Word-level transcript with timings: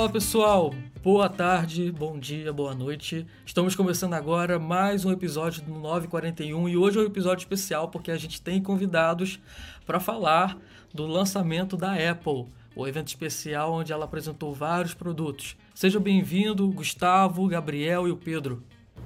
Fala 0.00 0.12
pessoal, 0.12 0.74
boa 1.02 1.28
tarde, 1.28 1.92
bom 1.92 2.18
dia, 2.18 2.50
boa 2.54 2.74
noite. 2.74 3.26
Estamos 3.44 3.76
começando 3.76 4.14
agora 4.14 4.58
mais 4.58 5.04
um 5.04 5.12
episódio 5.12 5.60
do 5.60 5.74
941 5.74 6.70
e 6.70 6.74
hoje 6.74 6.98
é 6.98 7.02
um 7.02 7.04
episódio 7.04 7.42
especial 7.42 7.88
porque 7.88 8.10
a 8.10 8.16
gente 8.16 8.40
tem 8.40 8.62
convidados 8.62 9.38
para 9.84 10.00
falar 10.00 10.56
do 10.94 11.06
lançamento 11.06 11.76
da 11.76 11.92
Apple, 11.92 12.46
o 12.74 12.88
evento 12.88 13.08
especial 13.08 13.74
onde 13.74 13.92
ela 13.92 14.06
apresentou 14.06 14.54
vários 14.54 14.94
produtos. 14.94 15.54
Seja 15.74 16.00
bem-vindo, 16.00 16.66
Gustavo, 16.68 17.46
Gabriel 17.46 18.08
e 18.08 18.10
o 18.10 18.16
Pedro. 18.16 18.62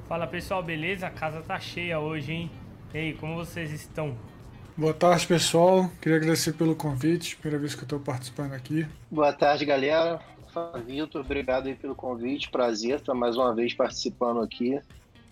Fala 0.08 0.28
pessoal, 0.28 0.62
beleza? 0.62 1.08
A 1.08 1.10
casa 1.10 1.42
tá 1.42 1.58
cheia 1.58 1.98
hoje, 1.98 2.32
hein? 2.32 2.50
E 2.94 2.98
aí, 2.98 3.14
como 3.14 3.34
vocês 3.34 3.72
estão? 3.72 4.16
Boa 4.76 4.94
tarde, 4.94 5.26
pessoal. 5.26 5.90
Queria 6.00 6.18
agradecer 6.18 6.52
pelo 6.52 6.76
convite, 6.76 7.36
primeira 7.36 7.58
vez 7.58 7.74
que 7.74 7.80
eu 7.80 7.84
estou 7.84 7.98
participando 7.98 8.52
aqui. 8.52 8.86
Boa 9.10 9.32
tarde, 9.32 9.64
galera. 9.64 10.20
Fala, 10.54 10.78
Vitor. 10.78 11.22
Obrigado 11.22 11.66
aí 11.66 11.74
pelo 11.74 11.96
convite. 11.96 12.48
Prazer 12.48 13.00
estar 13.00 13.12
mais 13.12 13.36
uma 13.36 13.52
vez 13.52 13.74
participando 13.74 14.40
aqui. 14.40 14.80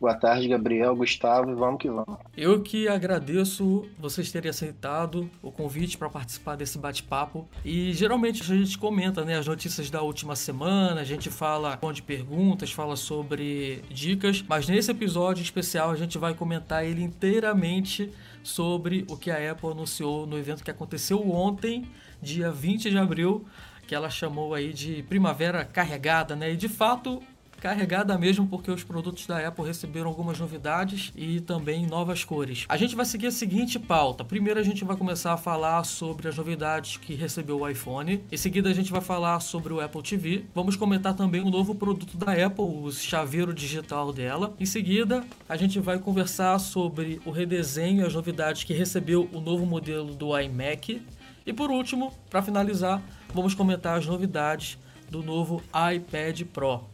Boa 0.01 0.15
tarde, 0.15 0.49
Gabriel, 0.49 0.97
Gustavo, 0.97 1.53
e 1.53 1.55
vamos 1.55 1.81
que 1.81 1.89
vamos. 1.89 2.19
Eu 2.37 2.61
que 2.61 2.89
agradeço 2.89 3.89
vocês 3.97 4.33
terem 4.33 4.51
aceitado 4.51 5.31
o 5.41 5.53
convite 5.53 5.97
para 5.97 6.11
participar 6.11 6.57
desse 6.57 6.77
bate-papo. 6.77 7.49
E 7.65 7.93
geralmente 7.93 8.43
a 8.43 8.45
gente 8.45 8.77
comenta 8.77 9.25
né, 9.25 9.39
as 9.39 9.47
notícias 9.47 9.89
da 9.91 10.03
última 10.03 10.35
semana, 10.35 11.03
a 11.03 11.05
gente 11.05 11.31
fala 11.31 11.79
de 11.95 12.03
perguntas, 12.03 12.73
fala 12.73 12.97
sobre 12.97 13.85
dicas, 13.89 14.43
mas 14.49 14.69
nesse 14.69 14.91
episódio 14.91 15.41
especial 15.41 15.93
a 15.93 15.97
gente 15.97 16.19
vai 16.19 16.35
comentar 16.35 16.85
ele 16.85 17.01
inteiramente 17.01 18.11
sobre 18.43 19.07
o 19.09 19.17
que 19.17 19.31
a 19.31 19.53
Apple 19.53 19.71
anunciou 19.71 20.27
no 20.27 20.37
evento 20.37 20.65
que 20.65 20.71
aconteceu 20.73 21.31
ontem, 21.31 21.87
dia 22.21 22.51
20 22.51 22.91
de 22.91 22.99
abril, 22.99 23.47
que 23.93 23.95
ela 23.95 24.09
chamou 24.09 24.55
aí 24.55 24.73
de 24.73 25.03
primavera 25.03 25.67
carregada, 25.67 26.35
né? 26.35 26.51
E 26.51 26.57
de 26.57 26.67
fato 26.67 27.23
carregada 27.61 28.17
mesmo 28.17 28.47
porque 28.49 28.71
os 28.71 28.83
produtos 28.83 29.27
da 29.27 29.47
Apple 29.47 29.67
receberam 29.67 30.09
algumas 30.09 30.39
novidades 30.39 31.13
e 31.15 31.41
também 31.43 31.87
novas 31.87 32.25
cores. 32.25 32.65
A 32.71 32.79
gente 32.79 32.97
vai 32.97 33.05
seguir 33.05 33.27
a 33.27 33.31
seguinte 33.31 33.79
pauta. 33.79 34.25
Primeiro 34.25 34.59
a 34.59 34.63
gente 34.63 34.83
vai 34.83 34.97
começar 34.97 35.35
a 35.35 35.37
falar 35.37 35.85
sobre 35.85 36.27
as 36.27 36.35
novidades 36.35 36.97
que 36.97 37.15
recebeu 37.15 37.61
o 37.61 37.69
iPhone. 37.69 38.25
Em 38.33 38.37
seguida 38.39 38.71
a 38.71 38.73
gente 38.73 38.91
vai 38.91 39.03
falar 39.03 39.39
sobre 39.41 39.75
o 39.75 39.81
Apple 39.83 40.03
TV. 40.03 40.47
Vamos 40.55 40.75
comentar 40.75 41.15
também 41.15 41.43
o 41.43 41.51
novo 41.51 41.75
produto 41.75 42.17
da 42.17 42.33
Apple, 42.33 42.65
o 42.65 42.91
chaveiro 42.91 43.53
digital 43.53 44.11
dela. 44.11 44.55
Em 44.59 44.65
seguida 44.65 45.23
a 45.47 45.57
gente 45.59 45.79
vai 45.79 45.99
conversar 45.99 46.59
sobre 46.59 47.21
o 47.27 47.31
redesenho 47.31 48.03
e 48.03 48.07
as 48.07 48.15
novidades 48.15 48.65
que 48.65 48.73
recebeu 48.73 49.29
o 49.35 49.39
novo 49.39 49.67
modelo 49.67 50.15
do 50.15 50.35
iMac. 50.41 51.03
E 51.45 51.53
por 51.53 51.71
último, 51.71 52.13
para 52.31 52.41
finalizar, 52.41 53.03
vamos 53.33 53.55
comentar 53.55 53.99
as 53.99 54.07
novidades 54.07 54.79
do 55.11 55.23
novo 55.23 55.63
iPad 55.95 56.43
Pro. 56.53 56.85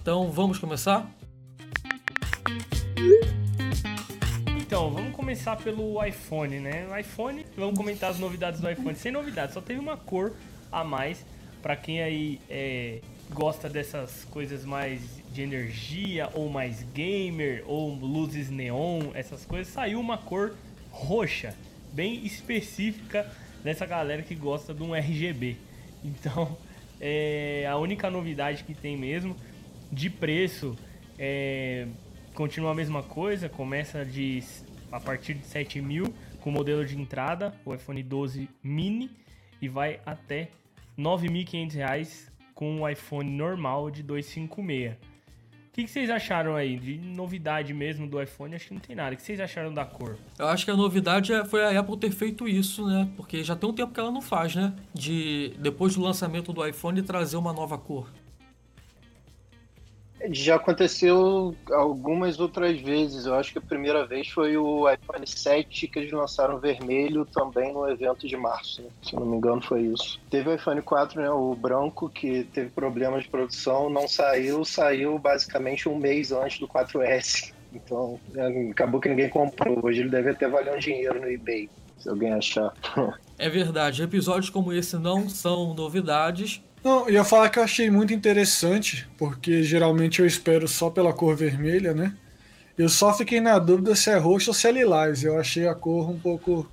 Então 0.00 0.30
vamos 0.30 0.58
começar? 0.58 1.10
Então, 4.58 4.90
vamos 4.90 5.14
começar 5.14 5.56
pelo 5.56 6.04
iPhone, 6.04 6.58
né? 6.58 6.88
O 6.90 6.96
iPhone, 6.98 7.46
vamos 7.56 7.78
comentar 7.78 8.10
as 8.10 8.18
novidades 8.18 8.60
do 8.60 8.68
iPhone. 8.68 8.96
Sem 8.96 9.12
novidades, 9.12 9.54
só 9.54 9.60
teve 9.60 9.78
uma 9.78 9.96
cor 9.96 10.34
a 10.70 10.82
mais. 10.82 11.24
Para 11.62 11.76
quem 11.76 12.02
aí 12.02 12.40
é, 12.50 13.00
gosta 13.30 13.68
dessas 13.68 14.24
coisas 14.24 14.64
mais 14.64 15.00
de 15.32 15.42
energia, 15.42 16.28
ou 16.34 16.48
mais 16.48 16.82
gamer, 16.92 17.62
ou 17.66 17.94
luzes 17.94 18.50
neon, 18.50 19.12
essas 19.14 19.44
coisas, 19.44 19.72
saiu 19.72 20.00
uma 20.00 20.18
cor 20.18 20.54
roxa, 20.90 21.54
bem 21.92 22.26
específica 22.26 23.30
dessa 23.62 23.86
galera 23.86 24.22
que 24.22 24.34
gosta 24.34 24.74
de 24.74 24.82
um 24.82 24.94
RGB. 24.94 25.56
Então, 26.06 26.56
é 27.00 27.66
a 27.68 27.76
única 27.76 28.10
novidade 28.10 28.64
que 28.64 28.74
tem 28.74 28.96
mesmo. 28.96 29.36
De 29.90 30.08
preço, 30.10 30.76
é, 31.18 31.86
continua 32.34 32.72
a 32.72 32.74
mesma 32.74 33.02
coisa, 33.02 33.48
começa 33.48 34.04
de 34.04 34.42
a 34.90 35.00
partir 35.00 35.34
de 35.34 35.46
7 35.46 35.80
mil 35.80 36.14
com 36.40 36.50
o 36.50 36.52
modelo 36.52 36.84
de 36.84 36.98
entrada, 36.98 37.52
o 37.64 37.74
iPhone 37.74 38.02
12 38.02 38.48
mini, 38.62 39.10
e 39.60 39.68
vai 39.68 40.00
até 40.06 40.50
9.500 40.98 41.74
reais 41.74 42.32
com 42.54 42.82
o 42.82 42.88
iPhone 42.88 43.30
normal 43.30 43.90
de 43.90 44.02
256. 44.02 45.15
Que, 45.76 45.84
que, 45.84 45.90
vocês 45.90 46.08
acharam 46.08 46.56
aí 46.56 46.78
de 46.78 46.96
novidade 46.96 47.74
mesmo 47.74 48.08
do 48.08 48.18
iPhone? 48.18 48.54
Acho 48.54 48.68
que 48.68 48.72
não 48.72 48.80
tem 48.80 48.96
nada. 48.96 49.12
O 49.12 49.16
que 49.16 49.22
vocês 49.22 49.38
acharam 49.38 49.74
da 49.74 49.84
cor? 49.84 50.16
Eu 50.38 50.48
acho 50.48 50.64
que 50.64 50.70
a 50.70 50.74
novidade 50.74 51.34
é, 51.34 51.44
foi 51.44 51.62
a 51.62 51.78
Apple 51.78 51.98
ter 51.98 52.10
feito 52.10 52.48
isso, 52.48 52.86
né? 52.86 53.06
Porque 53.14 53.44
já 53.44 53.54
tem 53.54 53.68
um 53.68 53.74
tempo 53.74 53.92
que 53.92 54.00
ela 54.00 54.10
não 54.10 54.22
faz, 54.22 54.54
né? 54.54 54.72
De 54.94 55.52
depois 55.58 55.94
do 55.94 56.00
lançamento 56.00 56.50
do 56.50 56.66
iPhone 56.66 57.02
trazer 57.02 57.36
uma 57.36 57.52
nova 57.52 57.76
cor. 57.76 58.08
Já 60.30 60.56
aconteceu 60.56 61.54
algumas 61.70 62.38
outras 62.40 62.80
vezes. 62.80 63.26
Eu 63.26 63.34
acho 63.34 63.52
que 63.52 63.58
a 63.58 63.62
primeira 63.62 64.06
vez 64.06 64.28
foi 64.28 64.56
o 64.56 64.88
iPhone 64.90 65.26
7 65.26 65.88
que 65.88 65.98
eles 65.98 66.12
lançaram 66.12 66.58
vermelho 66.58 67.24
também 67.24 67.72
no 67.72 67.88
evento 67.88 68.26
de 68.26 68.36
março. 68.36 68.82
Né? 68.82 68.88
Se 69.02 69.14
não 69.14 69.26
me 69.26 69.36
engano, 69.36 69.62
foi 69.62 69.82
isso. 69.82 70.20
Teve 70.30 70.50
o 70.50 70.54
iPhone 70.54 70.82
4, 70.82 71.20
né, 71.20 71.30
o 71.30 71.54
branco, 71.54 72.08
que 72.08 72.44
teve 72.44 72.70
problemas 72.70 73.24
de 73.24 73.28
produção, 73.28 73.90
não 73.90 74.08
saiu, 74.08 74.64
saiu 74.64 75.18
basicamente 75.18 75.88
um 75.88 75.96
mês 75.96 76.32
antes 76.32 76.58
do 76.58 76.68
4S. 76.68 77.52
Então, 77.72 78.18
é, 78.34 78.70
acabou 78.70 79.00
que 79.00 79.08
ninguém 79.08 79.28
comprou. 79.28 79.84
Hoje 79.84 80.00
ele 80.00 80.10
deve 80.10 80.30
até 80.30 80.48
valer 80.48 80.74
um 80.74 80.78
dinheiro 80.78 81.20
no 81.20 81.28
eBay, 81.30 81.68
se 81.98 82.08
alguém 82.08 82.32
achar. 82.32 82.72
É 83.38 83.50
verdade, 83.50 84.02
episódios 84.02 84.48
como 84.48 84.72
esse 84.72 84.96
não 84.96 85.28
são 85.28 85.74
novidades, 85.74 86.62
não, 86.86 87.10
ia 87.10 87.24
falar 87.24 87.50
que 87.50 87.58
eu 87.58 87.64
achei 87.64 87.90
muito 87.90 88.14
interessante, 88.14 89.08
porque 89.18 89.64
geralmente 89.64 90.20
eu 90.20 90.26
espero 90.26 90.68
só 90.68 90.88
pela 90.88 91.12
cor 91.12 91.34
vermelha, 91.34 91.92
né? 91.92 92.16
Eu 92.78 92.88
só 92.88 93.12
fiquei 93.12 93.40
na 93.40 93.58
dúvida 93.58 93.96
se 93.96 94.08
é 94.08 94.16
roxo 94.16 94.50
ou 94.50 94.54
se 94.54 94.68
é 94.68 94.70
lilás. 94.70 95.24
Eu 95.24 95.36
achei 95.36 95.66
a 95.66 95.74
cor 95.74 96.08
um 96.08 96.16
pouco. 96.16 96.70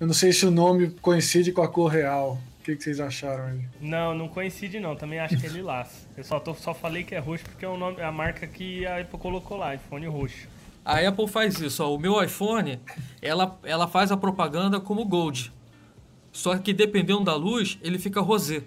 Eu 0.00 0.08
não 0.08 0.14
sei 0.14 0.32
se 0.32 0.44
o 0.44 0.50
nome 0.50 0.90
coincide 1.00 1.52
com 1.52 1.62
a 1.62 1.68
cor 1.68 1.86
real. 1.86 2.40
O 2.58 2.64
que, 2.64 2.74
que 2.74 2.82
vocês 2.82 2.98
acharam 2.98 3.44
aí? 3.44 3.60
Não, 3.80 4.12
não 4.12 4.26
coincide 4.26 4.80
não. 4.80 4.96
Também 4.96 5.20
acho 5.20 5.36
que 5.36 5.46
é 5.46 5.50
lilás. 5.50 6.08
Eu 6.16 6.24
só, 6.24 6.40
tô, 6.40 6.52
só 6.54 6.74
falei 6.74 7.04
que 7.04 7.14
é 7.14 7.18
roxo 7.20 7.44
porque 7.44 7.64
é 7.64 7.68
o 7.68 7.76
nome, 7.76 8.02
a 8.02 8.10
marca 8.10 8.44
que 8.44 8.84
a 8.86 9.00
Apple 9.00 9.20
colocou 9.20 9.56
lá, 9.56 9.72
iPhone 9.72 10.04
roxo. 10.08 10.48
A 10.84 10.98
Apple 10.98 11.28
faz 11.28 11.60
isso, 11.60 11.84
ó. 11.84 11.94
O 11.94 11.98
meu 11.98 12.20
iPhone, 12.20 12.80
ela, 13.22 13.56
ela 13.62 13.86
faz 13.86 14.10
a 14.10 14.16
propaganda 14.16 14.80
como 14.80 15.04
Gold. 15.04 15.52
Só 16.36 16.58
que 16.58 16.74
dependendo 16.74 17.24
da 17.24 17.34
luz, 17.34 17.78
ele 17.82 17.98
fica 17.98 18.20
rosé. 18.20 18.62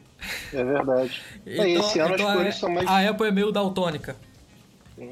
É 0.51 0.63
verdade. 0.63 1.21
então, 1.45 1.67
esse 1.67 1.99
ano 1.99 2.15
então 2.15 2.27
as 2.27 2.35
cores 2.35 2.55
a, 2.55 2.59
são 2.59 2.69
mais. 2.69 2.87
A 2.87 3.09
Apple 3.09 3.27
é 3.27 3.31
meio 3.31 3.51
daltônica. 3.51 4.15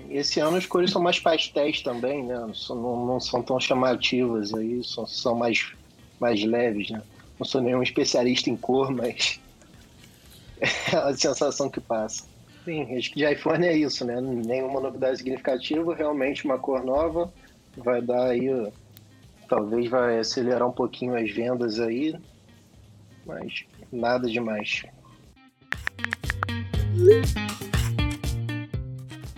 Esse 0.09 0.40
ano 0.40 0.57
as 0.57 0.66
cores 0.66 0.90
são 0.90 1.00
mais 1.00 1.19
pastéis 1.19 1.81
também, 1.84 2.23
né? 2.23 2.35
Não 2.35 2.56
são, 2.56 2.75
não, 2.75 3.06
não 3.06 3.19
são 3.19 3.44
tão 3.44 3.59
chamativas 3.59 4.56
aí, 4.56 4.84
são, 4.84 5.06
são 5.06 5.35
mais, 5.35 5.72
mais 6.19 6.44
leves, 6.44 6.90
né? 6.90 7.03
Não 7.38 7.46
sou 7.46 7.62
nenhum 7.62 7.84
especialista 7.84 8.50
em 8.50 8.57
cor, 8.57 8.91
mas 8.91 9.40
é 10.59 10.96
a 10.96 11.16
sensação 11.16 11.69
que 11.69 11.79
passa. 11.79 12.25
Sim, 12.66 12.97
acho 12.97 13.12
que 13.12 13.17
de 13.17 13.31
iPhone 13.31 13.67
é 13.67 13.78
isso, 13.78 14.03
né? 14.03 14.19
Nenhuma 14.19 14.81
novidade 14.81 15.17
significativa, 15.17 15.94
realmente 15.94 16.44
uma 16.44 16.57
cor 16.57 16.84
nova 16.84 17.31
vai 17.78 18.01
dar 18.01 18.31
aí, 18.31 18.50
talvez 19.47 19.88
vai 19.91 20.17
acelerar 20.17 20.67
um 20.67 20.73
pouquinho 20.73 21.16
as 21.16 21.29
vendas 21.29 21.79
aí, 21.79 22.16
mas 23.27 23.65
nada 23.91 24.29
demais. 24.29 24.83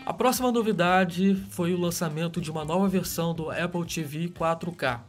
A 0.05 0.13
próxima 0.13 0.51
novidade 0.51 1.35
foi 1.49 1.73
o 1.73 1.79
lançamento 1.79 2.39
de 2.39 2.49
uma 2.51 2.63
nova 2.63 2.87
versão 2.87 3.33
do 3.33 3.49
Apple 3.49 3.85
TV 3.85 4.29
4K. 4.29 5.01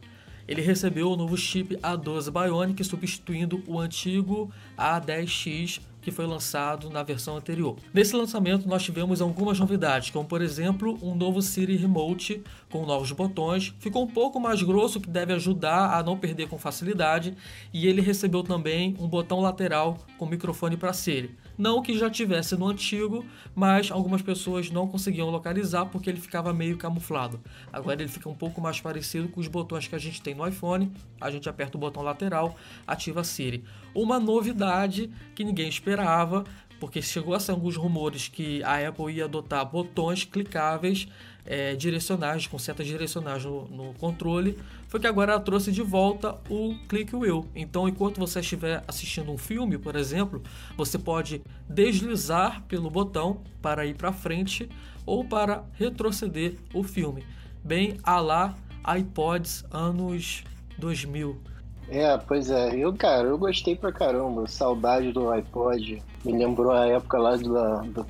Ele 0.47 0.61
recebeu 0.61 1.09
o 1.09 1.15
novo 1.15 1.37
chip 1.37 1.77
A12 1.77 2.31
Bionic, 2.31 2.83
substituindo 2.83 3.63
o 3.67 3.79
antigo 3.79 4.51
A10X 4.77 5.81
que 6.01 6.11
foi 6.11 6.25
lançado 6.25 6.89
na 6.89 7.03
versão 7.03 7.37
anterior. 7.37 7.77
Nesse 7.93 8.15
lançamento 8.15 8.67
nós 8.67 8.83
tivemos 8.83 9.21
algumas 9.21 9.59
novidades, 9.59 10.09
como 10.09 10.27
por 10.27 10.41
exemplo 10.41 10.97
um 11.01 11.15
novo 11.15 11.41
Siri 11.41 11.75
Remote 11.75 12.43
com 12.69 12.85
novos 12.85 13.11
botões, 13.11 13.73
ficou 13.79 14.03
um 14.03 14.07
pouco 14.07 14.39
mais 14.39 14.61
grosso 14.61 14.99
que 14.99 15.09
deve 15.09 15.33
ajudar 15.33 15.97
a 15.97 16.03
não 16.03 16.17
perder 16.17 16.47
com 16.47 16.57
facilidade 16.57 17.35
e 17.73 17.87
ele 17.87 18.01
recebeu 18.01 18.43
também 18.43 18.95
um 18.99 19.07
botão 19.07 19.39
lateral 19.39 19.97
com 20.17 20.25
microfone 20.25 20.77
para 20.77 20.93
Siri. 20.93 21.35
Não 21.61 21.79
que 21.79 21.95
já 21.95 22.09
tivesse 22.09 22.55
no 22.55 22.67
antigo, 22.67 23.23
mas 23.53 23.91
algumas 23.91 24.23
pessoas 24.23 24.71
não 24.71 24.87
conseguiam 24.87 25.29
localizar 25.29 25.85
porque 25.85 26.09
ele 26.09 26.19
ficava 26.19 26.51
meio 26.51 26.75
camuflado. 26.75 27.39
Agora 27.71 28.01
ele 28.01 28.09
fica 28.09 28.27
um 28.27 28.33
pouco 28.33 28.59
mais 28.59 28.81
parecido 28.81 29.27
com 29.27 29.39
os 29.39 29.47
botões 29.47 29.87
que 29.87 29.93
a 29.93 29.99
gente 29.99 30.23
tem 30.23 30.33
no 30.33 30.47
iPhone. 30.47 30.91
A 31.21 31.29
gente 31.29 31.47
aperta 31.47 31.77
o 31.77 31.79
botão 31.79 32.01
lateral, 32.01 32.55
ativa 32.87 33.21
a 33.21 33.23
Siri. 33.23 33.63
Uma 33.93 34.19
novidade 34.19 35.11
que 35.35 35.43
ninguém 35.43 35.69
esperava, 35.69 36.45
porque 36.79 36.99
chegou 36.99 37.35
a 37.35 37.39
ser 37.39 37.51
alguns 37.51 37.77
rumores 37.77 38.27
que 38.27 38.63
a 38.63 38.87
Apple 38.87 39.13
ia 39.13 39.25
adotar 39.25 39.63
botões 39.63 40.23
clicáveis 40.23 41.07
é, 41.45 41.75
direcionais, 41.75 42.47
com 42.47 42.57
setas 42.57 42.85
direcionais 42.85 43.43
no, 43.43 43.65
no, 43.65 43.93
controle, 43.95 44.57
foi 44.87 44.99
que 44.99 45.07
agora 45.07 45.33
ela 45.33 45.41
trouxe 45.41 45.71
de 45.71 45.81
volta 45.81 46.37
o 46.49 46.75
Click 46.87 47.15
Wheel. 47.15 47.45
Então, 47.55 47.87
enquanto 47.87 48.19
você 48.19 48.39
estiver 48.39 48.83
assistindo 48.87 49.31
um 49.31 49.37
filme, 49.37 49.77
por 49.77 49.95
exemplo, 49.95 50.41
você 50.77 50.97
pode 50.97 51.41
deslizar 51.67 52.63
pelo 52.67 52.89
botão 52.89 53.41
para 53.61 53.85
ir 53.85 53.95
para 53.95 54.11
frente 54.11 54.69
ou 55.05 55.25
para 55.25 55.63
retroceder 55.73 56.55
o 56.73 56.83
filme, 56.83 57.23
bem 57.63 57.97
a 58.03 58.19
lá 58.19 58.55
iPods 58.97 59.65
anos 59.71 60.43
2000. 60.77 61.51
É, 61.89 62.17
pois 62.17 62.49
é. 62.49 62.73
Eu, 62.75 62.93
cara, 62.93 63.27
eu 63.27 63.37
gostei 63.37 63.75
pra 63.75 63.91
caramba. 63.91 64.47
Saudade 64.47 65.11
do 65.11 65.29
iPod. 65.29 66.01
Me 66.23 66.31
lembrou 66.31 66.71
a 66.71 66.87
época 66.87 67.17
lá 67.17 67.35
do, 67.35 67.81
do 67.91 68.05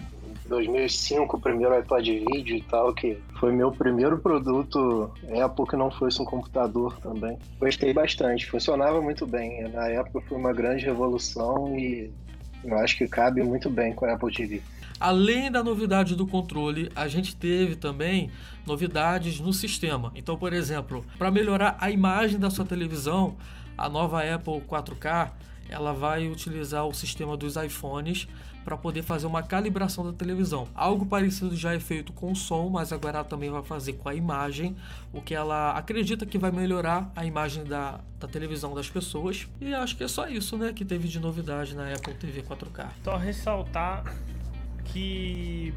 2005, 0.51 1.37
o 1.37 1.39
primeiro 1.39 1.73
iPod 1.73 2.25
vídeo 2.31 2.57
e 2.57 2.61
tal, 2.61 2.93
que 2.93 3.17
foi 3.39 3.51
meu 3.51 3.71
primeiro 3.71 4.19
produto 4.19 5.09
Apple 5.41 5.65
que 5.65 5.75
não 5.75 5.89
fosse 5.89 6.21
um 6.21 6.25
computador 6.25 6.97
também. 6.99 7.39
Gostei 7.59 7.93
bastante, 7.93 8.45
funcionava 8.45 9.01
muito 9.01 9.25
bem. 9.25 9.67
Na 9.69 9.87
época 9.87 10.21
foi 10.27 10.37
uma 10.37 10.53
grande 10.53 10.85
revolução 10.85 11.75
e 11.77 12.11
eu 12.63 12.77
acho 12.77 12.97
que 12.97 13.07
cabe 13.07 13.41
muito 13.41 13.69
bem 13.69 13.93
com 13.93 14.05
a 14.05 14.13
Apple 14.13 14.31
TV. 14.31 14.61
Além 14.99 15.49
da 15.49 15.63
novidade 15.63 16.15
do 16.15 16.27
controle, 16.27 16.91
a 16.95 17.07
gente 17.07 17.35
teve 17.35 17.75
também 17.75 18.29
novidades 18.67 19.39
no 19.39 19.51
sistema. 19.51 20.11
Então, 20.15 20.37
por 20.37 20.53
exemplo, 20.53 21.03
para 21.17 21.31
melhorar 21.31 21.75
a 21.79 21.89
imagem 21.89 22.37
da 22.37 22.51
sua 22.51 22.65
televisão, 22.65 23.35
a 23.75 23.89
nova 23.89 24.21
Apple 24.21 24.61
4K 24.61 25.31
ela 25.69 25.93
vai 25.93 26.27
utilizar 26.27 26.85
o 26.85 26.93
sistema 26.93 27.37
dos 27.37 27.55
iPhones 27.55 28.27
para 28.63 28.77
poder 28.77 29.01
fazer 29.01 29.27
uma 29.27 29.41
calibração 29.41 30.05
da 30.05 30.13
televisão. 30.13 30.67
Algo 30.75 31.05
parecido 31.05 31.55
já 31.55 31.73
é 31.73 31.79
feito 31.79 32.13
com 32.13 32.31
o 32.31 32.35
som, 32.35 32.69
mas 32.69 32.93
agora 32.93 33.19
ela 33.19 33.27
também 33.27 33.49
vai 33.49 33.63
fazer 33.63 33.93
com 33.93 34.07
a 34.07 34.15
imagem, 34.15 34.75
o 35.11 35.21
que 35.21 35.33
ela 35.33 35.71
acredita 35.71 36.25
que 36.25 36.37
vai 36.37 36.51
melhorar 36.51 37.11
a 37.15 37.25
imagem 37.25 37.63
da, 37.63 37.99
da 38.19 38.27
televisão 38.27 38.73
das 38.73 38.89
pessoas. 38.89 39.47
E 39.59 39.73
acho 39.73 39.95
que 39.95 40.03
é 40.03 40.07
só 40.07 40.27
isso, 40.27 40.57
né, 40.57 40.73
que 40.73 40.85
teve 40.85 41.07
de 41.07 41.19
novidade 41.19 41.75
na 41.75 41.91
Apple 41.91 42.13
TV 42.13 42.43
4K. 42.43 42.89
Só 43.03 43.17
ressaltar 43.17 44.03
que 44.85 45.73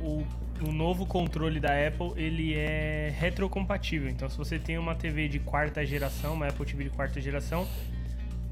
o, 0.00 0.24
o 0.66 0.72
novo 0.72 1.06
controle 1.06 1.60
da 1.60 1.70
Apple 1.86 2.12
ele 2.16 2.54
é 2.54 3.14
retrocompatível. 3.16 4.08
Então, 4.08 4.28
se 4.28 4.36
você 4.36 4.58
tem 4.58 4.78
uma 4.78 4.94
TV 4.94 5.28
de 5.28 5.38
quarta 5.38 5.84
geração, 5.84 6.34
uma 6.34 6.48
Apple 6.48 6.66
TV 6.66 6.84
de 6.84 6.90
quarta 6.90 7.20
geração, 7.20 7.66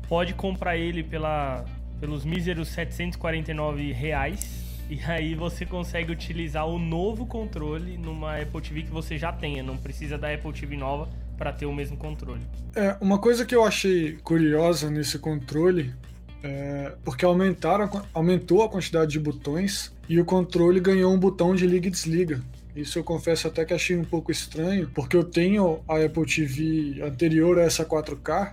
pode 0.09 0.35
comprar 0.35 0.76
ele 0.76 1.03
pela 1.03 1.65
pelos 2.00 2.25
míseros 2.25 2.69
749 2.69 3.93
reais. 3.93 4.62
E 4.91 5.00
aí 5.05 5.35
você 5.35 5.64
consegue 5.64 6.12
utilizar 6.12 6.67
o 6.67 6.79
novo 6.79 7.26
controle 7.26 7.96
numa 7.96 8.38
Apple 8.38 8.61
TV 8.61 8.82
que 8.82 8.91
você 8.91 9.17
já 9.17 9.32
tenha, 9.32 9.62
não 9.62 9.76
precisa 9.76 10.19
da 10.19 10.32
Apple 10.32 10.52
TV 10.52 10.76
nova 10.76 11.08
para 11.38 11.52
ter 11.52 11.67
o 11.67 11.73
mesmo 11.73 11.96
controle. 11.96 12.43
É, 12.75 12.96
uma 13.00 13.19
coisa 13.19 13.44
que 13.44 13.55
eu 13.55 13.64
achei 13.64 14.19
curiosa 14.23 14.91
nesse 14.91 15.19
controle 15.19 15.94
é 16.43 16.93
porque 17.02 17.25
aumentaram, 17.25 17.91
aumentou 18.12 18.62
a 18.62 18.69
quantidade 18.69 19.12
de 19.12 19.19
botões 19.19 19.93
e 20.08 20.20
o 20.20 20.25
controle 20.25 20.79
ganhou 20.79 21.12
um 21.12 21.19
botão 21.19 21.55
de 21.55 21.67
liga 21.67 21.88
e 21.88 21.90
desliga. 21.90 22.43
Isso 22.76 22.99
eu 22.99 23.05
confesso 23.05 23.49
até 23.49 23.64
que 23.64 23.73
achei 23.73 23.97
um 23.97 24.05
pouco 24.05 24.32
estranho, 24.32 24.90
porque 24.93 25.17
eu 25.17 25.25
tenho 25.25 25.81
a 25.88 25.97
Apple 26.05 26.26
TV 26.26 27.00
anterior 27.02 27.58
a 27.58 27.62
essa 27.62 27.85
4K 27.85 28.52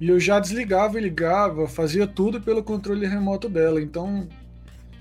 e 0.00 0.08
eu 0.08 0.20
já 0.20 0.38
desligava 0.38 0.98
e 0.98 1.02
ligava, 1.02 1.68
fazia 1.68 2.06
tudo 2.06 2.40
pelo 2.40 2.62
controle 2.62 3.06
remoto 3.06 3.48
dela. 3.48 3.80
Então 3.80 4.28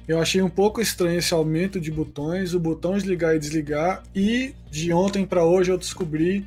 eu 0.08 0.20
achei 0.20 0.42
um 0.42 0.50
pouco 0.50 0.82
estranho 0.82 1.20
esse 1.20 1.34
aumento 1.34 1.80
de 1.80 1.92
botões, 1.92 2.54
o 2.54 2.60
botão 2.60 2.94
desligar 2.94 3.36
e 3.36 3.40
desligar. 3.40 4.04
E 4.16 4.56
de 4.72 4.92
ontem 4.94 5.26
para 5.26 5.44
hoje 5.44 5.72
eu 5.72 5.78
descobri 5.78 6.46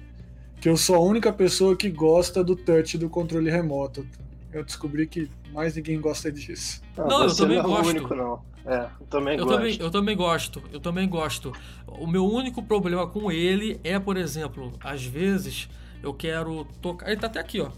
que 0.60 0.68
eu 0.68 0.76
sou 0.76 0.96
a 0.96 1.00
única 1.00 1.32
pessoa 1.32 1.76
que 1.76 1.88
gosta 1.90 2.42
do 2.42 2.56
touch 2.56 2.98
do 2.98 3.08
controle 3.08 3.50
remoto. 3.50 4.06
Eu 4.52 4.64
descobri 4.64 5.06
que 5.06 5.30
mais 5.52 5.76
ninguém 5.76 6.00
gosta 6.00 6.30
disso. 6.32 6.82
Não, 6.96 7.06
não 7.06 7.24
eu 7.24 7.36
também 7.36 7.58
não 7.58 7.64
é 7.64 7.68
gosto. 7.68 7.90
Único, 7.90 8.14
não. 8.14 8.50
É, 8.66 8.88
eu 9.00 9.06
também 9.06 9.38
eu 9.38 9.44
gosto. 9.44 9.56
Também, 9.56 9.78
eu 9.80 9.90
também 9.90 10.16
gosto. 10.16 10.62
Eu 10.72 10.80
também 10.80 11.08
gosto. 11.08 11.52
O 11.86 12.06
meu 12.06 12.26
único 12.26 12.62
problema 12.62 13.06
com 13.06 13.30
ele 13.30 13.80
é, 13.84 13.98
por 13.98 14.16
exemplo, 14.16 14.72
às 14.80 15.04
vezes 15.04 15.68
eu 16.02 16.12
quero 16.12 16.64
tocar. 16.80 17.08
Ele 17.08 17.20
tá 17.20 17.26
até 17.26 17.40
aqui, 17.40 17.60
ó. 17.60 17.70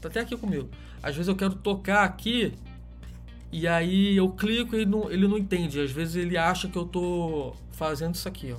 Tá 0.00 0.08
até 0.08 0.20
aqui 0.20 0.36
comigo. 0.36 0.68
Às 1.02 1.14
vezes 1.14 1.28
eu 1.28 1.36
quero 1.36 1.54
tocar 1.54 2.04
aqui 2.04 2.54
e 3.50 3.66
aí 3.66 4.16
eu 4.16 4.30
clico 4.30 4.74
e 4.74 4.80
ele 4.80 4.90
não, 4.90 5.10
ele 5.10 5.26
não 5.26 5.38
entende. 5.38 5.80
Às 5.80 5.90
vezes 5.90 6.16
ele 6.16 6.36
acha 6.36 6.68
que 6.68 6.76
eu 6.76 6.84
tô 6.84 7.54
fazendo 7.72 8.14
isso 8.14 8.28
aqui, 8.28 8.52
ó. 8.52 8.58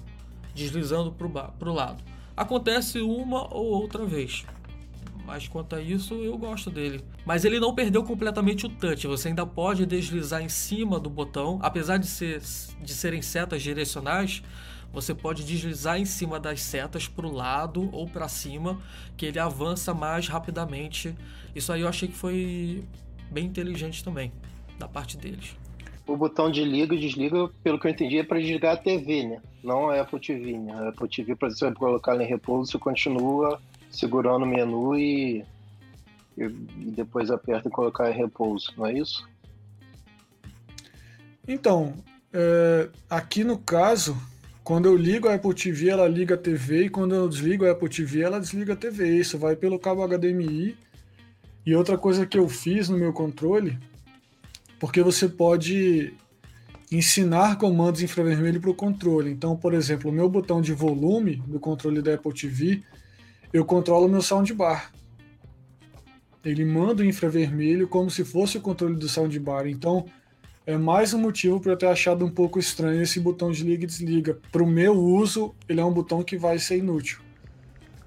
Deslizando 0.54 1.12
pro, 1.12 1.30
pro 1.30 1.74
lado. 1.74 2.04
Acontece 2.36 3.00
uma 3.00 3.54
ou 3.54 3.66
outra 3.66 4.06
vez. 4.06 4.46
Mas 5.26 5.48
quanto 5.48 5.76
a 5.76 5.82
isso, 5.82 6.16
eu 6.16 6.36
gosto 6.40 6.72
dele. 6.72 7.04
Mas 7.24 7.46
ele 7.46 7.60
não 7.60 7.76
perdeu 7.76 8.04
completamente 8.04 8.66
o 8.66 8.70
touch. 8.70 9.06
Você 9.06 9.28
ainda 9.28 9.46
pode 9.46 9.86
deslizar 9.86 10.42
em 10.42 10.50
cima 10.50 11.00
do 11.00 11.08
botão. 11.08 11.60
Apesar 11.62 11.98
de, 11.98 12.08
ser, 12.08 12.42
de 12.82 12.94
serem 12.94 13.22
setas 13.22 13.62
direcionais, 13.62 14.42
você 14.92 15.14
pode 15.14 15.44
deslizar 15.44 16.00
em 16.00 16.06
cima 16.06 16.40
das 16.40 16.62
setas 16.62 17.08
para 17.08 17.26
o 17.26 17.32
lado 17.32 17.90
ou 17.94 18.08
para 18.08 18.28
cima, 18.28 18.80
que 19.16 19.26
ele 19.26 19.40
avança 19.40 19.94
mais 19.94 20.28
rapidamente. 20.28 21.16
Isso 21.56 21.72
aí 21.72 21.82
eu 21.82 21.88
achei 21.88 22.08
que 22.08 22.16
foi 22.16 22.84
bem 23.30 23.46
inteligente 23.46 24.04
também, 24.04 24.32
da 24.78 24.88
parte 24.88 25.18
deles. 25.18 25.56
O 26.08 26.18
botão 26.18 26.50
de 26.50 26.64
liga 26.64 26.96
e 26.96 27.00
desliga, 27.00 27.48
pelo 27.64 27.80
que 27.80 27.86
eu 27.86 27.92
entendi, 27.92 28.18
é 28.18 28.24
para 28.24 28.40
desligar 28.40 28.74
a 28.74 28.78
TV, 28.78 29.24
né? 29.24 29.42
Não 29.64 29.92
é 29.92 30.00
a 30.00 30.02
Apple 30.02 30.20
TV, 30.20 30.58
né? 30.58 30.74
A 30.74 30.90
Apple 30.90 31.08
TV, 31.08 31.36
para 31.36 31.50
você 31.50 31.72
colocar 31.72 32.14
ela 32.14 32.24
em 32.24 32.28
repouso, 32.28 32.72
você 32.72 32.80
continua 32.80 33.62
segurando 33.92 34.44
o 34.44 34.48
menu 34.48 34.98
e, 34.98 35.46
e 36.36 36.48
depois 36.92 37.30
aperta 37.30 37.68
e 37.68 37.72
colocar 37.72 38.10
em 38.10 38.16
repouso, 38.16 38.74
não 38.76 38.88
é 38.88 38.94
isso? 38.94 39.28
Então, 41.48 41.94
é, 42.34 42.90
aqui 43.10 43.44
no 43.44 43.58
caso, 43.58 44.18
quando 44.70 44.86
eu 44.86 44.96
ligo 44.96 45.28
a 45.28 45.34
Apple 45.34 45.56
TV, 45.56 45.90
ela 45.90 46.08
liga 46.08 46.36
a 46.36 46.38
TV, 46.38 46.84
e 46.84 46.90
quando 46.90 47.16
eu 47.16 47.28
desligo 47.28 47.66
a 47.66 47.72
Apple 47.72 47.90
TV, 47.90 48.22
ela 48.22 48.40
desliga 48.40 48.74
a 48.74 48.76
TV. 48.76 49.18
Isso 49.18 49.36
vai 49.36 49.56
pelo 49.56 49.80
cabo 49.80 50.08
HDMI. 50.08 50.78
E 51.66 51.76
outra 51.76 51.98
coisa 51.98 52.24
que 52.24 52.38
eu 52.38 52.48
fiz 52.48 52.88
no 52.88 52.96
meu 52.96 53.12
controle, 53.12 53.80
porque 54.80 55.02
você 55.02 55.28
pode 55.28 56.14
ensinar 56.92 57.58
comandos 57.58 58.04
infravermelho 58.04 58.62
para 58.62 58.70
o 58.70 58.76
controle. 58.76 59.32
Então, 59.32 59.58
por 59.58 59.74
exemplo, 59.74 60.12
o 60.12 60.14
meu 60.14 60.30
botão 60.30 60.62
de 60.62 60.72
volume 60.72 61.38
do 61.48 61.60
controle 61.60 62.00
da 62.00 62.14
Apple 62.14 62.32
TV, 62.32 62.84
eu 63.52 63.66
controlo 63.66 64.06
o 64.06 64.10
meu 64.10 64.22
soundbar. 64.22 64.94
Ele 66.46 66.64
manda 66.64 67.02
o 67.02 67.06
infravermelho 67.08 67.88
como 67.88 68.12
se 68.12 68.24
fosse 68.24 68.60
o 68.60 68.62
controle 68.62 68.98
do 68.98 69.10
soundbar. 69.10 69.66
Então, 69.66 70.06
é 70.66 70.78
mais 70.78 71.14
um 71.14 71.20
motivo 71.20 71.60
para 71.60 71.72
eu 71.72 71.78
ter 71.78 71.88
achado 71.88 72.26
um 72.26 72.30
pouco 72.30 72.60
estranho 72.60 73.02
esse 73.02 73.20
botão 73.20 73.52
de 73.52 73.64
liga 73.64 73.84
e 73.84 73.88
desliga. 73.88 74.38
Para 74.52 74.64
o 74.64 74.68
meu 74.68 74.94
uso, 74.94 75.56
ele 75.68 75.80
é 75.80 75.86
um 75.86 75.92
botão 75.92 76.24
que 76.24 76.38
vai 76.38 76.60
ser 76.60 76.78
inútil, 76.78 77.20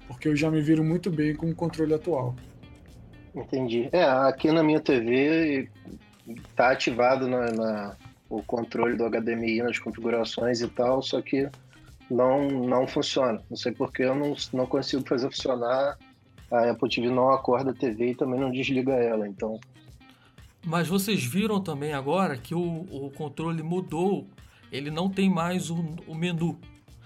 porque 0.07 0.27
eu 0.27 0.35
já 0.35 0.49
me 0.49 0.61
viro 0.61 0.83
muito 0.83 1.11
bem 1.11 1.35
com 1.35 1.49
o 1.49 1.55
controle 1.55 1.93
atual. 1.93 2.35
Entendi. 3.35 3.89
É, 3.91 4.03
aqui 4.03 4.51
na 4.51 4.63
minha 4.63 4.79
TV 4.79 5.69
tá 6.55 6.69
ativado 6.69 7.27
na, 7.27 7.51
na, 7.51 7.97
o 8.29 8.41
controle 8.43 8.95
do 8.95 9.09
HDMI 9.09 9.63
nas 9.63 9.79
configurações 9.79 10.61
e 10.61 10.67
tal, 10.67 11.01
só 11.01 11.21
que 11.21 11.49
não, 12.09 12.47
não 12.47 12.87
funciona. 12.87 13.41
Não 13.49 13.57
sei 13.57 13.71
porque 13.71 14.03
eu 14.03 14.15
não, 14.15 14.35
não 14.53 14.65
consigo 14.65 15.03
fazer 15.07 15.29
funcionar. 15.29 15.97
A 16.51 16.69
Apple 16.69 16.89
TV 16.89 17.09
não 17.09 17.29
acorda 17.29 17.71
a 17.71 17.73
TV 17.73 18.11
e 18.11 18.15
também 18.15 18.39
não 18.39 18.51
desliga 18.51 18.93
ela, 18.93 19.27
então 19.27 19.59
mas 20.63 20.87
vocês 20.87 21.23
viram 21.23 21.59
também 21.59 21.93
agora 21.93 22.37
que 22.37 22.55
o, 22.55 22.87
o 22.89 23.11
controle 23.11 23.61
mudou. 23.61 24.27
Ele 24.71 24.89
não 24.89 25.09
tem 25.09 25.29
mais 25.29 25.69
o, 25.69 25.95
o 26.07 26.15
menu. 26.15 26.59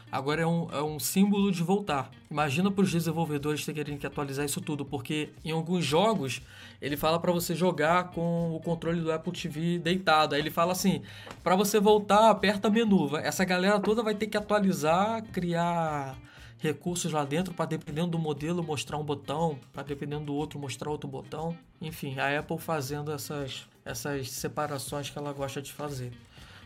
Agora 0.09 0.41
é 0.41 0.47
um, 0.47 0.69
é 0.71 0.81
um 0.81 0.99
símbolo 0.99 1.51
de 1.51 1.61
voltar. 1.61 2.09
Imagina 2.31 2.71
para 2.71 2.81
os 2.81 2.91
desenvolvedores 2.91 3.65
terem 3.65 3.97
que 3.97 4.07
atualizar 4.07 4.45
isso 4.45 4.61
tudo, 4.61 4.85
porque 4.85 5.29
em 5.43 5.51
alguns 5.51 5.83
jogos 5.83 6.41
ele 6.81 6.95
fala 6.95 7.19
para 7.19 7.31
você 7.31 7.53
jogar 7.53 8.11
com 8.11 8.55
o 8.55 8.59
controle 8.61 9.01
do 9.01 9.11
Apple 9.11 9.33
TV 9.33 9.79
deitado. 9.79 10.33
Aí 10.33 10.39
ele 10.39 10.49
fala 10.49 10.71
assim: 10.71 11.01
para 11.43 11.57
você 11.57 11.77
voltar, 11.77 12.29
aperta 12.29 12.69
menu. 12.69 13.17
Essa 13.17 13.43
galera 13.43 13.79
toda 13.81 14.01
vai 14.01 14.15
ter 14.15 14.27
que 14.27 14.37
atualizar, 14.37 15.23
criar 15.33 16.17
recursos 16.59 17.11
lá 17.11 17.23
dentro 17.23 17.53
para 17.53 17.65
dependendo 17.65 18.07
do 18.07 18.19
modelo 18.19 18.63
mostrar 18.63 18.97
um 18.97 19.03
botão, 19.03 19.59
para 19.71 19.83
dependendo 19.83 20.25
do 20.25 20.35
outro 20.35 20.59
mostrar 20.59 20.89
outro 20.89 21.07
botão. 21.07 21.55
Enfim, 21.81 22.17
a 22.19 22.39
Apple 22.39 22.57
fazendo 22.57 23.11
essas, 23.11 23.67
essas 23.85 24.29
separações 24.31 25.09
que 25.09 25.17
ela 25.17 25.31
gosta 25.33 25.61
de 25.61 25.71
fazer. 25.71 26.11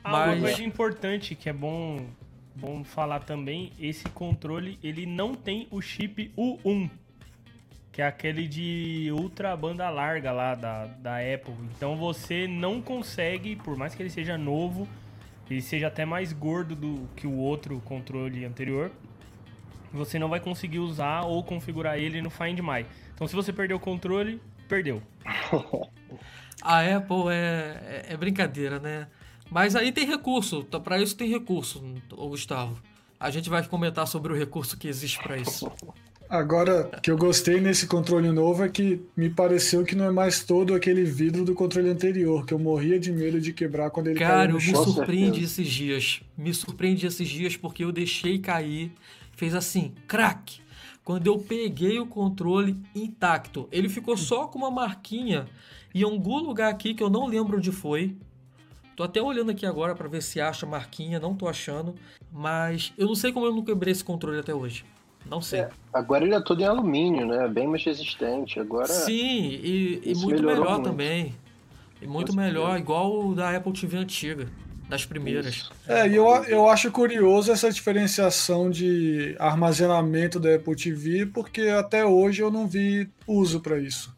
Ah, 0.03 0.11
Mas... 0.11 0.39
Uma 0.39 0.47
coisa 0.47 0.63
importante 0.63 1.35
que 1.35 1.49
é 1.49 1.53
bom, 1.53 2.05
bom 2.55 2.83
falar 2.83 3.21
também, 3.21 3.71
esse 3.79 4.05
controle 4.09 4.79
ele 4.81 5.05
não 5.05 5.35
tem 5.35 5.67
o 5.69 5.81
chip 5.81 6.31
U1, 6.37 6.89
que 7.91 8.01
é 8.01 8.07
aquele 8.07 8.47
de 8.47 9.09
ultra 9.11 9.55
banda 9.57 9.89
larga 9.89 10.31
lá 10.31 10.55
da, 10.55 10.85
da 10.85 11.17
Apple. 11.17 11.53
Então 11.75 11.97
você 11.97 12.47
não 12.47 12.81
consegue, 12.81 13.57
por 13.57 13.75
mais 13.75 13.93
que 13.93 14.01
ele 14.01 14.09
seja 14.09 14.37
novo, 14.37 14.87
ele 15.49 15.61
seja 15.61 15.87
até 15.87 16.05
mais 16.05 16.31
gordo 16.31 16.75
do 16.75 17.09
que 17.15 17.27
o 17.27 17.35
outro 17.35 17.81
controle 17.81 18.45
anterior, 18.45 18.89
você 19.91 20.17
não 20.17 20.29
vai 20.29 20.39
conseguir 20.39 20.79
usar 20.79 21.21
ou 21.21 21.43
configurar 21.43 21.97
ele 21.97 22.21
no 22.21 22.29
Find 22.29 22.59
My. 22.59 22.85
Então, 23.13 23.27
se 23.27 23.35
você 23.35 23.51
perder 23.51 23.73
o 23.73 23.79
controle, 23.79 24.41
perdeu. 24.67 25.01
A 26.61 26.79
Apple 26.79 27.29
é, 27.29 28.05
é, 28.09 28.13
é 28.13 28.17
brincadeira, 28.17 28.79
né? 28.79 29.07
Mas 29.49 29.75
aí 29.75 29.91
tem 29.91 30.05
recurso, 30.05 30.63
tá, 30.63 30.79
para 30.79 31.01
isso 31.01 31.15
tem 31.15 31.29
recurso, 31.29 31.83
Gustavo. 32.09 32.77
A 33.19 33.29
gente 33.29 33.49
vai 33.49 33.65
comentar 33.67 34.07
sobre 34.07 34.31
o 34.31 34.35
recurso 34.35 34.77
que 34.77 34.87
existe 34.87 35.19
para 35.21 35.37
isso. 35.37 35.69
Agora, 36.31 36.89
que 37.03 37.11
eu 37.11 37.17
gostei 37.17 37.59
nesse 37.59 37.85
controle 37.87 38.31
novo 38.31 38.63
é 38.63 38.69
que 38.69 39.01
me 39.17 39.29
pareceu 39.29 39.83
que 39.83 39.93
não 39.93 40.05
é 40.05 40.11
mais 40.11 40.41
todo 40.41 40.73
aquele 40.73 41.03
vidro 41.03 41.43
do 41.43 41.53
controle 41.53 41.89
anterior, 41.89 42.45
que 42.45 42.53
eu 42.53 42.59
morria 42.59 42.97
de 42.97 43.11
medo 43.11 43.41
de 43.41 43.51
quebrar 43.51 43.89
quando 43.89 44.07
ele 44.07 44.17
Cara, 44.17 44.47
caiu 44.47 44.51
no 44.53 44.57
eu 44.57 44.65
me 44.65 44.93
surpreende 44.93 45.43
esses 45.43 45.67
dias. 45.67 46.21
Me 46.37 46.53
surpreende 46.53 47.05
esses 47.05 47.27
dias 47.27 47.57
porque 47.57 47.83
eu 47.83 47.91
deixei 47.91 48.39
cair, 48.39 48.93
fez 49.41 49.55
assim, 49.55 49.95
crack. 50.07 50.61
Quando 51.03 51.25
eu 51.25 51.39
peguei 51.39 51.99
o 51.99 52.05
controle 52.05 52.77
intacto, 52.93 53.67
ele 53.71 53.89
ficou 53.89 54.15
só 54.15 54.45
com 54.45 54.59
uma 54.59 54.69
marquinha 54.69 55.47
em 55.95 56.03
algum 56.03 56.37
lugar 56.37 56.69
aqui 56.69 56.93
que 56.93 57.01
eu 57.01 57.09
não 57.09 57.25
lembro 57.25 57.57
onde 57.57 57.71
foi. 57.71 58.15
Tô 58.95 59.01
até 59.01 59.19
olhando 59.19 59.49
aqui 59.49 59.65
agora 59.65 59.95
para 59.95 60.07
ver 60.07 60.21
se 60.21 60.39
acha 60.39 60.67
a 60.67 60.69
marquinha, 60.69 61.19
não 61.19 61.33
tô 61.33 61.47
achando, 61.47 61.95
mas 62.31 62.93
eu 62.99 63.07
não 63.07 63.15
sei 63.15 63.31
como 63.31 63.47
eu 63.47 63.51
não 63.51 63.63
quebrei 63.63 63.91
esse 63.91 64.03
controle 64.03 64.37
até 64.37 64.53
hoje. 64.53 64.85
Não 65.25 65.41
sei. 65.41 65.61
É, 65.61 65.69
agora 65.91 66.23
ele 66.23 66.35
é 66.35 66.39
todo 66.39 66.61
em 66.61 66.65
alumínio, 66.65 67.25
né? 67.25 67.47
Bem 67.47 67.67
mais 67.67 67.83
resistente. 67.83 68.59
Agora. 68.59 68.85
Sim, 68.85 69.59
e, 69.63 70.01
e 70.05 70.15
muito 70.17 70.43
melhor 70.43 70.73
muito. 70.73 70.83
também. 70.83 71.33
E 71.99 72.05
muito 72.05 72.35
melhor, 72.35 72.77
igual 72.77 73.27
o 73.27 73.33
da 73.33 73.55
Apple 73.55 73.73
TV 73.73 73.97
antiga, 73.97 74.47
das 74.91 75.05
primeiras. 75.05 75.69
É, 75.87 76.05
e 76.05 76.15
eu, 76.17 76.25
eu 76.43 76.67
acho 76.67 76.91
curioso 76.91 77.49
essa 77.49 77.71
diferenciação 77.71 78.69
de 78.69 79.37
armazenamento 79.39 80.37
da 80.37 80.55
Apple 80.55 80.75
TV, 80.75 81.25
porque 81.27 81.61
até 81.61 82.05
hoje 82.05 82.41
eu 82.41 82.51
não 82.51 82.67
vi 82.67 83.09
uso 83.25 83.61
para 83.61 83.79
isso. 83.79 84.13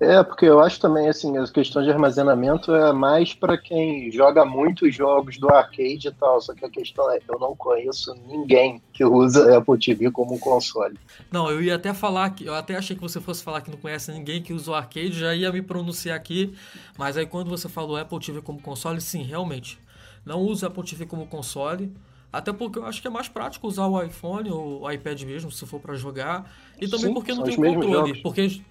É, 0.00 0.22
porque 0.24 0.46
eu 0.46 0.60
acho 0.60 0.80
também, 0.80 1.08
assim, 1.08 1.36
a 1.36 1.46
questão 1.46 1.82
de 1.82 1.90
armazenamento 1.90 2.74
é 2.74 2.90
mais 2.90 3.34
para 3.34 3.58
quem 3.58 4.10
joga 4.10 4.46
muitos 4.46 4.94
jogos 4.94 5.36
do 5.38 5.48
arcade 5.48 6.08
e 6.08 6.12
tal. 6.12 6.40
Só 6.40 6.54
que 6.54 6.64
a 6.64 6.70
questão 6.70 7.08
é, 7.12 7.20
eu 7.28 7.38
não 7.38 7.54
conheço 7.54 8.14
ninguém 8.26 8.82
que 8.94 9.04
usa 9.04 9.58
Apple 9.58 9.78
TV 9.78 10.10
como 10.10 10.40
console. 10.40 10.98
Não, 11.30 11.50
eu 11.50 11.62
ia 11.62 11.76
até 11.76 11.92
falar 11.92 12.30
que, 12.30 12.46
eu 12.46 12.54
até 12.54 12.76
achei 12.76 12.96
que 12.96 13.02
você 13.02 13.20
fosse 13.20 13.44
falar 13.44 13.60
que 13.60 13.70
não 13.70 13.76
conhece 13.76 14.10
ninguém 14.10 14.42
que 14.42 14.54
usa 14.54 14.70
o 14.70 14.74
arcade, 14.74 15.12
já 15.12 15.34
ia 15.34 15.52
me 15.52 15.60
pronunciar 15.60 16.16
aqui. 16.16 16.54
Mas 16.98 17.18
aí 17.18 17.26
quando 17.26 17.50
você 17.50 17.68
falou 17.68 17.98
Apple 17.98 18.18
TV 18.18 18.40
como 18.40 18.60
console, 18.60 19.02
sim, 19.02 19.22
realmente. 19.22 19.78
Não 20.24 20.40
uso 20.40 20.66
Apple 20.66 20.84
TV 20.84 21.06
como 21.06 21.26
console. 21.26 21.92
Até 22.32 22.52
porque 22.52 22.78
eu 22.78 22.86
acho 22.86 23.02
que 23.02 23.08
é 23.08 23.10
mais 23.10 23.28
prático 23.28 23.66
usar 23.66 23.86
o 23.86 24.00
iPhone 24.00 24.50
ou 24.50 24.82
o 24.82 24.90
iPad 24.90 25.20
mesmo, 25.22 25.50
se 25.50 25.66
for 25.66 25.80
para 25.80 25.94
jogar. 25.94 26.50
E 26.80 26.86
também 26.86 27.08
sim, 27.08 27.14
porque 27.14 27.34
não 27.34 27.42
tem 27.42 27.56
controle. 27.56 27.92
Jogos. 27.92 28.18
Porque 28.20 28.62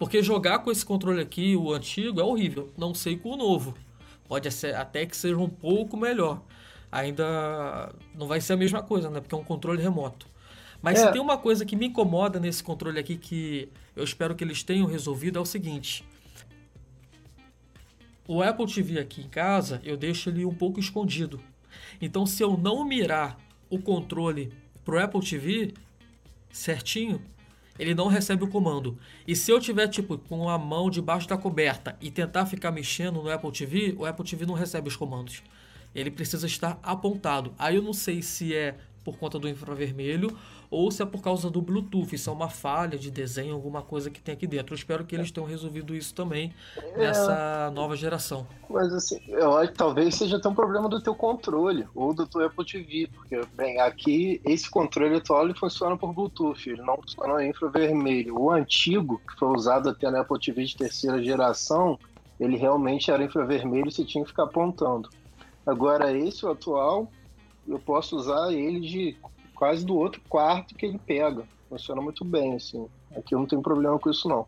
porque 0.00 0.22
jogar 0.22 0.60
com 0.60 0.70
esse 0.70 0.82
controle 0.82 1.20
aqui, 1.20 1.54
o 1.54 1.74
antigo, 1.74 2.22
é 2.22 2.24
horrível. 2.24 2.72
Não 2.74 2.94
sei 2.94 3.18
com 3.18 3.32
o 3.32 3.36
novo. 3.36 3.74
Pode 4.26 4.50
ser 4.50 4.74
até 4.74 5.04
que 5.04 5.14
seja 5.14 5.36
um 5.36 5.48
pouco 5.48 5.94
melhor. 5.94 6.40
Ainda 6.90 7.94
não 8.14 8.26
vai 8.26 8.40
ser 8.40 8.54
a 8.54 8.56
mesma 8.56 8.82
coisa, 8.82 9.10
né? 9.10 9.20
Porque 9.20 9.34
é 9.34 9.38
um 9.38 9.44
controle 9.44 9.82
remoto. 9.82 10.26
Mas 10.80 10.98
é. 10.98 11.06
se 11.06 11.12
tem 11.12 11.20
uma 11.20 11.36
coisa 11.36 11.66
que 11.66 11.76
me 11.76 11.88
incomoda 11.88 12.40
nesse 12.40 12.64
controle 12.64 12.98
aqui 12.98 13.18
que 13.18 13.68
eu 13.94 14.02
espero 14.02 14.34
que 14.34 14.42
eles 14.42 14.62
tenham 14.62 14.86
resolvido 14.86 15.38
é 15.38 15.42
o 15.42 15.44
seguinte. 15.44 16.02
O 18.32 18.44
Apple 18.44 18.72
TV 18.72 19.00
aqui 19.00 19.22
em 19.22 19.28
casa, 19.28 19.80
eu 19.82 19.96
deixo 19.96 20.30
ele 20.30 20.44
um 20.44 20.54
pouco 20.54 20.78
escondido. 20.78 21.40
Então 22.00 22.24
se 22.24 22.40
eu 22.44 22.56
não 22.56 22.84
mirar 22.84 23.36
o 23.68 23.76
controle 23.76 24.52
pro 24.84 25.02
Apple 25.02 25.20
TV 25.20 25.74
certinho, 26.52 27.20
ele 27.76 27.92
não 27.92 28.06
recebe 28.06 28.44
o 28.44 28.48
comando. 28.48 28.96
E 29.26 29.34
se 29.34 29.50
eu 29.50 29.58
tiver 29.58 29.88
tipo 29.88 30.16
com 30.16 30.48
a 30.48 30.56
mão 30.56 30.88
debaixo 30.88 31.26
da 31.26 31.36
coberta 31.36 31.96
e 32.00 32.08
tentar 32.08 32.46
ficar 32.46 32.70
mexendo 32.70 33.20
no 33.20 33.28
Apple 33.28 33.50
TV, 33.50 33.96
o 33.98 34.06
Apple 34.06 34.24
TV 34.24 34.46
não 34.46 34.54
recebe 34.54 34.86
os 34.86 34.94
comandos. 34.94 35.42
Ele 35.92 36.08
precisa 36.08 36.46
estar 36.46 36.78
apontado. 36.84 37.52
Aí 37.58 37.74
eu 37.74 37.82
não 37.82 37.92
sei 37.92 38.22
se 38.22 38.54
é 38.54 38.76
por 39.04 39.16
conta 39.18 39.38
do 39.38 39.48
infravermelho 39.48 40.36
ou 40.70 40.90
se 40.90 41.02
é 41.02 41.06
por 41.06 41.20
causa 41.20 41.50
do 41.50 41.60
Bluetooth, 41.60 42.14
isso 42.14 42.30
é 42.30 42.32
uma 42.32 42.48
falha 42.48 42.96
de 42.96 43.10
desenho, 43.10 43.54
alguma 43.54 43.82
coisa 43.82 44.08
que 44.08 44.20
tem 44.20 44.34
aqui 44.34 44.46
dentro. 44.46 44.72
Eu 44.72 44.76
espero 44.76 45.04
que 45.04 45.16
eles 45.16 45.30
tenham 45.30 45.46
resolvido 45.46 45.94
isso 45.94 46.14
também 46.14 46.54
nessa 46.96 47.68
é, 47.68 47.74
nova 47.74 47.96
geração. 47.96 48.46
Mas 48.68 48.92
assim, 48.92 49.20
eu 49.28 49.56
acho 49.56 49.72
que 49.72 49.78
talvez 49.78 50.14
seja 50.14 50.36
até 50.36 50.48
um 50.48 50.54
problema 50.54 50.88
do 50.88 51.02
teu 51.02 51.14
controle 51.14 51.86
ou 51.94 52.14
do 52.14 52.26
teu 52.26 52.46
Apple 52.46 52.64
TV, 52.64 53.08
porque 53.12 53.40
bem, 53.54 53.80
aqui 53.80 54.40
esse 54.44 54.70
controle 54.70 55.16
atual 55.16 55.44
ele 55.44 55.54
funciona 55.54 55.96
por 55.96 56.12
Bluetooth, 56.12 56.70
ele 56.70 56.82
não 56.82 56.96
funciona 56.96 57.44
infravermelho. 57.44 58.38
O 58.38 58.50
antigo, 58.50 59.20
que 59.28 59.38
foi 59.38 59.48
usado 59.48 59.88
até 59.88 60.08
na 60.10 60.20
Apple 60.20 60.38
TV 60.38 60.64
de 60.64 60.76
terceira 60.76 61.20
geração, 61.22 61.98
ele 62.38 62.56
realmente 62.56 63.10
era 63.10 63.24
infravermelho 63.24 63.88
e 63.88 63.92
você 63.92 64.04
tinha 64.04 64.22
que 64.22 64.30
ficar 64.30 64.44
apontando. 64.44 65.10
Agora 65.66 66.16
esse 66.16 66.46
o 66.46 66.50
atual, 66.50 67.10
eu 67.70 67.78
posso 67.78 68.16
usar 68.16 68.52
ele 68.52 68.80
de 68.80 69.16
quase 69.54 69.86
do 69.86 69.96
outro 69.96 70.20
quarto 70.28 70.74
que 70.74 70.84
ele 70.84 70.98
pega. 70.98 71.44
Funciona 71.68 72.02
muito 72.02 72.24
bem, 72.24 72.54
assim. 72.54 72.88
Aqui 73.16 73.34
eu 73.34 73.38
não 73.38 73.46
tenho 73.46 73.62
problema 73.62 73.98
com 73.98 74.10
isso, 74.10 74.28
não. 74.28 74.46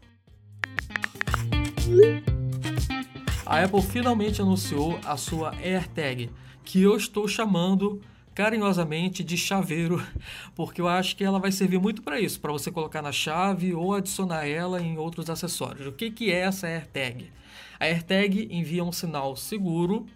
A 3.46 3.62
Apple 3.62 3.82
finalmente 3.82 4.42
anunciou 4.42 4.98
a 5.04 5.16
sua 5.16 5.54
AirTag, 5.56 6.30
que 6.64 6.82
eu 6.82 6.96
estou 6.96 7.28
chamando 7.28 8.00
carinhosamente 8.34 9.22
de 9.22 9.36
chaveiro, 9.36 10.02
porque 10.56 10.80
eu 10.80 10.88
acho 10.88 11.14
que 11.14 11.22
ela 11.22 11.38
vai 11.38 11.52
servir 11.52 11.78
muito 11.78 12.02
para 12.02 12.18
isso, 12.18 12.40
para 12.40 12.50
você 12.50 12.72
colocar 12.72 13.02
na 13.02 13.12
chave 13.12 13.74
ou 13.74 13.94
adicionar 13.94 14.48
ela 14.48 14.80
em 14.80 14.98
outros 14.98 15.30
acessórios. 15.30 15.86
O 15.86 15.92
que, 15.92 16.10
que 16.10 16.32
é 16.32 16.40
essa 16.40 16.66
AirTag? 16.66 17.30
A 17.78 17.84
AirTag 17.84 18.48
envia 18.50 18.82
um 18.82 18.92
sinal 18.92 19.36
seguro 19.36 20.06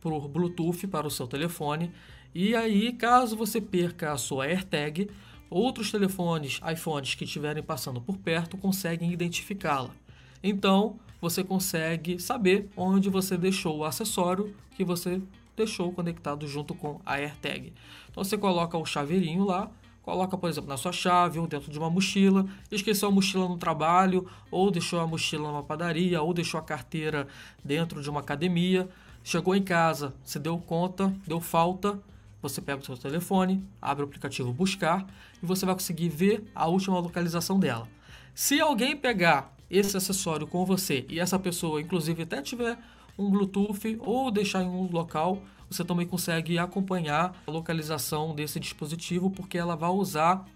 por 0.00 0.28
Bluetooth 0.28 0.86
para 0.86 1.06
o 1.06 1.10
seu 1.10 1.26
telefone 1.26 1.92
e 2.40 2.54
aí, 2.54 2.92
caso 2.92 3.36
você 3.36 3.60
perca 3.60 4.12
a 4.12 4.16
sua 4.16 4.44
AirTag, 4.44 5.10
outros 5.50 5.90
telefones, 5.90 6.60
iPhones 6.72 7.16
que 7.16 7.24
estiverem 7.24 7.64
passando 7.64 8.00
por 8.00 8.16
perto 8.16 8.56
conseguem 8.56 9.12
identificá-la. 9.12 9.90
Então, 10.40 11.00
você 11.20 11.42
consegue 11.42 12.20
saber 12.20 12.70
onde 12.76 13.10
você 13.10 13.36
deixou 13.36 13.78
o 13.78 13.84
acessório 13.84 14.54
que 14.76 14.84
você 14.84 15.20
deixou 15.56 15.92
conectado 15.92 16.46
junto 16.46 16.76
com 16.76 17.00
a 17.04 17.14
AirTag. 17.14 17.72
Então, 18.08 18.22
você 18.22 18.38
coloca 18.38 18.78
o 18.78 18.86
chaveirinho 18.86 19.44
lá, 19.44 19.68
coloca, 20.02 20.38
por 20.38 20.48
exemplo, 20.48 20.70
na 20.70 20.76
sua 20.76 20.92
chave 20.92 21.40
ou 21.40 21.46
dentro 21.48 21.72
de 21.72 21.78
uma 21.80 21.90
mochila, 21.90 22.46
esqueceu 22.70 23.08
a 23.08 23.10
mochila 23.10 23.48
no 23.48 23.58
trabalho, 23.58 24.30
ou 24.48 24.70
deixou 24.70 25.00
a 25.00 25.06
mochila 25.08 25.48
numa 25.48 25.64
padaria, 25.64 26.22
ou 26.22 26.32
deixou 26.32 26.60
a 26.60 26.62
carteira 26.62 27.26
dentro 27.64 28.00
de 28.00 28.08
uma 28.08 28.20
academia. 28.20 28.88
Chegou 29.24 29.56
em 29.56 29.62
casa, 29.64 30.14
você 30.22 30.38
deu 30.38 30.56
conta, 30.56 31.12
deu 31.26 31.40
falta, 31.40 32.00
você 32.40 32.60
pega 32.60 32.80
o 32.80 32.84
seu 32.84 32.96
telefone, 32.96 33.62
abre 33.80 34.02
o 34.04 34.06
aplicativo 34.06 34.52
Buscar 34.52 35.06
e 35.42 35.46
você 35.46 35.66
vai 35.66 35.74
conseguir 35.74 36.08
ver 36.08 36.44
a 36.54 36.66
última 36.66 36.98
localização 36.98 37.58
dela. 37.58 37.88
Se 38.34 38.60
alguém 38.60 38.96
pegar 38.96 39.54
esse 39.70 39.96
acessório 39.96 40.46
com 40.46 40.64
você 40.64 41.04
e 41.08 41.20
essa 41.20 41.38
pessoa, 41.38 41.80
inclusive, 41.80 42.22
até 42.22 42.40
tiver 42.40 42.78
um 43.18 43.30
Bluetooth 43.30 43.98
ou 44.00 44.30
deixar 44.30 44.62
em 44.62 44.68
um 44.68 44.88
local, 44.90 45.42
você 45.68 45.84
também 45.84 46.06
consegue 46.06 46.58
acompanhar 46.58 47.34
a 47.46 47.50
localização 47.50 48.34
desse 48.34 48.58
dispositivo, 48.58 49.30
porque 49.30 49.58
ela 49.58 49.76
vai 49.76 49.90
usar 49.90 50.46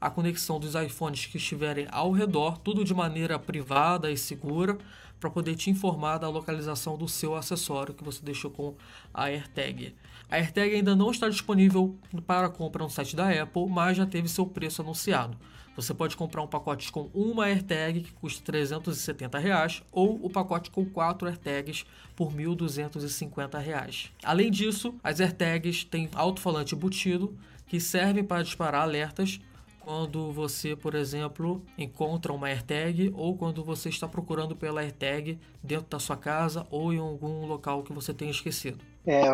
a 0.00 0.10
conexão 0.10 0.60
dos 0.60 0.74
iPhones 0.74 1.26
que 1.26 1.36
estiverem 1.36 1.86
ao 1.90 2.12
redor, 2.12 2.58
tudo 2.58 2.84
de 2.84 2.94
maneira 2.94 3.38
privada 3.38 4.10
e 4.10 4.16
segura, 4.16 4.78
para 5.18 5.30
poder 5.30 5.54
te 5.56 5.70
informar 5.70 6.18
da 6.18 6.28
localização 6.28 6.96
do 6.96 7.08
seu 7.08 7.34
acessório 7.34 7.94
que 7.94 8.04
você 8.04 8.22
deixou 8.22 8.50
com 8.50 8.74
a 9.12 9.24
AirTag. 9.24 9.94
A 10.30 10.36
AirTag 10.36 10.74
ainda 10.74 10.94
não 10.94 11.10
está 11.10 11.28
disponível 11.28 11.96
para 12.26 12.48
compra 12.48 12.82
no 12.82 12.90
site 12.90 13.16
da 13.16 13.30
Apple, 13.30 13.66
mas 13.68 13.96
já 13.96 14.06
teve 14.06 14.28
seu 14.28 14.46
preço 14.46 14.82
anunciado. 14.82 15.36
Você 15.76 15.92
pode 15.92 16.16
comprar 16.16 16.40
um 16.42 16.46
pacote 16.46 16.92
com 16.92 17.10
uma 17.12 17.46
AirTag 17.46 18.02
que 18.02 18.12
custa 18.12 18.44
370 18.44 19.38
reais, 19.38 19.82
ou 19.90 20.24
o 20.24 20.30
pacote 20.30 20.70
com 20.70 20.84
quatro 20.84 21.26
AirTags 21.26 21.84
por 22.14 22.32
1.250 22.32 23.58
reais. 23.58 24.12
Além 24.22 24.50
disso, 24.50 24.94
as 25.02 25.18
AirTags 25.18 25.84
têm 25.84 26.08
alto-falante 26.14 26.74
embutido 26.74 27.36
que 27.66 27.80
servem 27.80 28.22
para 28.22 28.44
disparar 28.44 28.82
alertas 28.82 29.40
quando 29.84 30.32
você, 30.32 30.74
por 30.74 30.94
exemplo, 30.94 31.62
encontra 31.76 32.32
uma 32.32 32.48
AirTag 32.48 33.12
ou 33.14 33.36
quando 33.36 33.62
você 33.62 33.90
está 33.90 34.08
procurando 34.08 34.56
pela 34.56 34.80
AirTag 34.80 35.38
dentro 35.62 35.86
da 35.90 35.98
sua 35.98 36.16
casa 36.16 36.66
ou 36.70 36.92
em 36.92 36.98
algum 36.98 37.44
local 37.46 37.82
que 37.82 37.92
você 37.92 38.14
tenha 38.14 38.30
esquecido. 38.30 38.78
É, 39.06 39.24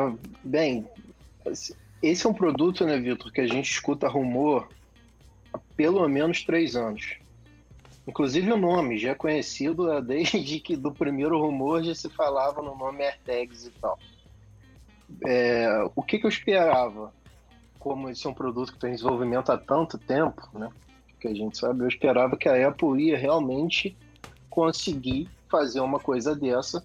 bem, 0.43 0.87
esse 2.03 2.27
é 2.27 2.29
um 2.29 2.35
produto, 2.35 2.85
né, 2.85 2.99
Vitor, 2.99 3.31
que 3.33 3.41
a 3.41 3.47
gente 3.47 3.71
escuta 3.71 4.09
rumor 4.09 4.69
há 5.53 5.59
pelo 5.77 6.07
menos 6.09 6.43
três 6.43 6.75
anos. 6.75 7.17
Inclusive 8.07 8.53
o 8.53 8.57
nome 8.57 8.99
já 8.99 9.11
é 9.11 9.15
conhecido 9.15 10.01
desde 10.03 10.59
que 10.59 10.75
do 10.75 10.91
primeiro 10.91 11.39
rumor 11.41 11.85
já 11.85 11.95
se 11.95 12.09
falava 12.09 12.61
no 12.61 12.77
nome 12.77 13.05
AirTags 13.05 13.67
e 13.67 13.71
tal. 13.81 13.99
é, 15.25 15.69
o 15.95 16.03
que, 16.03 16.19
que, 16.19 16.27
eu 16.27 16.31
esperava? 16.31 17.13
Como 17.81 18.09
esse 18.09 18.25
é 18.27 18.31
um 18.31 18.35
produto 18.35 18.73
que 18.73 18.79
tem 18.79 18.93
desenvolvimento 18.93 19.51
há 19.51 19.59
tanto 19.59 19.99
tempo, 19.99 20.49
né? 20.53 20.69
Que 21.19 21.27
a 21.27 21.35
gente 21.35 21.59
sabe, 21.59 21.83
eu 21.83 21.89
esperava 21.89 22.37
que 22.37 22.49
a 22.49 22.69
Apple 22.69 23.03
ia 23.03 23.19
realmente 23.19 23.97
conseguir 24.49 25.29
fazer 25.49 25.81
uma 25.81 25.99
coisa 25.99 26.37
dessa 26.37 26.85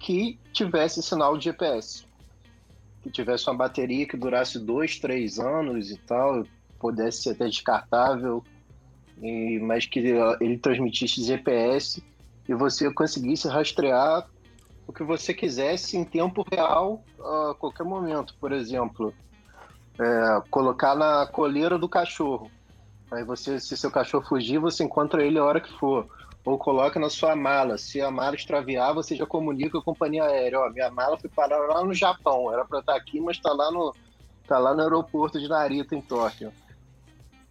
que 0.00 0.38
tivesse 0.52 1.02
sinal 1.02 1.38
de 1.38 1.44
GPS. 1.44 2.04
Que 3.02 3.10
tivesse 3.10 3.48
uma 3.48 3.56
bateria 3.56 4.06
que 4.06 4.16
durasse 4.16 4.58
dois, 4.58 4.98
três 4.98 5.38
anos 5.38 5.90
e 5.90 5.96
tal, 5.98 6.44
pudesse 6.78 7.22
ser 7.22 7.30
até 7.30 7.46
descartável, 7.46 8.42
e, 9.22 9.58
mas 9.60 9.86
que 9.86 10.00
ele 10.40 10.58
transmitisse 10.58 11.22
GPS 11.22 12.02
e 12.48 12.54
você 12.54 12.92
conseguisse 12.92 13.48
rastrear 13.48 14.28
o 14.86 14.92
que 14.92 15.02
você 15.02 15.32
quisesse 15.32 15.96
em 15.96 16.04
tempo 16.04 16.44
real 16.50 17.02
a 17.18 17.54
qualquer 17.58 17.84
momento. 17.84 18.34
Por 18.38 18.52
exemplo, 18.52 19.14
é, 19.98 20.42
colocar 20.50 20.94
na 20.94 21.26
coleira 21.26 21.78
do 21.78 21.88
cachorro. 21.88 22.50
Aí 23.10 23.24
você, 23.24 23.60
se 23.60 23.76
seu 23.76 23.90
cachorro 23.90 24.24
fugir, 24.26 24.58
você 24.58 24.82
encontra 24.82 25.24
ele 25.24 25.38
a 25.38 25.44
hora 25.44 25.60
que 25.60 25.72
for. 25.78 26.06
Ou 26.44 26.58
coloca 26.58 27.00
na 27.00 27.08
sua 27.08 27.34
mala. 27.34 27.78
Se 27.78 28.00
a 28.00 28.10
mala 28.10 28.34
extraviar, 28.34 28.92
você 28.92 29.16
já 29.16 29.24
comunica 29.24 29.72
com 29.72 29.78
a 29.78 29.94
companhia 29.94 30.24
aérea. 30.24 30.60
Ó, 30.60 30.68
minha 30.70 30.90
mala 30.90 31.16
foi 31.16 31.30
parar 31.30 31.58
lá 31.58 31.82
no 31.84 31.94
Japão. 31.94 32.52
Era 32.52 32.64
para 32.64 32.80
estar 32.80 32.96
aqui, 32.96 33.20
mas 33.20 33.36
está 33.36 33.52
lá 33.52 33.70
no 33.70 33.94
tá 34.46 34.58
lá 34.58 34.74
no 34.74 34.82
aeroporto 34.82 35.40
de 35.40 35.48
Narita 35.48 35.94
em 35.94 36.02
Tóquio. 36.02 36.52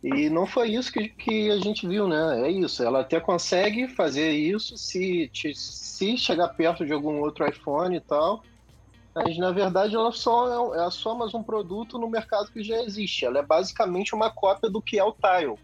E 0.03 0.29
não 0.29 0.45
foi 0.45 0.69
isso 0.69 0.91
que, 0.91 1.09
que 1.09 1.49
a 1.49 1.57
gente 1.57 1.87
viu, 1.87 2.07
né? 2.07 2.41
É 2.41 2.51
isso. 2.51 2.83
Ela 2.83 2.99
até 2.99 3.19
consegue 3.19 3.87
fazer 3.87 4.31
isso 4.31 4.77
se, 4.77 5.31
se 5.33 6.17
chegar 6.17 6.49
perto 6.49 6.85
de 6.85 6.91
algum 6.91 7.19
outro 7.21 7.47
iPhone 7.47 7.95
e 7.95 8.01
tal. 8.01 8.43
Mas 9.15 9.37
na 9.37 9.51
verdade 9.51 9.95
ela 9.95 10.11
só 10.11 10.73
é, 10.75 10.85
é 10.85 10.89
só 10.89 11.13
mais 11.13 11.33
um 11.33 11.43
produto 11.43 11.99
no 11.99 12.09
mercado 12.09 12.51
que 12.51 12.63
já 12.63 12.81
existe. 12.81 13.25
Ela 13.25 13.39
é 13.39 13.43
basicamente 13.43 14.15
uma 14.15 14.31
cópia 14.31 14.69
do 14.69 14.81
que 14.81 14.97
é 14.97 15.03
o 15.03 15.13
Tile. 15.13 15.57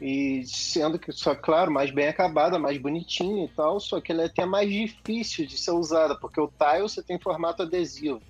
E 0.00 0.44
sendo 0.46 0.98
que, 0.98 1.10
só 1.10 1.34
claro, 1.34 1.70
mais 1.70 1.90
bem 1.90 2.08
acabada, 2.08 2.58
mais 2.58 2.76
bonitinha 2.78 3.44
e 3.44 3.48
tal, 3.48 3.80
só 3.80 4.00
que 4.00 4.12
ela 4.12 4.22
é 4.22 4.26
até 4.26 4.44
mais 4.44 4.70
difícil 4.70 5.46
de 5.46 5.56
ser 5.56 5.70
usada, 5.70 6.14
porque 6.14 6.40
o 6.40 6.48
Tile 6.48 6.82
você 6.82 7.02
tem 7.02 7.18
formato 7.18 7.62
adesivo. 7.62 8.20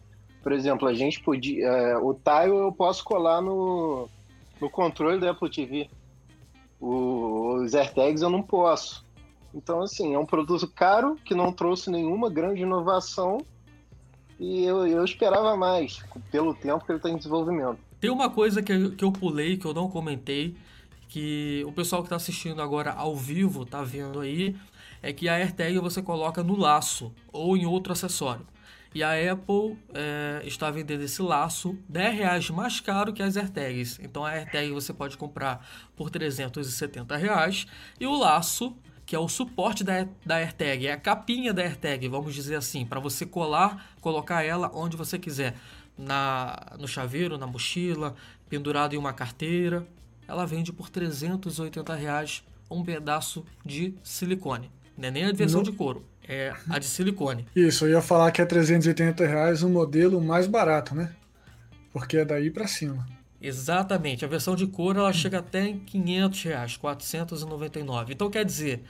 Por 0.42 0.52
exemplo, 0.52 0.86
a 0.86 0.94
gente 0.94 1.20
podia. 1.20 1.66
É, 1.66 1.96
o 1.96 2.14
Tile 2.14 2.56
eu 2.56 2.72
posso 2.72 3.02
colar 3.02 3.40
no, 3.40 4.08
no 4.60 4.70
controle 4.70 5.20
da 5.20 5.32
Apple 5.32 5.50
TV. 5.50 5.90
O, 6.80 7.62
os 7.64 7.74
AirTags 7.74 8.22
eu 8.22 8.30
não 8.30 8.42
posso. 8.42 9.04
Então, 9.52 9.82
assim, 9.82 10.14
é 10.14 10.18
um 10.18 10.26
produto 10.26 10.68
caro 10.68 11.16
que 11.24 11.34
não 11.34 11.52
trouxe 11.52 11.90
nenhuma 11.90 12.30
grande 12.30 12.62
inovação 12.62 13.38
e 14.38 14.64
eu, 14.64 14.86
eu 14.86 15.04
esperava 15.04 15.56
mais, 15.56 16.02
pelo 16.30 16.54
tempo 16.54 16.84
que 16.84 16.92
ele 16.92 16.98
está 16.98 17.10
em 17.10 17.16
desenvolvimento. 17.16 17.78
Tem 18.00 18.10
uma 18.10 18.28
coisa 18.30 18.62
que, 18.62 18.90
que 18.90 19.04
eu 19.04 19.10
pulei, 19.10 19.56
que 19.56 19.64
eu 19.64 19.72
não 19.72 19.88
comentei, 19.88 20.56
que 21.08 21.62
o 21.66 21.72
pessoal 21.72 22.02
que 22.02 22.06
está 22.06 22.16
assistindo 22.16 22.60
agora 22.60 22.92
ao 22.92 23.16
vivo 23.16 23.62
está 23.62 23.82
vendo 23.82 24.20
aí, 24.20 24.54
é 25.02 25.12
que 25.12 25.28
a 25.28 25.34
AirTag 25.34 25.78
você 25.78 26.02
coloca 26.02 26.42
no 26.42 26.56
laço 26.56 27.12
ou 27.32 27.56
em 27.56 27.64
outro 27.64 27.92
acessório. 27.92 28.46
E 28.94 29.02
a 29.02 29.10
Apple 29.32 29.78
é, 29.92 30.42
está 30.46 30.70
vendendo 30.70 31.02
esse 31.02 31.20
laço 31.20 31.78
10 31.88 32.14
reais 32.14 32.50
mais 32.50 32.80
caro 32.80 33.12
que 33.12 33.22
as 33.22 33.36
AirTags. 33.36 33.98
Então 34.02 34.24
a 34.24 34.30
AirTag 34.30 34.70
você 34.70 34.92
pode 34.92 35.18
comprar 35.18 35.66
por 35.94 36.08
370 36.08 37.14
reais 37.16 37.66
e 38.00 38.06
o 38.06 38.16
laço 38.16 38.74
que 39.06 39.14
é 39.14 39.18
o 39.18 39.28
suporte 39.28 39.82
da, 39.84 40.06
da 40.24 40.36
AirTag, 40.36 40.88
é 40.88 40.92
a 40.92 40.96
capinha 40.96 41.54
da 41.54 41.62
AirTag, 41.62 42.08
vamos 42.08 42.34
dizer 42.34 42.56
assim, 42.56 42.84
para 42.84 43.00
você 43.00 43.24
colar, 43.24 43.94
colocar 44.00 44.42
ela 44.42 44.70
onde 44.74 44.96
você 44.96 45.18
quiser, 45.18 45.54
na 45.96 46.74
no 46.78 46.88
chaveiro, 46.88 47.38
na 47.38 47.46
mochila, 47.46 48.14
pendurado 48.48 48.94
em 48.94 48.98
uma 48.98 49.12
carteira. 49.12 49.86
Ela 50.28 50.44
vende 50.44 50.72
por 50.72 50.90
380 50.90 51.94
reais 51.94 52.42
um 52.68 52.84
pedaço 52.84 53.46
de 53.64 53.94
silicone, 54.02 54.70
não 54.98 55.08
é 55.08 55.10
nem 55.10 55.24
a 55.24 55.32
versão 55.32 55.62
de 55.62 55.70
couro 55.70 56.04
é 56.28 56.52
a 56.68 56.78
de 56.78 56.86
silicone. 56.86 57.46
Isso, 57.54 57.84
eu 57.86 57.90
ia 57.90 58.02
falar 58.02 58.30
que 58.32 58.42
é 58.42 58.44
380 58.44 59.26
reais 59.26 59.62
o 59.62 59.68
modelo 59.68 60.20
mais 60.20 60.46
barato, 60.46 60.94
né? 60.94 61.12
Porque 61.92 62.18
é 62.18 62.24
daí 62.24 62.50
para 62.50 62.66
cima. 62.66 63.06
Exatamente, 63.40 64.24
a 64.24 64.28
versão 64.28 64.56
de 64.56 64.66
couro 64.66 65.00
ela 65.00 65.12
chega 65.12 65.38
até 65.38 65.68
em 65.68 65.78
500 65.80 66.42
reais, 66.42 66.76
499. 66.76 68.12
Então 68.14 68.30
quer 68.30 68.44
dizer, 68.44 68.82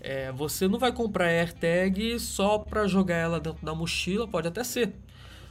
é, 0.00 0.30
você 0.32 0.68
não 0.68 0.78
vai 0.78 0.92
comprar 0.92 1.26
a 1.26 1.28
AirTag 1.28 2.18
só 2.18 2.58
para 2.58 2.86
jogar 2.86 3.16
ela 3.16 3.40
dentro 3.40 3.64
da 3.64 3.74
mochila, 3.74 4.26
pode 4.28 4.48
até 4.48 4.62
ser. 4.62 4.92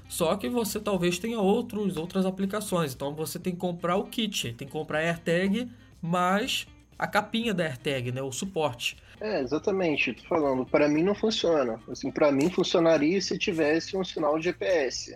Só 0.08 0.36
que 0.36 0.50
você 0.50 0.80
talvez 0.80 1.18
tenha 1.20 1.40
outros, 1.40 1.96
outras 1.96 2.26
aplicações. 2.26 2.94
Então 2.94 3.14
você 3.14 3.40
tem 3.40 3.54
que 3.54 3.60
comprar 3.60 3.96
o 3.96 4.04
kit, 4.04 4.54
tem 4.54 4.68
que 4.68 4.74
comprar 4.74 5.00
a 5.00 5.02
AirTag 5.04 5.70
mais 6.02 6.68
a 7.02 7.08
capinha 7.08 7.52
da 7.52 7.64
AirTag, 7.64 8.12
né, 8.12 8.22
o 8.22 8.32
suporte. 8.32 8.96
É, 9.20 9.42
exatamente. 9.42 10.14
Tô 10.14 10.24
falando, 10.24 10.66
para 10.66 10.88
mim 10.88 11.02
não 11.02 11.16
funciona. 11.16 11.80
Assim, 11.90 12.12
para 12.12 12.32
mim 12.32 12.50
funcionaria 12.50 13.20
se 13.20 13.38
tivesse 13.40 13.98
um 13.98 14.04
sinal 14.04 14.38
de 14.38 14.46
GPS. 14.46 15.16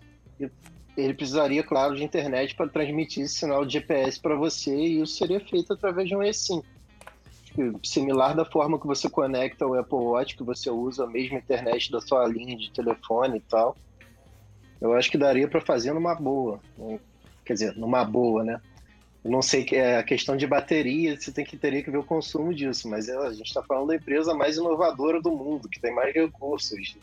Ele 0.97 1.13
precisaria, 1.13 1.63
claro, 1.63 1.95
de 1.95 2.03
internet 2.03 2.55
para 2.55 2.69
transmitir 2.69 3.23
esse 3.23 3.35
sinal 3.35 3.65
de 3.65 3.73
GPS 3.73 4.19
para 4.19 4.35
você 4.35 4.73
e 4.75 5.01
isso 5.01 5.17
seria 5.17 5.39
feito 5.39 5.73
através 5.73 6.07
de 6.07 6.15
um 6.15 6.23
eSIM. 6.23 6.61
Similar 7.83 8.35
da 8.35 8.45
forma 8.45 8.79
que 8.79 8.87
você 8.87 9.09
conecta 9.09 9.65
o 9.65 9.75
Apple 9.75 9.97
Watch, 9.97 10.35
que 10.35 10.43
você 10.43 10.69
usa 10.69 11.05
a 11.05 11.07
mesma 11.07 11.37
internet 11.37 11.91
da 11.91 12.01
sua 12.01 12.27
linha 12.27 12.57
de 12.57 12.71
telefone 12.71 13.37
e 13.37 13.41
tal. 13.41 13.75
Eu 14.79 14.93
acho 14.93 15.09
que 15.09 15.17
daria 15.17 15.47
para 15.47 15.61
fazer 15.61 15.93
numa 15.93 16.15
boa. 16.15 16.59
Quer 17.45 17.53
dizer, 17.53 17.77
numa 17.77 18.03
boa, 18.03 18.43
né? 18.43 18.61
Eu 19.23 19.31
não 19.31 19.41
sei 19.41 19.63
que 19.63 19.75
é 19.75 19.97
a 19.97 20.03
questão 20.03 20.37
de 20.37 20.45
bateria, 20.45 21.19
você 21.19 21.31
tem 21.31 21.43
que 21.43 21.57
teria 21.57 21.81
que 21.81 21.89
ver 21.89 21.97
o 21.97 22.03
consumo 22.03 22.53
disso, 22.53 22.87
mas 22.87 23.09
é, 23.09 23.17
a 23.17 23.31
gente 23.31 23.47
está 23.47 23.63
falando 23.63 23.87
da 23.87 23.95
empresa 23.95 24.35
mais 24.35 24.57
inovadora 24.57 25.19
do 25.19 25.31
mundo, 25.31 25.67
que 25.67 25.79
tem 25.79 25.91
mais 25.93 26.13
recursos. 26.13 26.95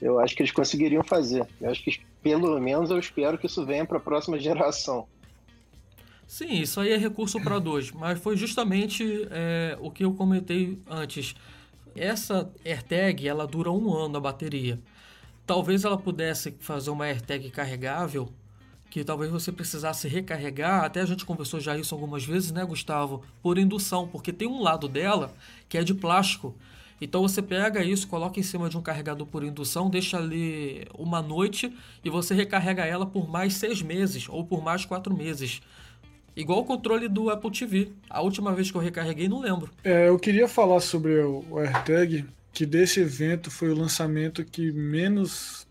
Eu 0.00 0.18
acho 0.18 0.34
que 0.34 0.42
eles 0.42 0.50
conseguiriam 0.50 1.04
fazer. 1.04 1.46
Eu 1.60 1.70
acho 1.70 1.84
que 1.84 2.00
pelo 2.22 2.58
menos 2.60 2.90
eu 2.90 2.98
espero 2.98 3.36
que 3.36 3.46
isso 3.46 3.64
venha 3.64 3.84
para 3.84 3.98
a 3.98 4.00
próxima 4.00 4.38
geração. 4.38 5.06
Sim, 6.26 6.60
isso 6.60 6.80
aí 6.80 6.92
é 6.92 6.96
recurso 6.96 7.40
para 7.40 7.58
dois, 7.58 7.90
mas 7.90 8.18
foi 8.18 8.36
justamente 8.36 9.28
é, 9.30 9.76
o 9.80 9.90
que 9.90 10.04
eu 10.04 10.14
comentei 10.14 10.78
antes. 10.88 11.34
Essa 11.94 12.50
AirTag 12.64 13.28
ela 13.28 13.46
dura 13.46 13.70
um 13.70 13.92
ano 13.92 14.16
a 14.16 14.20
bateria. 14.20 14.80
Talvez 15.46 15.84
ela 15.84 15.98
pudesse 15.98 16.54
fazer 16.58 16.90
uma 16.90 17.04
AirTag 17.04 17.50
carregável 17.50 18.32
que 18.92 19.02
talvez 19.02 19.30
você 19.30 19.50
precisasse 19.50 20.06
recarregar, 20.06 20.84
até 20.84 21.00
a 21.00 21.06
gente 21.06 21.24
conversou 21.24 21.58
já 21.58 21.74
isso 21.78 21.94
algumas 21.94 22.26
vezes, 22.26 22.52
né, 22.52 22.62
Gustavo, 22.62 23.22
por 23.42 23.56
indução, 23.56 24.06
porque 24.06 24.30
tem 24.34 24.46
um 24.46 24.60
lado 24.60 24.86
dela 24.86 25.34
que 25.66 25.78
é 25.78 25.82
de 25.82 25.94
plástico. 25.94 26.54
Então 27.02 27.22
você 27.22 27.42
pega 27.42 27.82
isso, 27.82 28.06
coloca 28.06 28.38
em 28.38 28.44
cima 28.44 28.68
de 28.68 28.78
um 28.78 28.80
carregador 28.80 29.26
por 29.26 29.42
indução, 29.42 29.90
deixa 29.90 30.18
ali 30.18 30.86
uma 30.96 31.20
noite 31.20 31.76
e 32.04 32.08
você 32.08 32.32
recarrega 32.32 32.84
ela 32.84 33.04
por 33.04 33.28
mais 33.28 33.54
seis 33.54 33.82
meses 33.82 34.28
ou 34.28 34.44
por 34.44 34.62
mais 34.62 34.84
quatro 34.84 35.12
meses. 35.12 35.60
Igual 36.36 36.60
o 36.60 36.64
controle 36.64 37.08
do 37.08 37.28
Apple 37.28 37.50
TV. 37.50 37.88
A 38.08 38.22
última 38.22 38.54
vez 38.54 38.70
que 38.70 38.76
eu 38.76 38.80
recarreguei, 38.80 39.28
não 39.28 39.40
lembro. 39.40 39.68
É, 39.82 40.08
eu 40.08 40.16
queria 40.16 40.46
falar 40.46 40.78
sobre 40.78 41.20
o 41.20 41.58
AirTag, 41.58 42.24
que 42.52 42.64
desse 42.64 43.00
evento 43.00 43.50
foi 43.50 43.70
o 43.70 43.74
lançamento 43.74 44.44
que 44.44 44.70
menos 44.70 45.66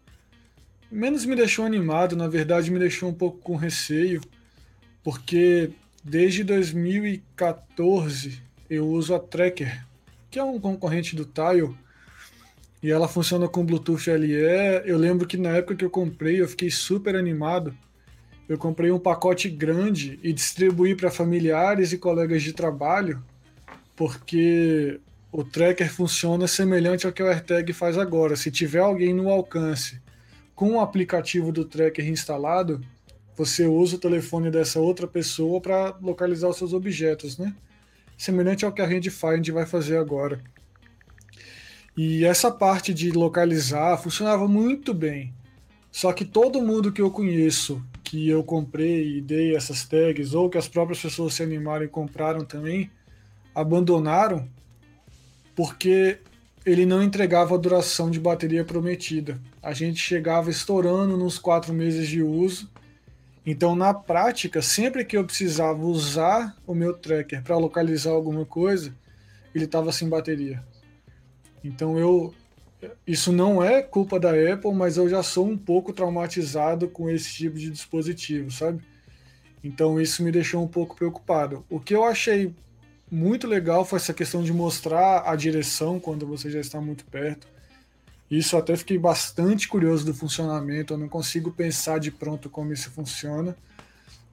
menos 0.92 1.26
me 1.26 1.38
deixou 1.38 1.64
animado, 1.64 2.18
na 2.18 2.28
verdade 2.28 2.70
me 2.70 2.78
deixou 2.78 3.08
um 3.08 3.14
pouco 3.14 3.38
com 3.38 3.56
receio, 3.56 4.20
porque 5.02 5.72
desde 6.04 6.44
2014 6.44 8.42
eu 8.70 8.86
uso 8.86 9.16
a 9.16 9.20
Tracker, 9.20 9.86
que 10.32 10.40
é 10.40 10.44
um 10.44 10.60
concorrente 10.60 11.16
do 11.16 11.26
Tile, 11.26 11.76
e 12.82 12.90
ela 12.90 13.08
funciona 13.08 13.48
com 13.48 13.66
Bluetooth 13.66 14.10
LE. 14.10 14.34
Eu 14.86 14.98
lembro 14.98 15.28
que 15.28 15.38
na 15.38 15.50
época 15.50 15.76
que 15.76 15.86
eu 15.86 15.90
comprei 15.90 16.42
eu 16.42 16.48
fiquei 16.48 16.72
super 16.72 17.16
animado. 17.16 17.78
Eu 18.50 18.58
comprei 18.58 18.92
um 18.92 19.00
pacote 19.00 19.50
grande 19.50 20.20
e 20.24 20.34
distribuí 20.34 20.96
para 20.96 21.12
familiares 21.12 21.94
e 21.94 21.98
colegas 21.98 22.42
de 22.42 22.54
trabalho, 22.54 23.24
porque 23.96 25.00
o 25.32 25.44
tracker 25.44 25.92
funciona 25.94 26.48
semelhante 26.48 27.06
ao 27.06 27.14
que 27.14 27.22
o 27.22 27.28
AirTag 27.28 27.72
faz 27.72 27.98
agora. 27.98 28.36
Se 28.36 28.50
tiver 28.50 28.80
alguém 28.80 29.14
no 29.14 29.30
alcance 29.30 30.02
com 30.56 30.72
o 30.72 30.80
aplicativo 30.80 31.52
do 31.52 31.64
tracker 31.64 32.08
instalado, 32.08 32.82
você 33.38 33.66
usa 33.66 33.96
o 33.96 34.00
telefone 34.00 34.50
dessa 34.50 34.80
outra 34.80 35.08
pessoa 35.08 35.62
para 35.62 35.96
localizar 36.02 36.50
os 36.50 36.58
seus 36.58 36.74
objetos, 36.74 37.38
né? 37.38 37.54
Semelhante 38.22 38.64
ao 38.64 38.72
que 38.72 38.84
a 38.84 38.88
Find 38.88 39.50
vai 39.50 39.66
fazer 39.66 39.98
agora. 39.98 40.40
E 41.98 42.24
essa 42.24 42.52
parte 42.52 42.94
de 42.94 43.10
localizar 43.10 43.98
funcionava 43.98 44.48
muito 44.48 44.94
bem. 44.94 45.34
Só 45.92 46.14
que 46.14 46.24
todo 46.24 46.62
mundo 46.62 46.92
que 46.92 47.02
eu 47.02 47.10
conheço, 47.10 47.84
que 48.04 48.30
eu 48.30 48.44
comprei 48.44 49.18
e 49.18 49.22
dei 49.22 49.56
essas 49.56 49.86
tags, 49.86 50.36
ou 50.36 50.52
que 50.52 50.58
as 50.60 50.68
próprias 50.68 51.02
pessoas 51.02 51.34
se 51.34 51.42
animaram 51.42 51.84
e 51.84 51.88
compraram 51.88 52.46
também, 52.46 52.92
abandonaram, 53.56 54.48
porque 55.56 56.20
ele 56.64 56.86
não 56.86 57.02
entregava 57.02 57.56
a 57.56 57.58
duração 57.58 58.12
de 58.12 58.20
bateria 58.20 58.64
prometida. 58.64 59.42
A 59.64 59.74
gente 59.74 59.98
chegava 60.00 60.52
estourando 60.52 61.18
nos 61.18 61.40
quatro 61.40 61.74
meses 61.74 62.08
de 62.08 62.22
uso. 62.22 62.70
Então, 63.46 63.76
na 63.76 63.94
prática, 63.94 64.62
sempre 64.62 65.04
que 65.04 65.18
eu 65.18 65.26
precisava 65.26 65.84
usar 65.84 66.56
o 66.66 66.76
meu 66.76 66.94
tracker 66.94 67.42
para 67.44 67.58
localizar 67.58 68.12
alguma 68.12 68.46
coisa, 68.46 68.96
ele 69.54 69.66
estava 69.66 69.92
sem 69.92 70.08
bateria. 70.08 70.64
Então, 71.64 71.98
eu 71.98 72.34
isso 73.06 73.32
não 73.32 73.64
é 73.64 73.82
culpa 73.82 74.20
da 74.20 74.32
Apple, 74.32 74.74
mas 74.74 74.98
eu 74.98 75.08
já 75.08 75.22
sou 75.22 75.48
um 75.48 75.58
pouco 75.58 75.94
traumatizado 75.94 76.88
com 76.88 77.10
esse 77.10 77.32
tipo 77.34 77.58
de 77.58 77.70
dispositivo, 77.70 78.50
sabe? 78.50 78.82
Então, 79.64 80.02
isso 80.02 80.24
me 80.24 80.32
deixou 80.32 80.64
um 80.64 80.68
pouco 80.68 80.96
preocupado. 80.96 81.64
O 81.70 81.80
que 81.80 81.94
eu 81.94 82.04
achei 82.04 82.56
muito 83.10 83.46
legal 83.46 83.86
foi 83.86 83.98
essa 83.98 84.14
questão 84.14 84.42
de 84.42 84.52
mostrar 84.52 85.30
a 85.30 85.36
direção 85.36 86.00
quando 86.00 86.26
você 86.26 86.50
já 86.50 86.60
está 86.60 86.82
muito 86.82 87.06
perto. 87.06 87.48
Isso 88.32 88.56
até 88.56 88.78
fiquei 88.78 88.98
bastante 88.98 89.68
curioso 89.68 90.06
do 90.06 90.14
funcionamento, 90.14 90.94
eu 90.94 90.98
não 90.98 91.10
consigo 91.10 91.52
pensar 91.52 92.00
de 92.00 92.10
pronto 92.10 92.50
como 92.50 92.72
isso 92.72 92.90
funciona, 92.90 93.58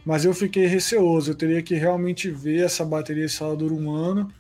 mas 0.05 0.25
eu 0.25 0.33
fiquei 0.33 0.67
receoso, 0.67 1.33
eu 1.33 1.35
teria 1.35 1.61
que 1.61 1.75
realmente 1.75 2.31
ver 2.31 2.65
essa 2.65 2.85
bateria 2.85 3.29
se 3.29 3.43
ela 3.43 3.57
dura 3.57 3.75
um 3.75 3.91
ano, 3.91 4.33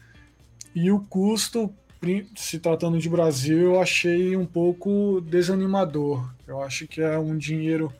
e 0.72 0.92
o 0.92 1.00
custo, 1.00 1.74
se 2.36 2.60
tratando 2.60 3.00
de 3.00 3.08
Brasil, 3.08 3.58
eu 3.58 3.80
achei 3.80 4.36
um 4.36 4.46
pouco 4.46 5.20
desanimador. 5.22 6.32
Eu 6.46 6.62
acho 6.62 6.86
que 6.86 7.00
é 7.00 7.18
um 7.18 7.36
dinheiro 7.36 7.92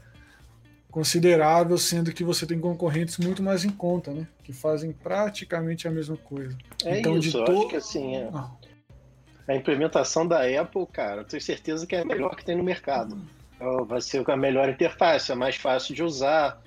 considerável, 0.88 1.77
sendo 1.77 2.12
que 2.12 2.23
você 2.23 2.47
tem 2.47 2.61
concorrentes 2.61 3.18
muito 3.18 3.42
mais 3.42 3.64
em 3.64 3.71
conta, 3.71 4.12
né? 4.12 4.29
Que 4.44 4.53
fazem 4.53 4.92
praticamente 4.92 5.88
a 5.88 5.90
mesma 5.90 6.16
coisa. 6.16 6.57
É 6.85 7.01
então, 7.01 7.18
isso, 7.18 7.37
de 7.38 7.44
to... 7.44 7.53
acho 7.53 7.68
que 7.68 7.77
assim, 7.77 8.14
é... 8.14 8.31
ah. 8.33 8.49
A 9.48 9.56
implementação 9.56 10.26
da 10.26 10.42
Apple, 10.42 10.87
cara, 10.92 11.24
tenho 11.24 11.40
certeza 11.40 11.87
que 11.87 11.96
é 11.96 12.02
a 12.02 12.04
melhor 12.04 12.37
que 12.37 12.44
tem 12.44 12.54
no 12.54 12.62
mercado. 12.62 13.18
Então, 13.56 13.84
vai 13.87 14.00
ser 14.00 14.22
a 14.30 14.37
melhor 14.37 14.68
interface, 14.68 15.32
é 15.32 15.34
mais 15.34 15.56
fácil 15.56 15.94
de 15.94 16.02
usar. 16.02 16.61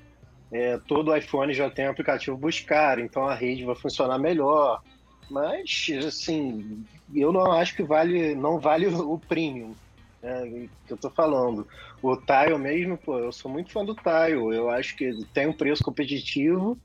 É, 0.52 0.78
todo 0.88 1.16
iPhone 1.16 1.54
já 1.54 1.70
tem 1.70 1.86
aplicativo 1.86 2.36
buscar, 2.36 3.00
então 3.00 3.26
a 3.26 3.36
rede 3.36 3.64
vai 3.64 3.76
funcionar 3.76 4.18
melhor. 4.18 4.82
Mas, 5.30 5.88
assim, 6.06 6.84
eu 7.14 7.32
não 7.32 7.52
acho 7.52 7.76
que 7.76 7.84
vale, 7.84 8.36
não 8.36 8.60
vale 8.60 8.88
o 8.88 9.18
premium 9.18 9.74
é, 10.22 10.68
que 10.88 10.94
eu 10.94 10.98
tô 10.98 11.10
falando. 11.10 11.68
O 12.02 12.18
Tile 12.18 12.58
mesmo, 12.58 12.98
pô, 12.98 13.20
eu 13.20 13.32
sou 13.32 13.50
muito 13.50 13.72
fã 13.72 13.86
do 13.86 13.96
Tile. 13.96 14.56
Eu 14.56 14.70
acho 14.70 14.98
que 14.98 15.24
tem 15.34 15.48
um 15.48 15.54
preço 15.54 15.84
competitivo 15.84 16.78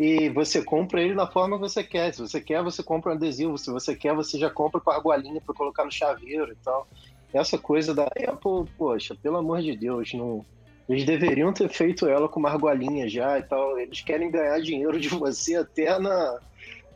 e 0.00 0.30
você 0.30 0.62
compra 0.62 1.02
ele 1.02 1.14
da 1.14 1.26
forma 1.26 1.56
que 1.56 1.60
você 1.60 1.84
quer. 1.84 2.14
Se 2.14 2.22
você 2.22 2.40
quer, 2.40 2.62
você 2.62 2.82
compra 2.82 3.12
um 3.12 3.14
adesivo. 3.16 3.58
Se 3.58 3.70
você 3.70 3.94
quer, 3.94 4.14
você 4.14 4.38
já 4.38 4.48
compra 4.48 4.80
com 4.80 4.90
a 4.90 4.94
argolinha 4.94 5.42
para 5.42 5.54
colocar 5.54 5.84
no 5.84 5.92
chaveiro 5.92 6.50
e 6.50 6.56
tal. 6.64 6.88
Essa 7.34 7.58
coisa 7.58 7.94
da 7.94 8.04
Apple, 8.04 8.64
poxa, 8.78 9.14
pelo 9.14 9.36
amor 9.36 9.60
de 9.60 9.76
Deus, 9.76 10.14
não. 10.14 10.42
Eles 10.88 11.04
deveriam 11.04 11.52
ter 11.52 11.68
feito 11.68 12.08
ela 12.08 12.30
com 12.30 12.40
uma 12.40 12.48
argolinha 12.48 13.06
já 13.10 13.38
e 13.38 13.42
tal. 13.42 13.78
Eles 13.78 14.00
querem 14.00 14.30
ganhar 14.30 14.58
dinheiro 14.62 14.98
de 14.98 15.10
você 15.10 15.56
até 15.56 15.98
na. 15.98 16.40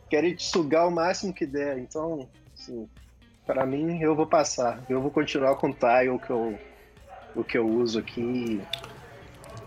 Querem 0.09 0.33
te 0.33 0.43
sugar 0.43 0.87
o 0.87 0.91
máximo 0.91 1.31
que 1.31 1.45
der. 1.45 1.77
Então, 1.77 2.27
assim, 2.55 2.89
para 3.45 3.67
mim, 3.67 4.01
eu 4.01 4.15
vou 4.15 4.25
passar. 4.25 4.83
Eu 4.89 4.99
vou 4.99 5.11
continuar 5.11 5.57
com 5.57 5.69
o 5.69 5.73
tile 5.73 6.17
que 6.25 6.31
eu, 6.31 6.57
o 7.35 7.43
que 7.43 7.55
eu 7.55 7.67
uso 7.67 7.99
aqui. 7.99 8.59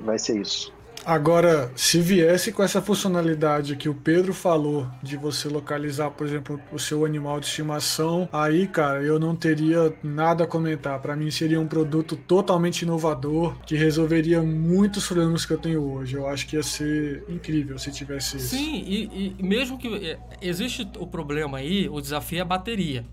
Vai 0.01 0.19
ser 0.19 0.41
isso. 0.41 0.77
Agora, 1.05 1.73
se 1.75 2.01
viesse 2.01 2.53
com 2.53 2.63
essa 2.63 2.83
funcionalidade 2.83 3.77
que 3.77 3.89
o 3.89 3.95
Pedro 3.95 4.35
falou, 4.35 4.87
de 5.03 5.17
você 5.17 5.49
localizar, 5.49 6.11
por 6.11 6.27
exemplo, 6.27 6.61
o 6.71 6.79
seu 6.79 7.05
animal 7.05 7.41
de 7.41 7.47
estimação, 7.47 8.29
aí, 8.33 8.67
cara, 8.67 9.03
eu 9.03 9.19
não 9.19 9.35
teria 9.35 9.93
nada 10.03 10.45
a 10.45 10.47
comentar. 10.47 11.01
Para 11.01 11.17
mim, 11.17 11.31
seria 11.31 11.61
um 11.61 11.67
produto 11.67 12.17
totalmente 12.17 12.83
inovador 12.83 13.57
que 13.65 13.77
resolveria 13.77 14.43
muitos 14.43 15.07
problemas 15.07 15.47
que 15.47 15.53
eu 15.53 15.59
tenho 15.59 15.83
hoje. 15.83 16.17
Eu 16.17 16.27
acho 16.27 16.47
que 16.47 16.57
ia 16.57 16.63
ser 16.63 17.25
incrível 17.29 17.79
se 17.79 17.91
tivesse 17.91 18.37
isso. 18.37 18.49
Sim, 18.49 18.83
e, 18.87 19.35
e 19.39 19.43
mesmo 19.43 19.79
que 19.79 19.89
é, 19.95 20.19
existe 20.43 20.87
o 20.99 21.07
problema 21.07 21.59
aí, 21.59 21.89
o 21.89 22.01
desafio 22.01 22.39
é 22.39 22.43
a 22.43 22.45
bateria. 22.45 23.05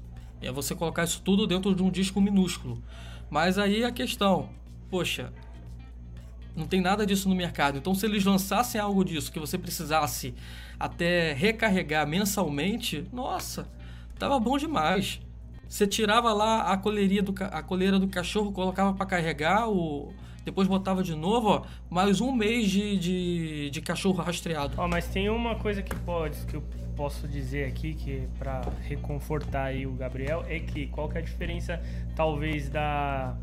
É 0.41 0.51
você 0.51 0.75
colocar 0.75 1.03
isso 1.03 1.21
tudo 1.21 1.47
dentro 1.47 1.73
de 1.73 1.81
um 1.81 1.89
disco 1.89 2.19
minúsculo. 2.19 2.81
Mas 3.29 3.57
aí 3.57 3.83
a 3.83 3.91
questão, 3.91 4.49
poxa, 4.89 5.31
não 6.55 6.65
tem 6.65 6.81
nada 6.81 7.05
disso 7.05 7.27
no 7.27 7.35
mercado. 7.35 7.77
Então, 7.77 7.93
se 7.93 8.05
eles 8.05 8.23
lançassem 8.23 8.79
algo 8.79 9.03
disso 9.03 9.31
que 9.31 9.39
você 9.39 9.57
precisasse 9.57 10.33
até 10.79 11.33
recarregar 11.33 12.07
mensalmente, 12.07 13.05
nossa, 13.11 13.67
tava 14.17 14.39
bom 14.39 14.57
demais. 14.57 15.19
Você 15.67 15.85
tirava 15.85 16.31
lá 16.31 16.71
a 16.71 16.77
coleirinha 16.77 17.21
do, 17.21 17.33
a 17.39 17.61
coleira 17.61 17.99
do 17.99 18.07
cachorro, 18.07 18.51
colocava 18.51 18.93
para 18.93 19.05
carregar, 19.05 19.67
o, 19.67 20.13
depois 20.45 20.67
botava 20.67 21.03
de 21.03 21.15
novo, 21.15 21.49
ó, 21.49 21.63
mais 21.89 22.21
um 22.21 22.31
mês 22.31 22.69
de, 22.69 22.97
de, 22.97 23.69
de 23.71 23.81
cachorro 23.81 24.21
rastreado. 24.21 24.75
Ó, 24.77 24.87
mas 24.87 25.07
tem 25.07 25.27
uma 25.29 25.55
coisa 25.55 25.81
que 25.81 25.95
pode, 25.95 26.37
que 26.45 26.55
eu 26.55 26.63
posso 26.95 27.27
dizer 27.27 27.65
aqui 27.65 27.93
que 27.93 28.27
para 28.39 28.61
reconfortar 28.83 29.67
aí 29.67 29.85
o 29.85 29.91
Gabriel 29.91 30.45
é 30.47 30.59
que 30.59 30.87
qual 30.87 31.09
que 31.09 31.17
é 31.17 31.21
a 31.21 31.23
diferença 31.23 31.81
talvez 32.15 32.69
da 32.69 33.35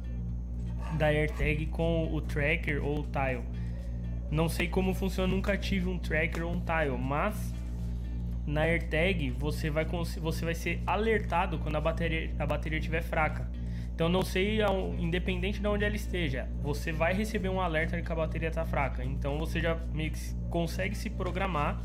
da 0.96 1.06
AirTag 1.06 1.66
com 1.66 2.12
o 2.12 2.20
tracker 2.20 2.84
ou 2.84 3.00
o 3.00 3.02
tile. 3.02 3.44
Não 4.30 4.48
sei 4.48 4.68
como 4.68 4.94
funciona, 4.94 5.32
nunca 5.32 5.56
tive 5.56 5.88
um 5.88 5.98
tracker 5.98 6.44
ou 6.44 6.52
um 6.52 6.60
tile, 6.60 6.96
mas 6.98 7.54
na 8.46 8.62
AirTag 8.62 9.30
você 9.30 9.70
vai 9.70 9.84
você 9.84 10.44
vai 10.44 10.54
ser 10.54 10.82
alertado 10.86 11.58
quando 11.58 11.76
a 11.76 11.80
bateria 11.80 12.30
a 12.38 12.46
bateria 12.46 12.78
estiver 12.78 13.02
fraca. 13.02 13.48
Então 13.94 14.08
não 14.08 14.22
sei, 14.22 14.60
independente 14.98 15.60
de 15.60 15.66
onde 15.66 15.84
ela 15.84 15.94
esteja, 15.94 16.48
você 16.62 16.92
vai 16.92 17.12
receber 17.12 17.50
um 17.50 17.60
alerta 17.60 17.96
de 17.96 18.02
que 18.02 18.10
a 18.10 18.14
bateria 18.14 18.48
está 18.48 18.64
fraca. 18.64 19.04
Então 19.04 19.38
você 19.38 19.60
já 19.60 19.78
consegue 20.50 20.96
se 20.96 21.10
programar 21.10 21.78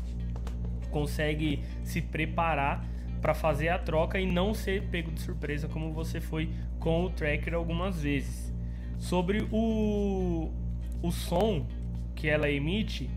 consegue 0.90 1.62
se 1.84 2.00
preparar 2.00 2.84
para 3.20 3.34
fazer 3.34 3.68
a 3.68 3.78
troca 3.78 4.20
e 4.20 4.26
não 4.26 4.54
ser 4.54 4.82
pego 4.88 5.10
de 5.10 5.20
surpresa 5.20 5.68
como 5.68 5.92
você 5.92 6.20
foi 6.20 6.50
com 6.78 7.04
o 7.04 7.10
tracker 7.10 7.54
algumas 7.54 8.00
vezes. 8.00 8.47
Sobre 8.98 9.46
o, 9.50 10.50
o 11.02 11.10
som 11.10 11.66
que 12.14 12.28
ela 12.28 12.50
emite, 12.50 13.08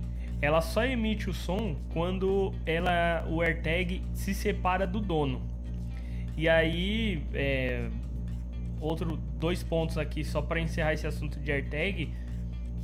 ela 0.41 0.61
só 0.61 0.85
emite 0.85 1.29
o 1.29 1.33
som 1.33 1.75
quando 1.91 2.53
ela 2.65 3.25
o 3.27 3.41
AirTag 3.41 4.03
se 4.13 4.33
separa 4.33 4.85
do 4.85 4.99
dono. 4.99 5.41
E 6.37 6.47
aí, 6.47 7.23
é, 7.33 7.89
outro 8.79 9.17
dois 9.39 9.63
pontos 9.63 9.97
aqui 9.97 10.23
só 10.23 10.41
para 10.41 10.59
encerrar 10.59 10.93
esse 10.93 11.05
assunto 11.05 11.39
de 11.39 11.51
AirTag 11.51 12.13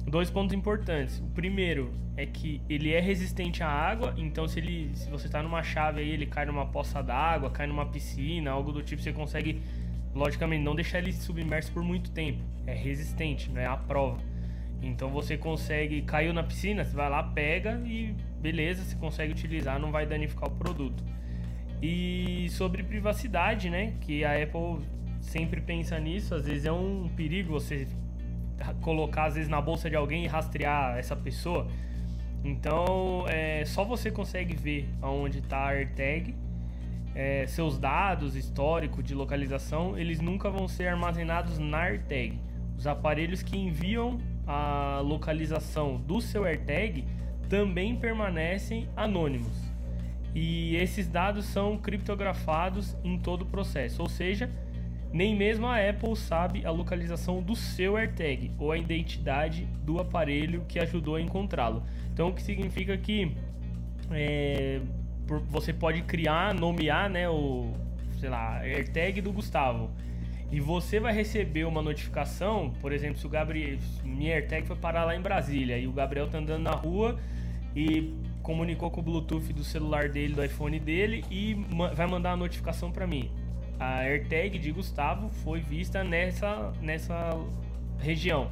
dois 0.08 0.30
pontos 0.30 0.56
importantes. 0.56 1.20
O 1.20 1.30
primeiro 1.32 1.92
é 2.16 2.26
que 2.26 2.62
ele 2.70 2.94
é 2.94 3.00
resistente 3.00 3.62
à 3.62 3.68
água, 3.68 4.14
então 4.18 4.48
se 4.48 4.60
ele 4.60 4.92
se 4.96 5.10
você 5.10 5.28
está 5.28 5.44
numa 5.44 5.62
chave 5.62 6.02
aí, 6.02 6.10
ele 6.10 6.26
cai 6.26 6.46
numa 6.46 6.66
poça 6.66 7.02
d'água, 7.04 7.52
cai 7.52 7.68
numa 7.68 7.86
piscina, 7.86 8.52
algo 8.52 8.72
do 8.72 8.82
tipo, 8.82 9.02
você 9.02 9.12
consegue 9.12 9.62
logicamente 10.14 10.64
não 10.64 10.76
deixar 10.76 11.00
ele 11.00 11.14
submerso 11.14 11.72
por 11.72 11.84
muito 11.84 12.12
tempo. 12.12 12.40
É 12.66 12.74
resistente, 12.74 13.50
não 13.50 13.62
é 13.62 13.66
a 13.66 13.78
prova. 13.78 14.20
Então 14.82 15.10
você 15.10 15.38
consegue, 15.38 16.02
caiu 16.02 16.34
na 16.34 16.44
piscina, 16.44 16.86
você 16.86 16.96
vai 16.96 17.10
lá, 17.10 17.24
pega 17.24 17.82
e 17.86 18.16
beleza, 18.40 18.84
você 18.84 18.96
consegue 18.96 19.32
utilizar, 19.32 19.80
não 19.80 19.92
vai 19.92 20.06
danificar 20.06 20.50
o 20.50 20.52
produto. 20.52 21.04
E 21.82 22.48
sobre 22.52 22.84
privacidade, 22.84 23.70
né, 23.70 23.94
que 24.02 24.24
a 24.24 24.42
Apple 24.42 24.86
sempre 25.22 25.62
pensa 25.62 26.00
nisso, 26.00 26.34
às 26.34 26.46
vezes 26.46 26.66
é 26.66 26.72
um 26.72 27.10
perigo 27.16 27.54
você 27.54 27.88
colocar 28.82 29.26
às 29.26 29.36
vezes 29.36 29.50
na 29.50 29.62
bolsa 29.62 29.90
de 29.90 29.96
alguém 29.96 30.26
e 30.26 30.28
rastrear 30.28 30.98
essa 30.98 31.16
pessoa. 31.16 31.68
Então, 32.44 33.26
é, 33.28 33.66
só 33.66 33.84
você 33.84 34.10
consegue 34.10 34.56
ver 34.56 34.88
aonde 35.02 35.40
está 35.40 35.58
a 35.58 35.68
AirTag. 35.68 36.36
É, 37.20 37.48
seus 37.48 37.80
dados 37.80 38.36
histórico 38.36 39.02
de 39.02 39.16
localização, 39.16 39.98
eles 39.98 40.22
nunca 40.22 40.52
vão 40.52 40.68
ser 40.68 40.88
armazenados 40.88 41.58
na 41.58 41.80
AirTag. 41.80 42.40
Os 42.78 42.86
aparelhos 42.86 43.42
que 43.42 43.58
enviam 43.58 44.20
a 44.46 45.00
localização 45.04 45.98
do 45.98 46.22
seu 46.22 46.46
AirTag 46.46 47.04
também 47.50 47.96
permanecem 47.96 48.88
anônimos. 48.96 49.58
E 50.36 50.76
esses 50.76 51.08
dados 51.08 51.46
são 51.46 51.76
criptografados 51.80 52.96
em 53.04 53.18
todo 53.18 53.42
o 53.42 53.46
processo, 53.48 54.04
ou 54.04 54.08
seja, 54.08 54.48
nem 55.12 55.36
mesmo 55.36 55.66
a 55.66 55.78
Apple 55.78 56.16
sabe 56.16 56.68
a 56.68 56.70
localização 56.70 57.42
do 57.42 57.56
seu 57.56 57.98
AirTag 57.98 58.52
ou 58.60 58.72
a 58.72 58.78
identidade 58.78 59.66
do 59.84 60.00
aparelho 60.00 60.66
que 60.68 60.78
ajudou 60.78 61.16
a 61.16 61.22
encontrá-lo. 61.22 61.82
Então, 62.14 62.28
o 62.28 62.34
que 62.34 62.44
significa 62.44 62.96
que 62.96 63.36
é, 64.12 64.82
você 65.50 65.74
pode 65.74 66.02
criar, 66.04 66.54
nomear, 66.54 67.10
né, 67.10 67.30
o 67.30 67.72
sei 68.20 68.30
lá, 68.30 68.60
AirTag 68.60 69.22
do 69.22 69.32
Gustavo. 69.32 69.90
E 70.52 70.60
você 70.60 71.00
vai 71.00 71.14
receber 71.14 71.66
uma 71.66 71.82
notificação, 71.82 72.74
por 72.82 72.92
exemplo, 72.92 73.20
se 73.20 73.28
o 73.28 73.30
Gabriel, 73.30 73.78
minha 74.04 74.36
AirTag 74.36 74.66
foi 74.66 74.78
parar 74.78 75.04
lá 75.04 75.16
em 75.16 75.22
Brasília 75.22 75.78
e 75.78 75.88
o 75.88 75.92
Gabriel 75.92 76.28
tá 76.28 76.38
andando 76.38 76.64
na 76.64 76.72
rua 76.72 77.20
e 77.76 78.14
comunicou 78.42 78.90
com 78.90 79.02
o 79.02 79.04
Bluetooth 79.04 79.52
do 79.52 79.64
celular 79.64 80.08
dele, 80.08 80.34
do 80.34 80.44
iPhone 80.44 80.80
dele 80.80 81.26
e 81.30 81.54
vai 81.94 82.08
mandar 82.08 82.32
a 82.32 82.38
notificação 82.38 82.92
para 82.92 83.06
mim 83.06 83.30
a 83.80 84.00
AirTag 84.00 84.58
de 84.58 84.72
Gustavo 84.72 85.30
foi 85.44 85.60
vista 85.60 86.04
nessa, 86.04 86.74
nessa 86.82 87.38
região. 88.00 88.50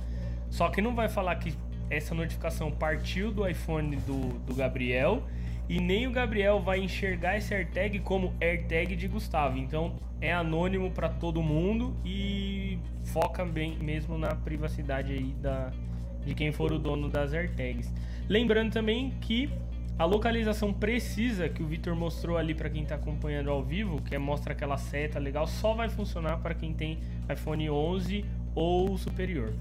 Só 0.49 0.69
que 0.69 0.81
não 0.81 0.95
vai 0.95 1.09
falar 1.09 1.35
que 1.35 1.53
essa 1.89 2.13
notificação 2.13 2.71
partiu 2.71 3.31
do 3.31 3.47
iPhone 3.47 3.95
do, 3.97 4.39
do 4.39 4.53
Gabriel 4.53 5.23
e 5.67 5.79
nem 5.79 6.07
o 6.07 6.11
Gabriel 6.11 6.59
vai 6.59 6.79
enxergar 6.79 7.37
esse 7.37 7.53
AirTag 7.53 7.99
como 7.99 8.33
AirTag 8.39 8.95
de 8.95 9.07
Gustavo. 9.07 9.57
Então 9.57 9.95
é 10.21 10.33
anônimo 10.33 10.91
para 10.91 11.09
todo 11.09 11.41
mundo 11.41 11.95
e 12.05 12.77
foca 13.05 13.43
bem 13.45 13.77
mesmo 13.77 14.17
na 14.17 14.35
privacidade 14.35 15.13
aí 15.13 15.33
da, 15.41 15.71
de 16.25 16.33
quem 16.33 16.51
for 16.51 16.71
o 16.71 16.79
dono 16.79 17.09
das 17.09 17.33
AirTags. 17.33 17.91
Lembrando 18.27 18.71
também 18.71 19.11
que 19.21 19.49
a 19.97 20.03
localização 20.03 20.73
precisa 20.73 21.47
que 21.47 21.63
o 21.63 21.67
Victor 21.67 21.95
mostrou 21.95 22.37
ali 22.37 22.53
para 22.53 22.69
quem 22.69 22.83
está 22.83 22.95
acompanhando 22.95 23.49
ao 23.49 23.63
vivo, 23.63 24.01
que 24.01 24.13
é 24.13 24.17
mostra 24.17 24.51
aquela 24.53 24.77
seta 24.77 25.19
legal, 25.19 25.47
só 25.47 25.73
vai 25.73 25.87
funcionar 25.87 26.37
para 26.39 26.53
quem 26.53 26.73
tem 26.73 26.99
iPhone 27.31 27.69
11 27.69 28.25
ou 28.53 28.97
superior. 28.97 29.53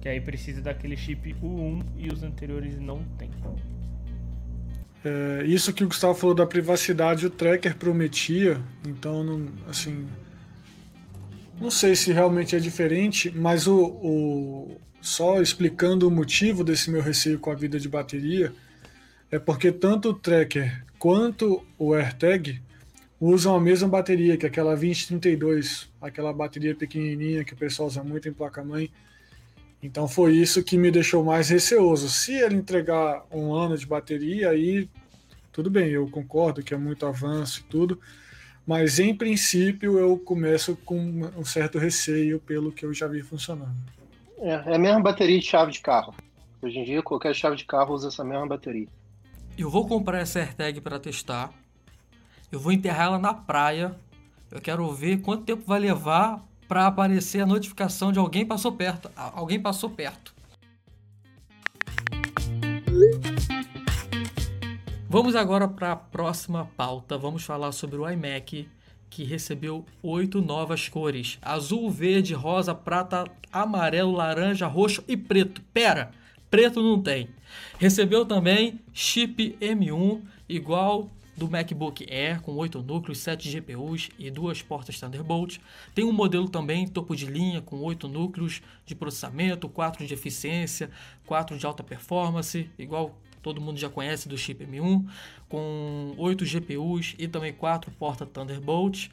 Que 0.00 0.08
aí 0.08 0.20
precisa 0.20 0.60
daquele 0.60 0.96
chip 0.96 1.34
U1 1.42 1.82
e 1.96 2.08
os 2.08 2.22
anteriores 2.22 2.78
não 2.78 3.02
tem. 3.18 3.30
É, 5.04 5.44
isso 5.46 5.72
que 5.72 5.82
o 5.82 5.88
Gustavo 5.88 6.14
falou 6.14 6.34
da 6.34 6.46
privacidade, 6.46 7.26
o 7.26 7.30
tracker 7.30 7.76
prometia, 7.76 8.60
então, 8.86 9.24
não, 9.24 9.48
assim, 9.68 10.06
não 11.60 11.70
sei 11.70 11.96
se 11.96 12.12
realmente 12.12 12.54
é 12.54 12.58
diferente, 12.58 13.32
mas 13.34 13.66
o, 13.66 13.78
o, 13.78 14.80
só 15.00 15.40
explicando 15.40 16.06
o 16.06 16.10
motivo 16.10 16.62
desse 16.62 16.90
meu 16.90 17.00
receio 17.00 17.38
com 17.38 17.50
a 17.50 17.54
vida 17.54 17.80
de 17.80 17.88
bateria, 17.88 18.52
é 19.30 19.38
porque 19.38 19.72
tanto 19.72 20.10
o 20.10 20.14
tracker 20.14 20.84
quanto 20.98 21.64
o 21.78 21.94
AirTag 21.94 22.60
usam 23.20 23.54
a 23.54 23.60
mesma 23.60 23.88
bateria, 23.88 24.36
que 24.36 24.44
é 24.44 24.48
aquela 24.48 24.74
2032, 24.74 25.90
aquela 26.00 26.32
bateria 26.32 26.74
pequenininha 26.74 27.44
que 27.44 27.52
o 27.52 27.56
pessoal 27.56 27.88
usa 27.88 28.02
muito 28.02 28.28
em 28.28 28.32
placa-mãe. 28.32 28.90
Então 29.82 30.06
foi 30.06 30.34
isso 30.36 30.62
que 30.62 30.76
me 30.76 30.90
deixou 30.90 31.24
mais 31.24 31.48
receoso. 31.48 32.08
Se 32.08 32.34
ele 32.34 32.56
entregar 32.56 33.24
um 33.30 33.54
ano 33.54 33.76
de 33.76 33.86
bateria, 33.86 34.50
aí 34.50 34.88
tudo 35.52 35.70
bem, 35.70 35.88
eu 35.90 36.08
concordo 36.08 36.62
que 36.62 36.74
é 36.74 36.76
muito 36.76 37.06
avanço 37.06 37.60
e 37.60 37.62
tudo, 37.64 38.00
mas 38.66 38.98
em 38.98 39.14
princípio 39.14 39.98
eu 39.98 40.16
começo 40.18 40.76
com 40.84 40.98
um 41.36 41.44
certo 41.44 41.78
receio 41.78 42.38
pelo 42.40 42.70
que 42.70 42.84
eu 42.84 42.92
já 42.92 43.06
vi 43.06 43.22
funcionando. 43.22 43.74
É, 44.38 44.50
é 44.72 44.74
a 44.76 44.78
mesma 44.78 45.00
bateria 45.00 45.38
de 45.38 45.44
chave 45.44 45.72
de 45.72 45.80
carro. 45.80 46.14
Hoje 46.62 46.78
em 46.78 46.84
dia 46.84 47.02
qualquer 47.02 47.34
chave 47.34 47.56
de 47.56 47.64
carro 47.64 47.94
usa 47.94 48.08
essa 48.08 48.22
mesma 48.22 48.46
bateria. 48.46 48.88
Eu 49.56 49.70
vou 49.70 49.86
comprar 49.86 50.20
essa 50.20 50.38
AirTag 50.38 50.80
para 50.80 50.98
testar. 51.00 51.52
Eu 52.52 52.60
vou 52.60 52.72
enterrar 52.72 53.06
ela 53.06 53.18
na 53.18 53.34
praia. 53.34 53.94
Eu 54.50 54.60
quero 54.60 54.90
ver 54.92 55.20
quanto 55.20 55.44
tempo 55.44 55.62
vai 55.66 55.80
levar 55.80 56.44
para 56.70 56.86
aparecer 56.86 57.40
a 57.40 57.46
notificação 57.46 58.12
de 58.12 58.20
alguém 58.20 58.46
passou 58.46 58.70
perto. 58.70 59.10
Alguém 59.16 59.60
passou 59.60 59.90
perto. 59.90 60.32
Vamos 65.08 65.34
agora 65.34 65.66
para 65.66 65.90
a 65.90 65.96
próxima 65.96 66.70
pauta. 66.76 67.18
Vamos 67.18 67.42
falar 67.42 67.72
sobre 67.72 67.96
o 67.96 68.08
iMac 68.08 68.68
que 69.10 69.24
recebeu 69.24 69.84
oito 70.00 70.40
novas 70.40 70.88
cores: 70.88 71.40
azul, 71.42 71.90
verde, 71.90 72.34
rosa, 72.34 72.72
prata, 72.72 73.24
amarelo, 73.52 74.12
laranja, 74.12 74.68
roxo 74.68 75.02
e 75.08 75.16
preto. 75.16 75.60
Pera, 75.74 76.12
preto 76.48 76.80
não 76.80 77.02
tem. 77.02 77.30
Recebeu 77.80 78.24
também 78.24 78.78
chip 78.92 79.58
M1 79.60 80.20
igual 80.48 81.10
do 81.40 81.50
MacBook 81.50 82.06
Air 82.12 82.42
com 82.42 82.54
8 82.54 82.82
núcleos, 82.82 83.16
7 83.20 83.50
GPUs 83.50 84.10
e 84.18 84.30
duas 84.30 84.60
portas 84.60 85.00
Thunderbolt. 85.00 85.56
Tem 85.94 86.04
um 86.04 86.12
modelo 86.12 86.50
também 86.50 86.86
topo 86.86 87.16
de 87.16 87.24
linha 87.24 87.62
com 87.62 87.80
8 87.80 88.06
núcleos 88.06 88.60
de 88.84 88.94
processamento, 88.94 89.66
4 89.66 90.06
de 90.06 90.12
eficiência, 90.12 90.90
4 91.24 91.56
de 91.56 91.64
alta 91.64 91.82
performance, 91.82 92.68
igual 92.78 93.18
todo 93.40 93.58
mundo 93.58 93.78
já 93.78 93.88
conhece 93.88 94.28
do 94.28 94.36
chip 94.36 94.66
M1, 94.66 95.08
com 95.48 96.14
8 96.18 96.44
GPUs 96.44 97.14
e 97.18 97.26
também 97.26 97.54
4 97.54 97.90
portas 97.92 98.28
Thunderbolt. 98.28 99.08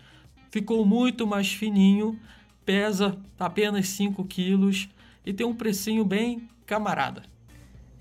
Ficou 0.52 0.86
muito 0.86 1.26
mais 1.26 1.54
fininho, 1.54 2.20
pesa 2.66 3.18
apenas 3.40 3.88
5 3.88 4.26
quilos 4.26 4.90
e 5.26 5.32
tem 5.32 5.48
um 5.48 5.56
precinho 5.56 6.04
bem 6.04 6.50
camarada. 6.66 7.24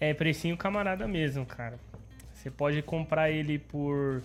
É 0.00 0.12
precinho 0.12 0.56
camarada 0.56 1.06
mesmo, 1.06 1.46
cara. 1.46 1.78
Você 2.46 2.50
pode 2.52 2.80
comprar 2.80 3.28
ele 3.28 3.58
por. 3.58 4.22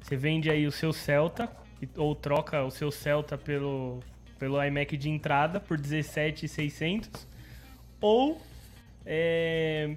Você 0.00 0.14
vende 0.14 0.48
aí 0.48 0.64
o 0.64 0.70
seu 0.70 0.92
Celta, 0.92 1.50
ou 1.96 2.14
troca 2.14 2.62
o 2.62 2.70
seu 2.70 2.88
Celta 2.88 3.36
pelo, 3.36 3.98
pelo 4.38 4.62
iMac 4.62 4.96
de 4.96 5.10
entrada 5.10 5.58
por 5.58 5.76
17,600. 5.76 7.26
Ou 8.00 8.40
é, 9.04 9.96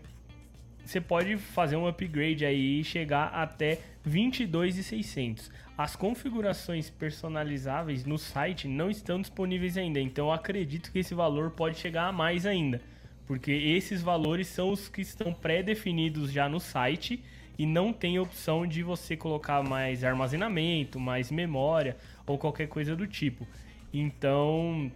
você 0.84 1.00
pode 1.00 1.38
fazer 1.38 1.76
um 1.76 1.86
upgrade 1.86 2.44
aí 2.48 2.80
e 2.80 2.84
chegar 2.84 3.28
até 3.28 3.78
22,600. 4.04 5.52
As 5.78 5.96
configurações 5.96 6.90
personalizáveis 6.90 8.06
no 8.06 8.18
site 8.18 8.68
não 8.68 8.90
estão 8.90 9.22
disponíveis 9.22 9.78
ainda, 9.78 10.00
então 10.00 10.32
acredito 10.32 10.92
que 10.92 10.98
esse 10.98 11.14
valor 11.14 11.52
pode 11.52 11.78
chegar 11.78 12.08
a 12.08 12.12
mais 12.12 12.44
ainda 12.44 12.82
porque 13.28 13.52
esses 13.52 14.02
valores 14.02 14.48
são 14.48 14.72
os 14.72 14.88
que 14.88 15.02
estão 15.02 15.34
pré-definidos 15.34 16.32
já 16.32 16.48
no 16.48 16.62
site 16.62 17.22
e 17.58 17.66
não 17.66 17.92
tem 17.94 18.20
opção 18.20 18.66
de 18.68 18.84
você 18.84 19.16
colocar 19.18 19.64
mais 19.64 20.04
armazenamento, 20.04 21.00
mais 21.00 21.32
memória 21.32 21.98
ou 22.26 22.38
qualquer 22.38 22.68
coisa 22.68 22.96
do 22.96 23.08
tipo. 23.08 23.48
Então, 23.94 24.92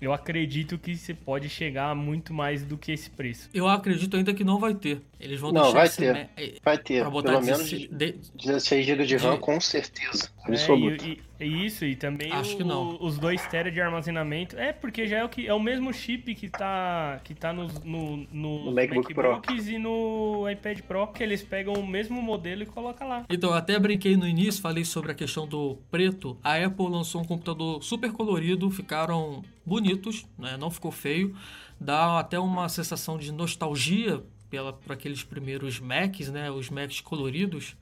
eu 0.00 0.12
acredito 0.12 0.78
que 0.78 0.96
você 0.96 1.12
pode 1.12 1.48
chegar 1.48 1.90
a 1.90 1.94
muito 1.94 2.32
mais 2.32 2.64
do 2.64 2.76
que 2.78 2.92
esse 2.92 3.10
preço. 3.10 3.48
Eu 3.52 3.66
acredito 3.68 4.16
ainda 4.16 4.32
que 4.32 4.44
não 4.44 4.58
vai 4.58 4.74
ter. 4.74 5.00
Eles 5.20 5.40
vão 5.40 5.52
não, 5.52 5.62
deixar 5.72 5.78
vai 5.78 5.88
ter. 5.88 6.14
me- 6.14 6.58
Vai 6.62 6.78
ter, 6.78 7.00
pra 7.02 7.10
botar 7.10 7.30
pelo 7.32 7.40
16 7.44 7.90
menos 7.90 8.32
de- 8.34 8.46
16 8.46 8.86
GB 8.86 9.04
de 9.06 9.16
RAM, 9.16 9.34
de- 9.34 9.40
com 9.40 9.60
certeza. 9.60 10.30
É, 10.46 10.48
Absoluto. 10.48 11.04
e, 11.06 11.12
e- 11.12 11.20
isso, 11.44 11.84
e 11.84 11.94
também 11.94 12.32
Acho 12.32 12.54
o- 12.54 12.56
que 12.56 12.64
não. 12.64 12.96
os 13.00 13.18
2 13.18 13.46
TB 13.48 13.70
de 13.70 13.80
armazenamento. 13.80 14.56
É, 14.56 14.72
porque 14.72 15.06
já 15.06 15.18
é 15.18 15.24
o, 15.24 15.28
que, 15.28 15.46
é 15.46 15.52
o 15.52 15.60
mesmo 15.60 15.92
chip 15.92 16.34
que 16.34 16.48
tá, 16.48 17.20
que 17.22 17.34
tá 17.34 17.52
nos, 17.52 17.78
no, 17.84 18.16
no, 18.32 18.64
No 18.66 18.72
MacBook 18.72 19.12
Pro. 19.12 19.32
MacBooks 19.32 19.68
e 19.68 19.78
no 19.78 20.48
iPad 20.50 20.80
Pro, 20.82 21.06
que 21.08 21.22
eles 21.22 21.42
pegam 21.42 21.74
o 21.74 21.86
mesmo 21.86 22.22
modelo 22.22 22.62
e 22.62 22.66
colocam 22.66 23.08
lá. 23.08 23.24
Então, 23.28 23.50
eu 23.50 23.56
até 23.56 23.78
brinquei 23.78 24.16
no 24.16 24.26
início, 24.26 24.62
falei 24.62 24.84
sobre 24.84 25.12
a 25.12 25.14
questão 25.14 25.46
do 25.46 25.76
preto. 25.90 26.38
A 26.42 26.56
Apple 26.56 26.88
lançou 26.88 27.20
um 27.20 27.24
computador 27.24 27.82
super 27.82 28.12
colorido, 28.12 28.70
ficaram 28.70 29.42
bonitos, 29.64 30.24
né? 30.38 30.56
não 30.56 30.70
ficou 30.70 30.90
feio. 30.90 31.34
Dá 31.78 32.18
até 32.20 32.38
uma 32.38 32.68
sensação 32.68 33.18
de 33.18 33.30
nostalgia 33.32 34.22
pela, 34.48 34.72
por 34.72 34.92
aqueles 34.92 35.22
primeiros 35.22 35.78
Macs, 35.80 36.28
né? 36.30 36.50
os 36.50 36.70
Macs 36.70 37.00
coloridos. 37.00 37.76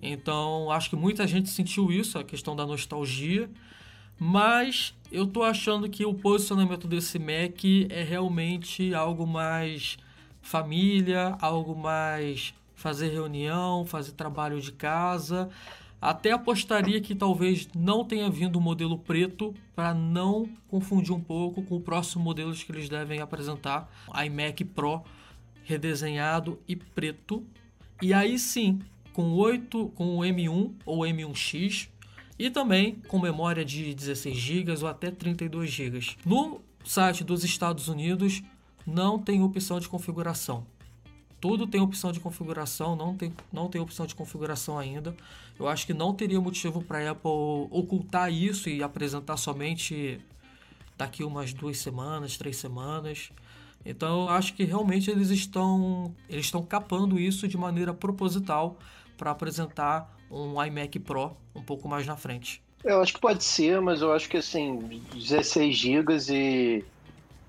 Então, 0.00 0.70
acho 0.70 0.90
que 0.90 0.96
muita 0.96 1.26
gente 1.26 1.48
sentiu 1.48 1.90
isso, 1.90 2.18
a 2.18 2.24
questão 2.24 2.54
da 2.54 2.66
nostalgia. 2.66 3.50
Mas 4.18 4.94
eu 5.12 5.26
tô 5.26 5.42
achando 5.42 5.88
que 5.88 6.04
o 6.04 6.12
posicionamento 6.12 6.88
desse 6.88 7.18
Mac 7.18 7.64
é 7.88 8.02
realmente 8.02 8.92
algo 8.94 9.26
mais 9.26 9.96
família, 10.42 11.36
algo 11.40 11.76
mais 11.76 12.54
fazer 12.74 13.08
reunião, 13.08 13.84
fazer 13.84 14.12
trabalho 14.12 14.60
de 14.60 14.72
casa. 14.72 15.48
Até 16.00 16.30
apostaria 16.30 17.00
que 17.00 17.14
talvez 17.14 17.68
não 17.74 18.04
tenha 18.04 18.30
vindo 18.30 18.56
o 18.56 18.60
modelo 18.60 18.98
preto 18.98 19.52
para 19.74 19.92
não 19.92 20.48
confundir 20.68 21.12
um 21.12 21.20
pouco 21.20 21.62
com 21.62 21.76
o 21.76 21.80
próximo 21.80 22.22
modelo 22.22 22.52
que 22.52 22.70
eles 22.70 22.88
devem 22.88 23.20
apresentar, 23.20 23.90
iMac 24.24 24.64
Pro 24.64 25.02
redesenhado 25.64 26.58
e 26.66 26.74
preto. 26.74 27.44
E 28.00 28.14
aí 28.14 28.38
sim, 28.38 28.80
com 29.18 29.32
8, 29.32 29.88
com 29.96 30.16
o 30.16 30.20
M1 30.20 30.74
ou 30.86 31.00
M1X 31.00 31.88
e 32.38 32.48
também 32.48 33.02
com 33.08 33.18
memória 33.18 33.64
de 33.64 33.92
16 33.92 34.36
GB 34.36 34.74
ou 34.80 34.86
até 34.86 35.10
32 35.10 35.68
GB. 35.68 35.98
No 36.24 36.60
site 36.84 37.24
dos 37.24 37.42
Estados 37.42 37.88
Unidos 37.88 38.40
não 38.86 39.18
tem 39.18 39.42
opção 39.42 39.80
de 39.80 39.88
configuração. 39.88 40.64
Tudo 41.40 41.66
tem 41.66 41.80
opção 41.80 42.12
de 42.12 42.20
configuração, 42.20 42.94
não 42.94 43.16
tem, 43.16 43.34
não 43.52 43.66
tem 43.68 43.80
opção 43.80 44.06
de 44.06 44.14
configuração 44.14 44.78
ainda. 44.78 45.12
Eu 45.58 45.66
acho 45.66 45.84
que 45.84 45.92
não 45.92 46.14
teria 46.14 46.40
motivo 46.40 46.80
para 46.80 47.00
a 47.00 47.10
Apple 47.10 47.66
ocultar 47.72 48.32
isso 48.32 48.68
e 48.68 48.84
apresentar 48.84 49.36
somente 49.36 50.20
daqui 50.96 51.24
umas 51.24 51.52
duas 51.52 51.78
semanas, 51.78 52.36
três 52.36 52.56
semanas. 52.56 53.32
Então 53.84 54.22
eu 54.22 54.28
acho 54.28 54.54
que 54.54 54.62
realmente 54.62 55.10
eles 55.10 55.30
estão 55.30 56.14
eles 56.28 56.44
estão 56.44 56.62
capando 56.62 57.18
isso 57.18 57.48
de 57.48 57.56
maneira 57.56 57.92
proposital 57.92 58.78
para 59.18 59.32
apresentar 59.32 60.16
um 60.30 60.62
iMac 60.64 60.98
Pro 61.00 61.36
um 61.54 61.62
pouco 61.62 61.86
mais 61.86 62.06
na 62.06 62.16
frente. 62.16 62.62
Eu 62.84 63.02
acho 63.02 63.12
que 63.12 63.20
pode 63.20 63.44
ser, 63.44 63.80
mas 63.80 64.00
eu 64.00 64.12
acho 64.12 64.28
que 64.28 64.36
assim, 64.36 65.02
16 65.12 65.76
GB 65.76 66.16
e, 66.30 66.84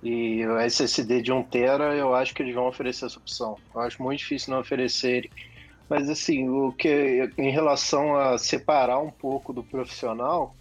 e 0.03 0.45
o 0.45 0.57
SSD 0.59 1.21
de 1.21 1.31
1 1.31 1.43
TB, 1.43 1.99
eu 1.99 2.15
acho 2.15 2.33
que 2.33 2.41
eles 2.41 2.55
vão 2.55 2.67
oferecer 2.67 3.05
essa 3.05 3.19
opção. 3.19 3.55
Eu 3.73 3.81
acho 3.81 4.01
muito 4.01 4.19
difícil 4.19 4.51
não 4.51 4.59
oferecerem. 4.59 5.29
Mas 5.87 6.09
assim, 6.09 6.49
o 6.49 6.71
que 6.71 7.31
em 7.37 7.51
relação 7.51 8.15
a 8.15 8.37
separar 8.37 8.99
um 8.99 9.09
pouco 9.09 9.53
do 9.53 9.63
profissional, 9.63 10.55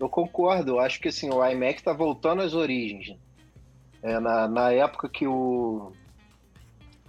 Eu 0.00 0.08
concordo, 0.08 0.72
eu 0.72 0.80
acho 0.80 1.00
que 1.00 1.08
assim, 1.08 1.28
o 1.28 1.44
iMac 1.44 1.80
está 1.80 1.92
voltando 1.92 2.42
às 2.42 2.54
origens. 2.54 3.08
Né? 3.08 3.16
É, 4.00 4.20
na, 4.20 4.46
na 4.48 4.72
época 4.72 5.08
que 5.08 5.26
o. 5.26 5.92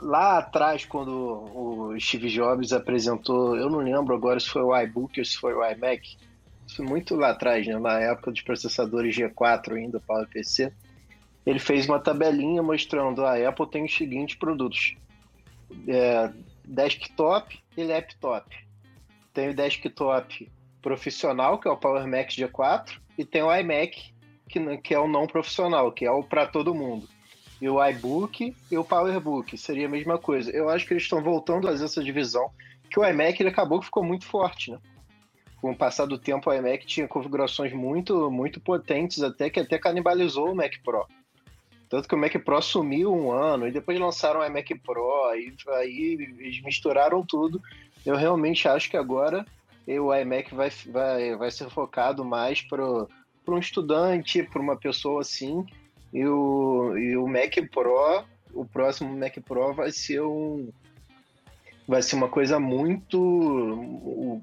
Lá 0.02 0.38
atrás, 0.38 0.86
quando 0.86 1.12
o 1.12 2.00
Steve 2.00 2.30
Jobs 2.30 2.72
apresentou, 2.72 3.58
eu 3.58 3.70
não 3.70 3.80
lembro 3.80 4.16
agora 4.16 4.40
se 4.40 4.50
foi 4.50 4.62
o 4.62 4.78
iBook 4.78 5.20
ou 5.20 5.26
se 5.26 5.38
foi 5.38 5.54
o 5.54 5.66
iMac, 5.66 6.18
isso 6.66 6.84
muito 6.84 7.16
lá 7.16 7.32
atrás, 7.32 7.66
né, 7.66 7.78
na 7.80 8.00
época 8.00 8.32
dos 8.32 8.42
processadores 8.42 9.16
G4 9.16 9.76
ainda, 9.76 10.00
para 10.00 10.24
o 10.24 10.28
PC, 10.28 10.72
ele 11.46 11.60
fez 11.60 11.88
uma 11.88 12.00
tabelinha 12.00 12.62
mostrando 12.62 13.26
a 13.26 13.36
Apple 13.50 13.68
tem 13.70 13.84
os 13.84 13.96
seguintes 13.96 14.36
produtos: 14.36 14.96
é, 15.88 16.32
desktop 16.64 17.60
e 17.76 17.84
laptop. 17.84 18.56
Tem 19.34 19.50
o 19.50 19.56
desktop 19.56 20.50
profissional, 20.82 21.60
que 21.60 21.68
é 21.68 21.72
o 21.72 21.78
Power 21.78 22.08
Mac 22.08 22.30
G4, 22.30 23.00
e 23.18 23.26
tem 23.26 23.42
o 23.42 23.54
iMac, 23.54 24.14
que, 24.48 24.78
que 24.78 24.94
é 24.94 25.00
o 25.00 25.08
não 25.08 25.26
profissional, 25.26 25.92
que 25.92 26.06
é 26.06 26.12
o 26.12 26.24
para 26.24 26.46
todo 26.46 26.76
mundo. 26.76 27.10
E 27.62 27.68
o 27.68 27.84
iBook 27.86 28.56
e 28.72 28.78
o 28.78 28.84
PowerBook 28.84 29.58
seria 29.58 29.88
a 29.88 29.90
mesma 29.90 30.18
coisa. 30.18 30.50
Eu 30.52 30.70
acho 30.70 30.86
que 30.88 30.94
eles 30.94 31.04
estão 31.04 31.22
voltando 31.22 31.68
a 31.68 31.72
fazer 31.72 31.86
essa 31.86 32.04
divisão, 32.04 32.50
que 32.90 33.00
o 33.00 33.06
iMac 33.06 33.42
ele 33.42 33.50
acabou 33.50 33.80
que 33.80 33.86
ficou 33.86 34.04
muito 34.04 34.26
forte, 34.26 34.72
né? 34.72 34.80
Com 35.62 35.72
o 35.72 35.76
passar 35.76 36.06
do 36.06 36.18
tempo, 36.18 36.50
o 36.50 36.54
iMac 36.54 36.86
tinha 36.86 37.08
configurações 37.08 37.74
muito, 37.74 38.32
muito 38.32 38.62
potentes, 38.62 39.22
até 39.22 39.50
que 39.50 39.60
até 39.60 39.78
canibalizou 39.78 40.52
o 40.52 40.56
Mac 40.56 40.74
Pro. 40.84 41.06
Tanto 41.90 42.08
que 42.08 42.16
o 42.16 42.18
Mac 42.18 42.34
Pro 42.46 42.62
sumiu 42.62 43.14
um 43.14 43.32
ano, 43.32 43.68
e 43.68 43.72
depois 43.72 44.00
lançaram 44.00 44.40
o 44.40 44.46
iMac 44.46 44.74
Pro, 44.80 45.34
e 45.36 45.54
aí 45.74 46.18
eles 46.40 46.62
misturaram 46.62 47.26
tudo. 47.26 47.62
Eu 48.06 48.16
realmente 48.16 48.70
acho 48.70 48.90
que 48.90 48.96
agora 48.96 49.46
o 49.86 50.14
iMac 50.14 50.54
vai, 50.56 50.70
vai, 50.88 51.36
vai 51.36 51.52
ser 51.52 51.70
focado 51.70 52.24
mais 52.24 52.62
para 52.62 52.86
um 53.48 53.58
estudante, 53.58 54.44
para 54.44 54.62
uma 54.62 54.78
pessoa 54.78 55.22
assim, 55.22 55.66
e 56.14 56.26
o, 56.26 56.98
e 56.98 57.18
o 57.18 57.28
Mac 57.28 57.56
Pro, 57.72 58.24
o 58.54 58.66
próximo 58.66 59.16
Mac 59.18 59.36
Pro 59.46 59.74
vai 59.74 59.92
ser 59.92 60.22
um 60.22 60.70
vai 61.88 62.04
ser 62.04 62.16
uma 62.16 62.30
coisa 62.30 62.60
muito 62.60 63.18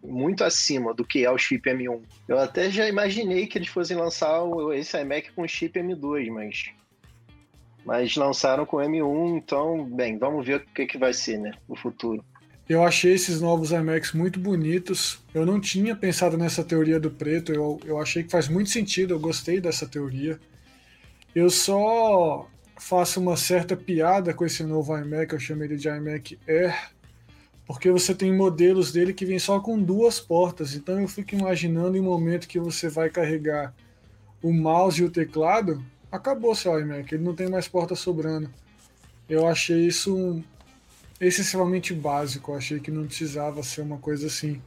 muito 0.02 0.42
acima 0.42 0.92
do 0.92 1.04
que 1.04 1.24
é 1.24 1.30
o 1.30 1.38
chip 1.38 1.68
M1. 1.70 2.02
Eu 2.26 2.38
até 2.38 2.68
já 2.70 2.88
imaginei 2.88 3.46
que 3.46 3.56
eles 3.56 3.68
fossem 3.68 3.96
lançar 3.96 4.42
esse 4.74 5.00
iMac 5.00 5.30
com 5.32 5.46
chip 5.46 5.78
M2, 5.78 6.28
mas 6.30 6.72
mas 7.86 8.16
lançaram 8.16 8.66
com 8.66 8.78
M1, 8.78 9.36
então, 9.38 9.84
bem, 9.84 10.18
vamos 10.18 10.44
ver 10.44 10.56
o 10.56 10.60
que, 10.74 10.86
que 10.86 10.98
vai 10.98 11.14
ser, 11.14 11.38
né, 11.38 11.52
no 11.68 11.76
futuro. 11.76 12.24
Eu 12.68 12.82
achei 12.82 13.14
esses 13.14 13.40
novos 13.40 13.70
iMacs 13.70 14.12
muito 14.12 14.40
bonitos. 14.40 15.20
Eu 15.32 15.46
não 15.46 15.60
tinha 15.60 15.94
pensado 15.94 16.36
nessa 16.36 16.64
teoria 16.64 16.98
do 16.98 17.12
preto, 17.12 17.52
eu, 17.52 17.78
eu 17.84 18.00
achei 18.00 18.24
que 18.24 18.30
faz 18.30 18.48
muito 18.48 18.70
sentido, 18.70 19.14
eu 19.14 19.20
gostei 19.20 19.60
dessa 19.60 19.86
teoria. 19.86 20.40
Eu 21.36 21.50
só 21.50 22.48
faço 22.78 23.20
uma 23.20 23.36
certa 23.36 23.76
piada 23.76 24.32
com 24.32 24.46
esse 24.46 24.62
novo 24.62 24.96
iMac, 24.96 25.34
eu 25.34 25.38
chamei 25.38 25.68
ele 25.68 25.76
de 25.76 25.86
iMac 25.86 26.38
Air, 26.48 26.92
porque 27.66 27.90
você 27.90 28.14
tem 28.14 28.34
modelos 28.34 28.90
dele 28.90 29.12
que 29.12 29.26
vem 29.26 29.38
só 29.38 29.60
com 29.60 29.78
duas 29.78 30.18
portas. 30.18 30.74
Então 30.74 30.98
eu 30.98 31.06
fico 31.06 31.34
imaginando 31.34 31.94
em 31.94 32.00
um 32.00 32.04
momento 32.04 32.48
que 32.48 32.58
você 32.58 32.88
vai 32.88 33.10
carregar 33.10 33.74
o 34.42 34.50
mouse 34.50 35.02
e 35.02 35.04
o 35.04 35.10
teclado, 35.10 35.84
acabou 36.10 36.54
seu 36.54 36.80
iMac, 36.80 37.14
ele 37.14 37.24
não 37.24 37.34
tem 37.34 37.50
mais 37.50 37.68
porta 37.68 37.94
sobrando. 37.94 38.48
Eu 39.28 39.46
achei 39.46 39.86
isso 39.86 40.16
um, 40.16 40.42
excessivamente 41.20 41.92
básico, 41.92 42.52
eu 42.52 42.56
achei 42.56 42.80
que 42.80 42.90
não 42.90 43.04
precisava 43.06 43.62
ser 43.62 43.82
uma 43.82 43.98
coisa 43.98 44.28
assim. 44.28 44.62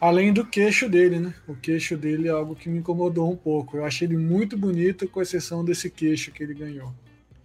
Além 0.00 0.32
do 0.32 0.46
queixo 0.46 0.88
dele, 0.88 1.18
né? 1.18 1.34
O 1.46 1.54
queixo 1.54 1.96
dele 1.96 2.28
é 2.28 2.30
algo 2.30 2.54
que 2.54 2.68
me 2.68 2.78
incomodou 2.78 3.30
um 3.32 3.36
pouco. 3.36 3.76
Eu 3.76 3.84
achei 3.84 4.06
ele 4.06 4.16
muito 4.16 4.56
bonito, 4.56 5.08
com 5.08 5.20
exceção 5.20 5.64
desse 5.64 5.90
queixo 5.90 6.30
que 6.30 6.42
ele 6.42 6.54
ganhou. 6.54 6.94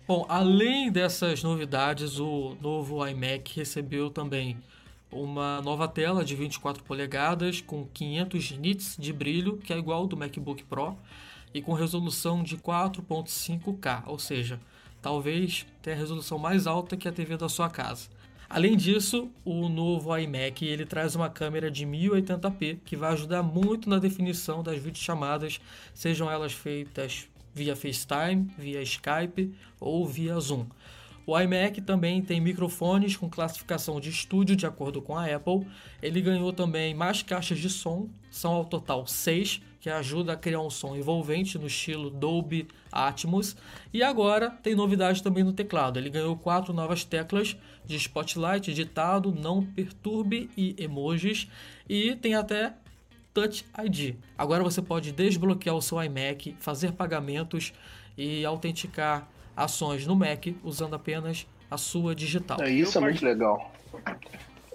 Bom, 0.08 0.26
além 0.30 0.92
dessas 0.92 1.42
novidades, 1.42 2.20
o 2.20 2.56
novo 2.62 3.06
iMac 3.08 3.56
recebeu 3.56 4.10
também 4.10 4.58
uma 5.12 5.62
nova 5.62 5.88
tela 5.88 6.24
de 6.24 6.36
24 6.36 6.84
polegadas 6.84 7.62
com 7.62 7.88
500 7.94 8.52
nits 8.58 8.98
de 9.00 9.14
brilho, 9.14 9.58
que 9.58 9.72
é 9.72 9.78
igual 9.78 10.02
ao 10.02 10.08
do 10.08 10.18
MacBook 10.18 10.64
Pro, 10.66 10.98
e 11.54 11.62
com 11.62 11.74
resolução 11.74 12.44
de 12.44 12.58
4.5K, 12.58 14.04
ou 14.08 14.20
seja, 14.20 14.60
talvez 15.02 15.66
tenha 15.82 15.96
a 15.96 16.00
resolução 16.00 16.38
mais 16.38 16.68
alta 16.68 16.98
que 16.98 17.08
a 17.08 17.12
TV 17.12 17.38
da 17.38 17.48
sua 17.48 17.70
casa. 17.70 18.10
Além 18.54 18.78
disso, 18.78 19.32
o 19.44 19.68
novo 19.68 20.16
iMac 20.16 20.64
ele 20.64 20.86
traz 20.86 21.16
uma 21.16 21.28
câmera 21.28 21.72
de 21.72 21.88
1080p 21.88 22.82
que 22.86 22.96
vai 22.96 23.12
ajudar 23.14 23.42
muito 23.42 23.90
na 23.90 23.98
definição 23.98 24.62
das 24.62 24.78
videochamadas, 24.78 25.60
sejam 25.92 26.30
elas 26.30 26.54
feitas 26.54 27.28
via 27.52 27.76
FaceTime, 27.76 28.48
via 28.56 28.80
Skype 28.84 29.52
ou 29.80 30.08
via 30.08 30.40
Zoom. 30.40 30.68
O 31.26 31.36
iMac 31.40 31.82
também 31.82 32.22
tem 32.22 32.40
microfones 32.40 33.18
com 33.18 33.28
classificação 33.28 34.00
de 34.00 34.12
estúdio 34.12 34.56
de 34.56 34.68
acordo 34.68 35.02
com 35.02 35.18
a 35.18 35.26
Apple. 35.26 35.66
Ele 36.00 36.22
ganhou 36.22 36.54
também 36.54 36.94
mais 36.94 37.24
caixas 37.24 37.58
de 37.58 37.72
som, 37.72 38.08
são 38.30 38.54
ao 38.54 38.66
total 38.66 39.08
seis, 39.08 39.64
que 39.84 39.90
ajuda 39.90 40.32
a 40.32 40.38
criar 40.38 40.62
um 40.62 40.70
som 40.70 40.96
envolvente 40.96 41.60
no 41.60 41.68
estilo 41.68 42.10
Dolby 42.10 42.70
Atmos. 42.90 43.54
E 43.94 44.02
agora 44.02 44.50
tem 44.50 44.74
novidade 44.74 45.22
também 45.22 45.44
no 45.44 45.52
teclado. 45.52 46.00
Ele 46.00 46.10
ganhou 46.10 46.38
quatro 46.38 46.72
novas 46.72 47.04
teclas 47.04 47.58
de 47.84 47.98
Spotlight, 47.98 48.74
ditado, 48.74 49.36
não 49.38 49.62
perturbe 49.62 50.50
e 50.56 50.74
emojis. 50.82 51.50
E 51.90 52.16
tem 52.16 52.34
até 52.34 52.72
Touch 53.34 53.66
ID. 53.84 54.16
Agora 54.38 54.64
você 54.64 54.82
pode 54.82 55.12
desbloquear 55.12 55.76
o 55.76 55.82
seu 55.82 56.02
iMac, 56.02 56.56
fazer 56.62 56.94
pagamentos 56.94 57.74
e 58.18 58.46
autenticar 58.46 59.28
ações 59.54 60.08
no 60.08 60.16
Mac 60.16 60.46
usando 60.64 60.94
apenas 60.94 61.46
a 61.70 61.78
sua 61.78 62.16
digital. 62.16 62.62
É, 62.62 62.70
isso 62.70 62.98
é 62.98 63.02
muito 63.02 63.26
legal. 63.26 63.70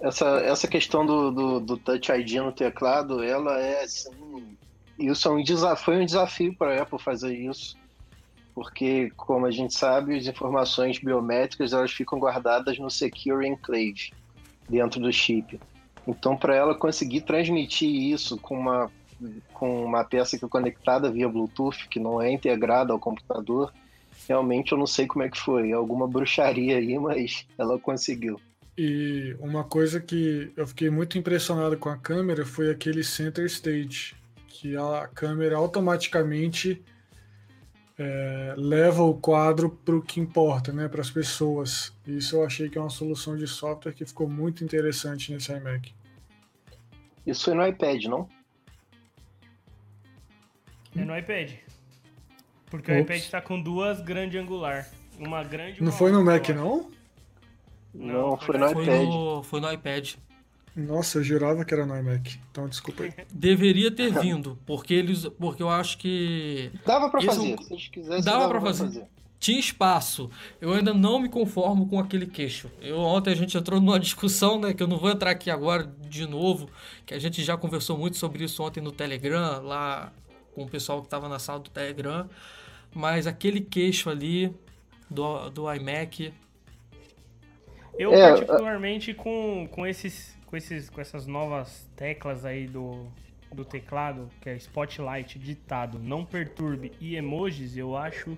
Essa, 0.03 0.37
essa 0.41 0.67
questão 0.67 1.03
do, 1.03 1.31
do, 1.31 1.59
do 1.61 1.77
Touch 1.77 2.11
ID 2.11 2.33
no 2.33 2.51
teclado, 2.51 3.23
ela 3.23 3.59
é 3.59 3.83
assim, 3.83 4.55
isso 4.99 5.27
é 5.27 5.31
um 5.31 5.43
desafio, 5.43 5.85
foi 5.85 6.01
um 6.01 6.05
desafio 6.05 6.53
para 6.55 6.75
a 6.75 6.81
Apple 6.83 6.99
fazer 6.99 7.35
isso, 7.35 7.77
porque, 8.53 9.11
como 9.15 9.45
a 9.45 9.51
gente 9.51 9.73
sabe, 9.73 10.17
as 10.17 10.27
informações 10.27 10.99
biométricas 10.99 11.73
elas 11.73 11.91
ficam 11.91 12.19
guardadas 12.19 12.77
no 12.77 12.89
Secure 12.89 13.47
Enclave, 13.47 14.11
dentro 14.67 14.99
do 14.99 15.11
chip. 15.11 15.59
Então, 16.07 16.35
para 16.35 16.55
ela 16.55 16.75
conseguir 16.75 17.21
transmitir 17.21 17.89
isso 17.89 18.37
com 18.37 18.57
uma, 18.57 18.91
com 19.53 19.85
uma 19.85 20.03
peça 20.03 20.37
que 20.37 20.45
é 20.45 20.47
conectada 20.47 21.11
via 21.11 21.29
Bluetooth, 21.29 21.87
que 21.89 21.99
não 21.99 22.21
é 22.21 22.31
integrada 22.31 22.91
ao 22.91 22.99
computador, 22.99 23.71
realmente 24.27 24.71
eu 24.71 24.77
não 24.77 24.87
sei 24.87 25.07
como 25.07 25.23
é 25.23 25.29
que 25.29 25.39
foi. 25.39 25.71
Alguma 25.71 26.07
bruxaria 26.07 26.77
aí, 26.77 26.97
mas 26.99 27.45
ela 27.57 27.79
conseguiu. 27.79 28.39
E 28.77 29.35
uma 29.39 29.63
coisa 29.63 29.99
que 29.99 30.51
eu 30.55 30.65
fiquei 30.65 30.89
muito 30.89 31.17
impressionado 31.17 31.77
com 31.77 31.89
a 31.89 31.97
câmera 31.97 32.45
foi 32.45 32.71
aquele 32.71 33.03
center 33.03 33.45
stage, 33.45 34.15
que 34.59 34.75
a 34.75 35.07
câmera 35.07 35.55
automaticamente 35.55 36.83
é, 37.97 38.53
leva 38.57 39.03
o 39.03 39.13
quadro 39.13 39.69
para 39.69 39.95
o 39.95 40.01
que 40.01 40.19
importa, 40.19 40.73
né, 40.73 40.89
para 40.89 40.99
as 40.99 41.09
pessoas. 41.09 41.95
Isso 42.05 42.35
eu 42.35 42.45
achei 42.45 42.67
que 42.67 42.77
é 42.77 42.81
uma 42.81 42.89
solução 42.89 43.37
de 43.37 43.47
software 43.47 43.93
que 43.93 44.05
ficou 44.05 44.27
muito 44.27 44.61
interessante 44.61 45.31
nesse 45.31 45.53
iMac. 45.53 45.93
Isso 47.25 47.51
é 47.51 47.53
no 47.53 47.65
iPad, 47.65 48.03
não? 48.05 48.27
É 50.93 51.05
no 51.05 51.17
iPad. 51.17 51.53
Porque 52.65 52.91
Ops. 52.91 52.99
o 52.99 53.03
iPad 53.03 53.17
está 53.17 53.41
com 53.41 53.61
duas 53.61 54.01
grande 54.01 54.37
angular. 54.37 54.89
Uma 55.17 55.41
grande 55.41 55.81
Não 55.81 55.91
foi 55.91 56.11
no 56.11 56.23
Mac, 56.23 56.49
não? 56.49 56.91
Não, 57.93 58.31
não 58.31 58.37
foi, 58.37 58.57
foi, 58.57 58.57
no 58.57 58.71
iPad. 58.71 58.85
Foi 58.85 59.05
no, 59.05 59.43
foi 59.43 59.61
no 59.61 59.71
iPad. 59.71 60.15
Nossa, 60.79 61.19
eu 61.19 61.23
jurava 61.23 61.65
que 61.65 61.73
era 61.73 61.85
no 61.85 61.97
iMac. 61.97 62.39
Então, 62.51 62.67
desculpa 62.67 63.03
aí. 63.03 63.13
Deveria 63.31 63.91
ter 63.91 64.11
vindo, 64.11 64.57
porque 64.65 64.93
eles, 64.93 65.25
porque 65.39 65.61
eu 65.61 65.69
acho 65.69 65.97
que 65.97 66.71
dava 66.85 67.09
para 67.09 67.21
fazer. 67.21 67.57
Se 67.57 67.73
eles 67.73 67.87
quisessem, 67.87 68.23
dava, 68.23 68.39
dava 68.39 68.49
para 68.49 68.61
fazer. 68.61 68.85
fazer. 68.85 69.05
Tinha 69.39 69.59
espaço. 69.59 70.29
Eu 70.59 70.73
ainda 70.73 70.93
não 70.93 71.19
me 71.19 71.29
conformo 71.29 71.87
com 71.87 71.99
aquele 71.99 72.25
queixo. 72.25 72.69
Eu 72.81 72.97
ontem 72.97 73.31
a 73.31 73.35
gente 73.35 73.57
entrou 73.57 73.79
numa 73.79 73.99
discussão, 73.99 74.59
né, 74.59 74.73
que 74.73 74.83
eu 74.83 74.87
não 74.87 74.97
vou 74.97 75.09
entrar 75.09 75.31
aqui 75.31 75.49
agora 75.49 75.89
de 76.07 76.25
novo, 76.25 76.69
que 77.05 77.13
a 77.13 77.19
gente 77.19 77.43
já 77.43 77.57
conversou 77.57 77.97
muito 77.97 78.17
sobre 78.17 78.43
isso 78.43 78.61
ontem 78.63 78.81
no 78.81 78.91
Telegram, 78.91 79.61
lá 79.61 80.11
com 80.53 80.63
o 80.63 80.67
pessoal 80.67 80.99
que 80.99 81.07
estava 81.07 81.29
na 81.29 81.39
sala 81.39 81.59
do 81.59 81.69
Telegram, 81.69 82.29
mas 82.93 83.27
aquele 83.27 83.61
queixo 83.61 84.09
ali 84.09 84.53
do, 85.09 85.49
do 85.49 85.73
iMac 85.73 86.33
eu, 87.99 88.13
é, 88.13 88.29
particularmente, 88.29 89.13
com, 89.13 89.67
com 89.69 89.85
esses 89.85 90.33
com, 90.49 90.57
esses, 90.57 90.89
com 90.89 90.99
essas 90.99 91.27
novas 91.27 91.87
teclas 91.95 92.43
aí 92.43 92.65
do, 92.65 93.05
do 93.53 93.63
teclado, 93.63 94.31
que 94.41 94.49
é 94.49 94.55
Spotlight, 94.55 95.37
ditado, 95.37 95.99
não 95.99 96.25
perturbe 96.25 96.91
e 96.99 97.15
emojis, 97.15 97.77
eu 97.77 97.95
acho 97.95 98.35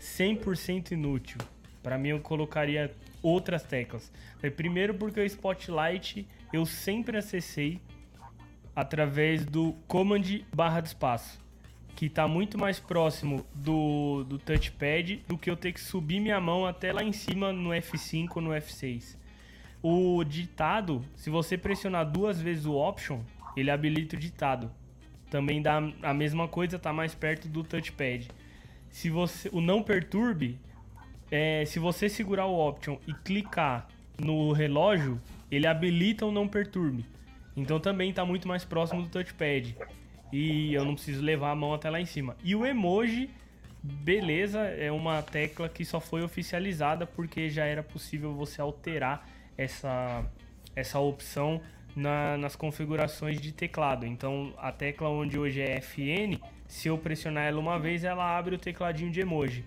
100% 0.00 0.90
inútil. 0.90 1.38
Para 1.84 1.96
mim, 1.96 2.08
eu 2.08 2.20
colocaria 2.20 2.92
outras 3.22 3.62
teclas. 3.62 4.10
Primeiro, 4.56 4.94
porque 4.94 5.20
o 5.20 5.24
Spotlight 5.24 6.26
eu 6.52 6.66
sempre 6.66 7.16
acessei 7.16 7.80
através 8.74 9.46
do 9.46 9.72
Command 9.86 10.40
barra 10.52 10.80
de 10.80 10.88
espaço. 10.88 11.40
que 11.94 12.06
está 12.06 12.26
muito 12.26 12.58
mais 12.58 12.80
próximo 12.80 13.46
do, 13.54 14.24
do 14.24 14.36
touchpad 14.36 15.24
do 15.28 15.38
que 15.38 15.48
eu 15.48 15.56
ter 15.56 15.72
que 15.72 15.80
subir 15.80 16.20
minha 16.20 16.40
mão 16.40 16.66
até 16.66 16.92
lá 16.92 17.04
em 17.04 17.12
cima 17.12 17.52
no 17.52 17.70
F5 17.70 18.32
ou 18.34 18.42
no 18.42 18.50
F6. 18.50 19.16
O 19.82 20.24
ditado, 20.24 21.04
se 21.14 21.30
você 21.30 21.56
pressionar 21.56 22.10
duas 22.10 22.40
vezes 22.40 22.66
o 22.66 22.74
option, 22.74 23.20
ele 23.56 23.70
habilita 23.70 24.16
o 24.16 24.18
ditado. 24.18 24.70
Também 25.30 25.60
dá 25.60 25.82
a 26.02 26.14
mesma 26.14 26.48
coisa, 26.48 26.76
está 26.76 26.92
mais 26.92 27.14
perto 27.14 27.48
do 27.48 27.64
touchpad. 27.64 28.28
Se 28.88 29.10
você 29.10 29.48
o 29.52 29.60
não 29.60 29.82
perturbe, 29.82 30.58
é, 31.30 31.64
se 31.64 31.78
você 31.78 32.08
segurar 32.08 32.46
o 32.46 32.58
option 32.58 32.96
e 33.06 33.12
clicar 33.12 33.88
no 34.18 34.52
relógio, 34.52 35.20
ele 35.50 35.66
habilita 35.66 36.24
o 36.24 36.32
não 36.32 36.48
perturbe. 36.48 37.04
Então 37.56 37.80
também 37.80 38.10
está 38.10 38.24
muito 38.24 38.46
mais 38.46 38.64
próximo 38.64 39.02
do 39.02 39.08
touchpad. 39.08 39.76
E 40.32 40.74
eu 40.74 40.84
não 40.84 40.94
preciso 40.94 41.22
levar 41.22 41.50
a 41.50 41.54
mão 41.54 41.72
até 41.72 41.88
lá 41.88 42.00
em 42.00 42.06
cima. 42.06 42.36
E 42.44 42.54
o 42.54 42.66
emoji, 42.66 43.30
beleza, 43.82 44.60
é 44.60 44.90
uma 44.90 45.22
tecla 45.22 45.68
que 45.68 45.84
só 45.84 46.00
foi 46.00 46.22
oficializada 46.22 47.06
porque 47.06 47.48
já 47.48 47.64
era 47.64 47.82
possível 47.82 48.34
você 48.34 48.60
alterar 48.60 49.26
essa, 49.56 50.24
essa 50.74 50.98
opção 50.98 51.60
na, 51.94 52.36
nas 52.36 52.54
configurações 52.54 53.40
de 53.40 53.52
teclado. 53.52 54.04
Então 54.04 54.52
a 54.58 54.70
tecla 54.70 55.08
onde 55.08 55.38
hoje 55.38 55.60
é 55.60 55.80
FN, 55.80 56.38
se 56.68 56.88
eu 56.88 56.98
pressionar 56.98 57.44
ela 57.44 57.58
uma 57.58 57.78
vez, 57.78 58.04
ela 58.04 58.36
abre 58.36 58.54
o 58.54 58.58
tecladinho 58.58 59.10
de 59.10 59.20
emoji. 59.20 59.64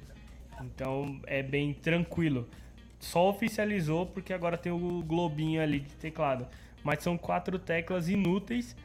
Então 0.61 1.19
é 1.25 1.41
bem 1.41 1.73
tranquilo. 1.73 2.47
Só 2.99 3.29
oficializou 3.29 4.05
porque 4.05 4.33
agora 4.33 4.57
tem 4.57 4.71
o 4.71 5.01
globinho 5.03 5.61
ali 5.61 5.79
de 5.79 5.95
teclado. 5.95 6.45
Mas 6.83 7.01
são 7.01 7.17
quatro 7.17 7.57
teclas 7.57 8.09
inúteis 8.09 8.75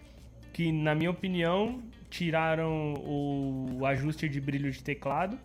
que, 0.53 0.71
na 0.71 0.95
minha 0.95 1.11
opinião, 1.11 1.83
tiraram 2.09 2.95
o 3.05 3.85
ajuste 3.85 4.29
de 4.29 4.41
brilho 4.41 4.71
de 4.71 4.83
teclado, 4.83 5.39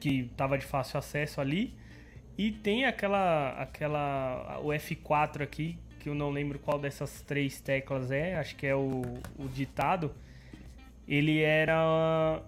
que 0.00 0.22
estava 0.22 0.58
de 0.58 0.66
fácil 0.66 0.98
acesso 0.98 1.40
ali. 1.40 1.72
E 2.36 2.50
tem 2.50 2.84
aquela, 2.86 3.50
aquela 3.50 4.58
o 4.62 4.68
F4 4.68 5.42
aqui, 5.42 5.76
que 6.00 6.08
eu 6.08 6.14
não 6.14 6.30
lembro 6.30 6.58
qual 6.58 6.78
dessas 6.78 7.20
três 7.22 7.60
teclas 7.60 8.10
é, 8.10 8.36
acho 8.36 8.56
que 8.56 8.66
é 8.66 8.74
o, 8.74 9.02
o 9.38 9.48
ditado. 9.48 10.12
Ele 11.06 11.40
era 11.40 12.42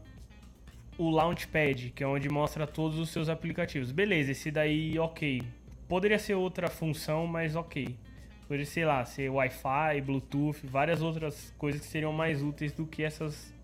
o 0.96 1.10
Launchpad, 1.10 1.90
que 1.90 2.02
é 2.02 2.06
onde 2.06 2.28
mostra 2.28 2.66
todos 2.66 2.98
os 2.98 3.10
seus 3.10 3.28
aplicativos. 3.28 3.90
Beleza, 3.90 4.32
esse 4.32 4.50
daí 4.50 4.98
ok. 4.98 5.42
Poderia 5.88 6.18
ser 6.18 6.34
outra 6.34 6.68
função, 6.68 7.26
mas 7.26 7.54
ok. 7.54 7.96
Poderia, 8.42 8.66
sei 8.66 8.84
lá, 8.84 9.04
ser 9.04 9.28
Wi-Fi, 9.30 10.00
Bluetooth, 10.04 10.66
várias 10.66 11.02
outras 11.02 11.52
coisas 11.58 11.80
que 11.80 11.86
seriam 11.86 12.12
mais 12.12 12.42
úteis 12.42 12.72
do 12.72 12.86
que 12.86 13.02
essas, 13.02 13.54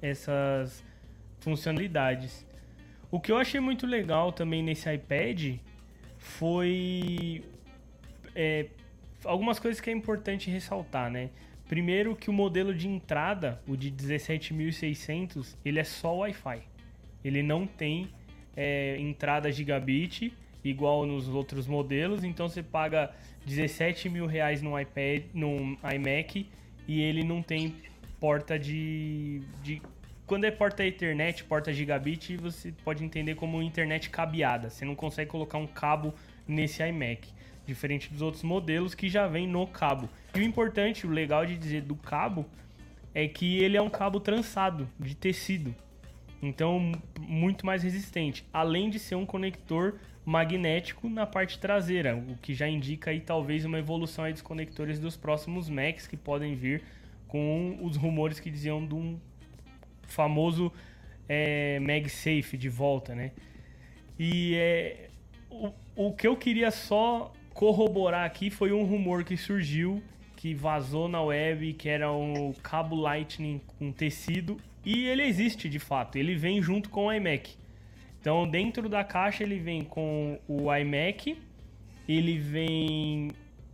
essas 0.00 0.84
funcionalidades. 1.40 2.46
O 3.10 3.18
que 3.18 3.32
eu 3.32 3.36
achei 3.38 3.60
muito 3.60 3.86
legal 3.86 4.32
também 4.32 4.62
nesse 4.62 4.92
iPad 4.92 5.56
foi 6.18 7.42
é, 8.34 8.66
algumas 9.24 9.58
coisas 9.58 9.80
que 9.80 9.90
é 9.90 9.92
importante 9.92 10.50
ressaltar, 10.50 11.10
né? 11.10 11.30
Primeiro 11.68 12.14
que 12.14 12.30
o 12.30 12.32
modelo 12.32 12.74
de 12.74 12.88
entrada, 12.88 13.60
o 13.66 13.76
de 13.76 13.90
17.600, 13.90 15.56
ele 15.64 15.78
é 15.78 15.84
só 15.84 16.16
Wi-Fi. 16.18 16.62
Ele 17.24 17.42
não 17.42 17.66
tem 17.66 18.08
é, 18.56 18.96
entrada 18.98 19.50
gigabit 19.50 20.32
igual 20.62 21.06
nos 21.06 21.28
outros 21.28 21.66
modelos, 21.66 22.22
então 22.22 22.48
você 22.48 22.62
paga 22.62 23.12
17 23.46 24.08
mil 24.08 24.26
reais 24.26 24.60
no 24.62 24.78
iPad, 24.78 25.24
no 25.32 25.78
iMac 25.94 26.46
e 26.86 27.00
ele 27.00 27.24
não 27.24 27.42
tem 27.42 27.76
porta 28.18 28.58
de, 28.58 29.40
de 29.62 29.80
quando 30.30 30.44
é 30.44 30.50
porta 30.52 30.86
Ethernet, 30.86 31.42
porta 31.42 31.72
gigabit, 31.72 32.36
você 32.36 32.70
pode 32.84 33.02
entender 33.02 33.34
como 33.34 33.60
internet 33.60 34.08
cabeada. 34.10 34.70
Você 34.70 34.84
não 34.84 34.94
consegue 34.94 35.28
colocar 35.28 35.58
um 35.58 35.66
cabo 35.66 36.14
nesse 36.46 36.84
iMac, 36.84 37.32
diferente 37.66 38.08
dos 38.12 38.22
outros 38.22 38.44
modelos 38.44 38.94
que 38.94 39.08
já 39.08 39.26
vem 39.26 39.48
no 39.48 39.66
cabo. 39.66 40.08
E 40.36 40.38
o 40.38 40.42
importante, 40.44 41.04
o 41.04 41.10
legal 41.10 41.44
de 41.44 41.58
dizer 41.58 41.82
do 41.82 41.96
cabo 41.96 42.46
é 43.12 43.26
que 43.26 43.58
ele 43.58 43.76
é 43.76 43.82
um 43.82 43.90
cabo 43.90 44.20
trançado 44.20 44.88
de 45.00 45.16
tecido. 45.16 45.74
Então, 46.40 46.92
muito 47.18 47.66
mais 47.66 47.82
resistente, 47.82 48.46
além 48.52 48.88
de 48.88 49.00
ser 49.00 49.16
um 49.16 49.26
conector 49.26 49.96
magnético 50.24 51.08
na 51.08 51.26
parte 51.26 51.58
traseira, 51.58 52.14
o 52.14 52.36
que 52.36 52.54
já 52.54 52.68
indica 52.68 53.10
aí 53.10 53.18
talvez 53.18 53.64
uma 53.64 53.80
evolução 53.80 54.30
dos 54.30 54.42
conectores 54.42 55.00
dos 55.00 55.16
próximos 55.16 55.68
Macs 55.68 56.06
que 56.06 56.16
podem 56.16 56.54
vir 56.54 56.84
com 57.26 57.80
os 57.82 57.96
rumores 57.96 58.38
que 58.38 58.48
diziam 58.48 58.86
de 58.86 58.94
um 58.94 59.18
famoso 60.12 60.72
é, 61.28 61.78
MagSafe 61.80 62.56
de 62.56 62.68
volta, 62.68 63.14
né? 63.14 63.32
E 64.18 64.54
é, 64.54 65.08
o, 65.50 65.72
o 65.94 66.12
que 66.12 66.26
eu 66.26 66.36
queria 66.36 66.70
só 66.70 67.32
corroborar 67.54 68.24
aqui 68.24 68.50
foi 68.50 68.72
um 68.72 68.84
rumor 68.84 69.24
que 69.24 69.36
surgiu, 69.36 70.02
que 70.36 70.54
vazou 70.54 71.08
na 71.08 71.22
web, 71.22 71.72
que 71.74 71.88
era 71.88 72.10
um 72.12 72.52
cabo 72.62 72.96
Lightning 72.96 73.60
com 73.78 73.92
tecido, 73.92 74.58
e 74.84 75.06
ele 75.06 75.22
existe 75.22 75.68
de 75.68 75.78
fato, 75.78 76.16
ele 76.16 76.34
vem 76.34 76.62
junto 76.62 76.88
com 76.88 77.06
o 77.06 77.12
iMac. 77.12 77.54
Então, 78.20 78.48
dentro 78.48 78.88
da 78.88 79.04
caixa 79.04 79.42
ele 79.42 79.58
vem 79.58 79.84
com 79.84 80.38
o 80.48 80.74
iMac, 80.74 81.36
ele 82.08 82.38
vem 82.38 83.30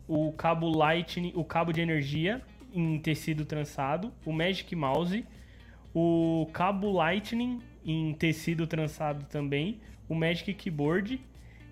o 0.08 0.32
cabo 0.32 0.68
Lightning, 0.68 1.32
o 1.34 1.44
cabo 1.44 1.72
de 1.72 1.80
energia 1.80 2.42
em 2.72 2.98
tecido 2.98 3.44
trançado, 3.44 4.12
o 4.24 4.32
Magic 4.32 4.74
Mouse, 4.76 5.24
o 5.98 6.46
cabo 6.52 6.92
Lightning 6.92 7.62
em 7.82 8.12
tecido 8.12 8.66
trançado 8.66 9.24
também, 9.30 9.80
o 10.06 10.14
Magic 10.14 10.52
Keyboard, 10.52 11.18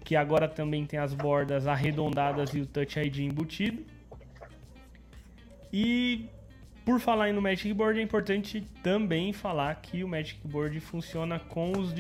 que 0.03 0.16
agora 0.16 0.49
também 0.49 0.87
tem 0.87 0.99
as 0.99 1.12
bordas 1.12 1.66
arredondadas 1.66 2.55
e 2.55 2.61
o 2.61 2.66
Touch 2.66 2.99
ID 2.99 3.18
embutido. 3.18 3.85
E 5.70 6.25
por 6.87 7.01
falar 7.01 7.35
no 7.35 7.43
Magic 7.43 7.70
Board, 7.75 8.01
é 8.01 8.03
importante 8.03 8.66
também 8.83 9.31
falar 9.35 9.75
que 9.75 10.03
o 10.03 10.09
Magic 10.09 10.41
Board 10.49 10.81
funciona 10.81 11.39
com, 11.39 11.72
os 11.72 11.93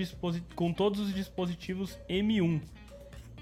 com 0.54 0.72
todos 0.72 1.00
os 1.00 1.14
dispositivos 1.14 1.98
M1, 2.08 2.62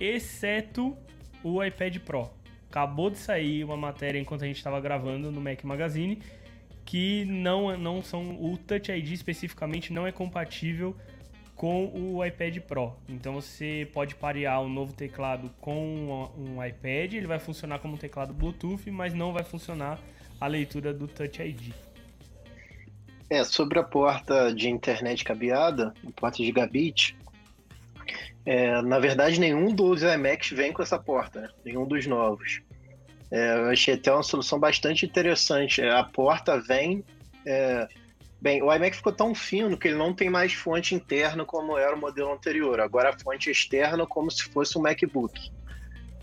exceto 0.01 0.97
o 1.45 1.63
iPad 1.63 1.99
Pro. 1.99 2.29
Acabou 2.69 3.11
de 3.11 3.19
sair 3.19 3.63
uma 3.63 3.77
matéria 3.77 4.19
enquanto 4.19 4.43
a 4.43 4.47
gente 4.47 4.57
estava 4.57 4.81
gravando 4.81 5.31
no 5.31 5.41
Mac 5.41 5.63
Magazine 5.63 6.21
que 6.85 7.25
não, 7.27 7.77
não 7.77 8.03
são 8.03 8.43
o 8.43 8.57
Touch 8.57 8.91
ID 8.91 9.13
especificamente 9.13 9.93
não 9.93 10.07
é 10.07 10.13
compatível 10.13 10.97
com 11.55 11.87
o 11.95 12.25
iPad 12.25 12.59
Pro. 12.59 12.93
Então 13.09 13.35
você 13.35 13.89
pode 13.93 14.15
parear 14.15 14.61
o 14.61 14.65
um 14.65 14.69
novo 14.69 14.93
teclado 14.93 15.51
com 15.61 16.29
um 16.37 16.65
iPad, 16.65 17.15
ele 17.15 17.27
vai 17.27 17.39
funcionar 17.39 17.79
como 17.79 17.95
um 17.95 17.97
teclado 17.97 18.35
Bluetooth, 18.35 18.91
mas 18.91 19.15
não 19.15 19.33
vai 19.33 19.45
funcionar 19.45 20.01
a 20.41 20.47
leitura 20.47 20.93
do 20.93 21.07
Touch 21.07 21.41
ID. 21.41 21.73
É, 23.31 23.45
sobre 23.45 23.79
a 23.79 23.83
porta 23.83 24.53
de 24.53 24.69
internet 24.69 25.25
cabeada, 25.25 25.95
a 26.07 26.11
porta 26.11 26.39
gigabit, 26.39 27.17
é, 28.45 28.83
na 28.83 28.99
verdade 28.99 29.39
nenhum 29.39 29.73
dos 29.73 30.03
iMacs 30.03 30.51
vem 30.51 30.73
com 30.73 30.83
essa 30.83 30.99
porta, 30.99 31.43
né? 31.43 31.49
nenhum 31.65 31.87
dos 31.87 32.07
novos. 32.07 32.61
É, 33.33 33.57
eu 33.57 33.71
achei 33.71 33.95
até 33.95 34.13
uma 34.13 34.23
solução 34.23 34.61
bastante 34.61 35.07
interessante. 35.07 35.81
É, 35.81 35.91
a 35.91 36.05
porta 36.05 36.61
vem. 36.61 37.03
É, 37.47 37.89
bem, 38.39 38.63
o 38.63 38.71
iMac 38.71 38.95
ficou 38.95 39.13
tão 39.13 39.35
fino 39.35 39.79
que 39.79 39.89
ele 39.89 39.97
não 39.97 40.13
tem 40.13 40.29
mais 40.29 40.53
fonte 40.53 40.95
interna 40.95 41.43
como 41.43 41.79
era 41.79 41.97
o 41.97 41.99
modelo 41.99 42.31
anterior. 42.31 42.79
Agora 42.79 43.09
a 43.09 43.19
fonte 43.19 43.51
externa 43.51 44.07
como 44.07 44.31
se 44.31 44.45
fosse 44.45 44.77
um 44.77 44.83
MacBook. 44.83 45.51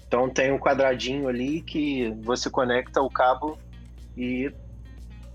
Então 0.08 0.30
tem 0.30 0.52
um 0.52 0.60
quadradinho 0.60 1.28
ali 1.28 1.62
que 1.62 2.12
você 2.22 2.48
conecta 2.48 3.02
o 3.02 3.10
cabo 3.10 3.58
e 4.16 4.54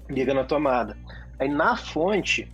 liga 0.09 0.33
na 0.33 0.45
tomada. 0.45 0.97
Aí 1.41 1.49
na 1.49 1.77
fonte, 1.77 2.49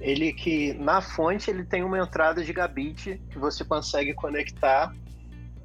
ele 0.00 0.32
que 0.32 0.74
na 0.74 1.00
fonte 1.00 1.50
ele 1.50 1.64
tem 1.64 1.84
uma 1.84 2.00
entrada 2.00 2.42
gigabit 2.42 3.20
que 3.30 3.38
você 3.38 3.64
consegue 3.64 4.12
conectar 4.12 4.92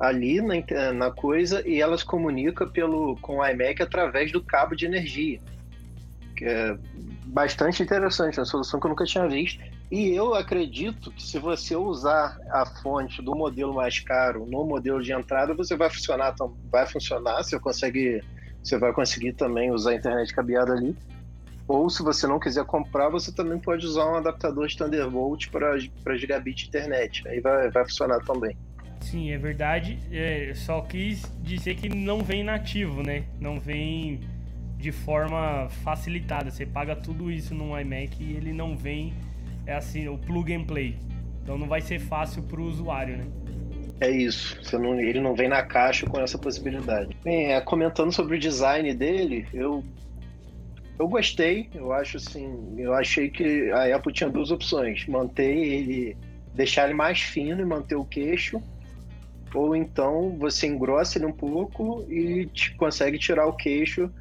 ali 0.04 0.42
na, 0.42 0.92
na 0.92 1.12
coisa 1.12 1.66
e 1.66 1.80
elas 1.80 2.04
comunicam 2.04 2.68
pelo 2.70 3.16
com 3.22 3.38
o 3.38 3.48
iMac 3.48 3.82
através 3.82 4.34
do 4.34 4.44
cabo 4.44 4.76
de 4.76 4.86
energia. 4.86 5.40
Que 6.36 6.44
é 6.44 6.78
bastante 7.28 7.82
interessante, 7.82 8.38
uma 8.38 8.46
solução 8.46 8.82
que 8.82 8.86
eu 8.86 8.90
nunca 8.90 9.06
tinha 9.06 9.26
visto. 9.30 9.64
E 9.90 10.14
eu 10.14 10.36
acredito 10.36 11.10
que 11.12 11.24
se 11.24 11.40
você 11.40 11.78
usar 11.78 12.38
a 12.52 12.66
fonte 12.66 13.22
do 13.22 13.34
modelo 13.34 13.74
mais 13.74 13.98
caro 14.00 14.46
no 14.46 14.66
modelo 14.66 15.02
de 15.02 15.14
entrada, 15.14 15.54
você 15.54 15.78
vai 15.78 15.90
funcionar, 15.90 16.36
vai 16.70 16.86
funcionar, 16.86 17.42
você 17.42 17.58
consegue 17.58 18.22
você 18.62 18.78
vai 18.78 18.92
conseguir 18.92 19.34
também 19.34 19.72
usar 19.72 19.92
a 19.92 19.96
internet 19.96 20.34
cabeada 20.34 20.74
ali. 20.74 20.96
Ou 21.66 21.90
se 21.90 22.04
você 22.04 22.28
não 22.28 22.40
quiser 22.40 22.66
comprar, 22.66 23.10
você 23.10 23.32
também 23.32 23.58
pode 23.58 23.86
usar 23.86 24.06
um 24.06 24.16
adaptador 24.16 24.68
de 24.68 24.78
Thunderbolt 24.78 25.50
para 25.50 26.18
gigabit 26.18 26.68
internet. 26.68 27.26
Aí 27.28 27.40
vai, 27.40 27.70
vai 27.72 27.86
funcionar 27.86 28.20
também. 28.20 28.58
Sim, 29.04 29.32
é 29.32 29.38
verdade. 29.38 30.00
É, 30.12 30.54
só 30.56 30.82
quis 30.82 31.24
dizer 31.42 31.76
que 31.76 31.90
não 31.90 32.24
vem 32.24 32.44
nativo, 32.44 33.04
né? 33.04 33.24
Não 33.40 33.60
vem 33.60 34.22
de 34.78 34.92
forma 34.92 35.68
facilitada. 35.84 36.50
Você 36.50 36.66
paga 36.66 36.96
tudo 36.96 37.30
isso 37.30 37.54
num 37.54 37.78
iMac 37.78 38.16
e 38.20 38.34
ele 38.34 38.54
não 38.54 38.76
vem, 38.76 39.14
é 39.66 39.76
assim, 39.76 40.08
o 40.08 40.18
plug 40.18 40.54
and 40.54 40.64
play. 40.64 40.98
Então 41.42 41.58
não 41.58 41.68
vai 41.68 41.82
ser 41.82 42.00
fácil 42.00 42.42
para 42.44 42.62
o 42.62 42.66
usuário, 42.66 43.18
né? 43.18 43.26
É 44.00 44.10
isso. 44.10 44.58
Não, 44.80 45.00
ele 45.00 45.20
não 45.20 45.36
vem 45.36 45.50
na 45.50 45.64
caixa 45.64 46.08
com 46.08 46.20
essa 46.20 46.38
possibilidade. 46.38 47.16
Bem, 47.24 47.54
é, 47.54 47.62
comentando 47.62 48.12
sobre 48.12 48.38
o 48.38 48.40
design 48.40 48.94
dele, 48.94 49.46
eu 49.54 49.84
eu 50.98 51.08
gostei. 51.08 51.70
Eu 51.76 51.92
acho 51.92 52.18
assim, 52.18 52.76
eu 52.78 52.94
achei 52.94 53.30
que 53.30 53.70
a 53.72 53.96
Apple 53.96 54.14
tinha 54.14 54.30
duas 54.30 54.50
opções: 54.50 55.06
manter 55.08 55.56
ele, 55.56 56.18
deixar 56.56 56.86
ele 56.86 56.94
mais 56.94 57.20
fino 57.20 57.62
e 57.62 57.66
manter 57.66 57.96
o 57.96 58.06
queixo, 58.06 58.62
ou 59.54 59.76
então 59.76 60.36
você 60.38 60.68
engrossa 60.68 61.18
ele 61.18 61.26
um 61.26 61.32
pouco 61.32 62.06
e 62.10 62.46
te, 62.48 62.76
consegue 62.76 63.18
tirar 63.18 63.48
o 63.48 63.54
queixo, 63.54 64.12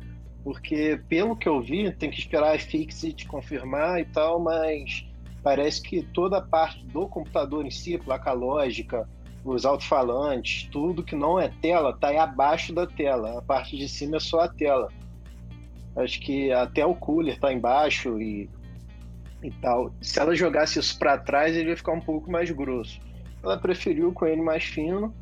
porque 0.44 1.00
pelo 1.08 1.36
que 1.36 1.48
eu 1.48 1.60
vi, 1.60 1.90
tem 1.92 2.10
que 2.10 2.18
esperar 2.18 2.54
a 2.54 2.58
Fixit 2.58 3.26
confirmar 3.26 4.00
e 4.00 4.04
tal, 4.04 4.40
mas 4.40 5.06
parece 5.42 5.82
que 5.82 6.02
toda 6.02 6.38
a 6.38 6.42
parte 6.42 6.84
do 6.86 7.06
computador 7.06 7.64
em 7.64 7.70
si, 7.70 7.98
placa 7.98 8.32
lógica, 8.32 9.08
os 9.44 9.64
alto-falantes, 9.64 10.68
tudo 10.70 11.02
que 11.02 11.16
não 11.16 11.38
é 11.38 11.48
tela, 11.60 11.90
está 11.90 12.08
aí 12.08 12.16
abaixo 12.16 12.72
da 12.72 12.86
tela. 12.86 13.38
A 13.38 13.42
parte 13.42 13.76
de 13.76 13.88
cima 13.88 14.16
é 14.16 14.20
só 14.20 14.40
a 14.40 14.48
tela. 14.48 14.88
Acho 15.96 16.20
que 16.20 16.52
até 16.52 16.86
o 16.86 16.94
cooler 16.94 17.34
está 17.34 17.52
embaixo 17.52 18.20
e, 18.20 18.48
e 19.42 19.50
tal. 19.50 19.92
Se 20.00 20.20
ela 20.20 20.34
jogasse 20.34 20.78
isso 20.78 20.98
para 20.98 21.18
trás, 21.18 21.56
ele 21.56 21.70
ia 21.70 21.76
ficar 21.76 21.92
um 21.92 22.00
pouco 22.00 22.30
mais 22.30 22.50
grosso. 22.50 23.00
Ela 23.42 23.58
preferiu 23.58 24.12
com 24.12 24.26
ele 24.26 24.40
mais 24.40 24.64
fino. 24.64 25.12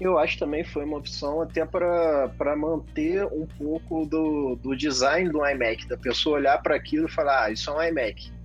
Eu 0.00 0.18
acho 0.18 0.38
também 0.38 0.62
foi 0.62 0.84
uma 0.84 0.98
opção 0.98 1.40
até 1.40 1.64
para 1.64 2.56
manter 2.56 3.24
um 3.26 3.46
pouco 3.46 4.04
do, 4.04 4.56
do 4.56 4.76
design 4.76 5.30
do 5.30 5.46
iMac, 5.46 5.88
da 5.88 5.96
pessoa 5.96 6.36
olhar 6.36 6.62
para 6.62 6.74
aquilo 6.74 7.06
e 7.06 7.10
falar: 7.10 7.44
ah, 7.44 7.50
isso 7.50 7.70
é 7.70 7.74
um 7.74 7.82
iMac 7.82 8.36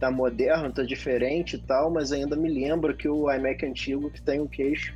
tá 0.00 0.10
moderno, 0.10 0.72
tá 0.72 0.82
diferente 0.82 1.56
e 1.56 1.58
tal, 1.58 1.90
mas 1.90 2.10
ainda 2.10 2.34
me 2.34 2.48
lembra 2.48 2.94
que 2.94 3.06
o 3.06 3.30
iMac 3.30 3.64
antigo 3.66 4.10
que 4.10 4.22
tem 4.22 4.40
um 4.40 4.46
queixo. 4.46 4.94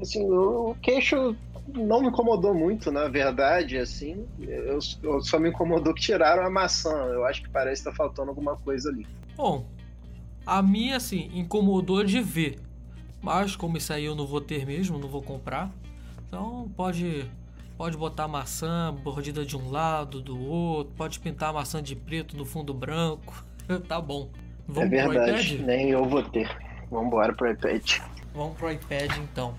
Assim, 0.00 0.24
o 0.24 0.74
queixo 0.80 1.36
não 1.74 2.00
me 2.00 2.08
incomodou 2.08 2.54
muito, 2.54 2.90
na 2.90 3.06
verdade, 3.06 3.76
assim, 3.76 4.26
eu, 4.40 4.78
eu 5.02 5.20
só 5.20 5.38
me 5.38 5.50
incomodou 5.50 5.92
que 5.92 6.00
tiraram 6.00 6.44
a 6.44 6.50
maçã. 6.50 6.90
Eu 6.90 7.24
acho 7.26 7.42
que 7.42 7.50
parece 7.50 7.84
que 7.84 7.90
tá 7.90 7.94
faltando 7.94 8.30
alguma 8.30 8.56
coisa 8.56 8.88
ali. 8.88 9.06
Bom, 9.36 9.66
a 10.46 10.62
minha, 10.62 10.96
assim, 10.96 11.30
incomodou 11.34 12.02
de 12.02 12.22
ver. 12.22 12.58
Mas 13.22 13.54
como 13.54 13.76
isso 13.76 13.92
aí 13.92 14.04
eu 14.04 14.14
não 14.14 14.26
vou 14.26 14.40
ter 14.40 14.66
mesmo, 14.66 14.98
não 14.98 15.08
vou 15.08 15.22
comprar. 15.22 15.70
Então 16.26 16.70
pode 16.76 17.26
pode 17.76 17.96
botar 17.96 18.28
maçã 18.28 18.94
mordida 19.04 19.44
de 19.44 19.56
um 19.56 19.70
lado, 19.70 20.20
do 20.20 20.38
outro, 20.38 20.92
pode 20.96 21.18
pintar 21.18 21.48
a 21.48 21.52
maçã 21.54 21.82
de 21.82 21.96
preto 21.96 22.36
no 22.36 22.44
fundo 22.44 22.74
branco. 22.74 23.44
tá 23.88 24.00
bom. 24.00 24.28
Vamos 24.66 24.92
é 24.92 25.08
verdade, 25.08 25.58
nem 25.58 25.90
eu 25.90 26.04
vou 26.04 26.22
ter. 26.22 26.48
Vamos 26.90 27.06
embora 27.06 27.32
pro 27.32 27.50
iPad. 27.50 27.98
Vamos 28.34 28.56
pro 28.56 28.70
iPad 28.70 29.10
então. 29.18 29.54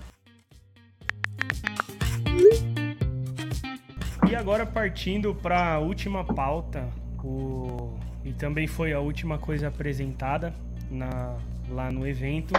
E 4.30 4.34
agora 4.34 4.64
partindo 4.64 5.34
para 5.34 5.74
a 5.74 5.78
última 5.78 6.24
pauta, 6.24 6.88
o... 7.22 7.98
e 8.24 8.32
também 8.32 8.66
foi 8.66 8.92
a 8.92 9.00
última 9.00 9.36
coisa 9.38 9.68
apresentada 9.68 10.54
na... 10.90 11.36
lá 11.68 11.90
no 11.90 12.06
evento, 12.06 12.54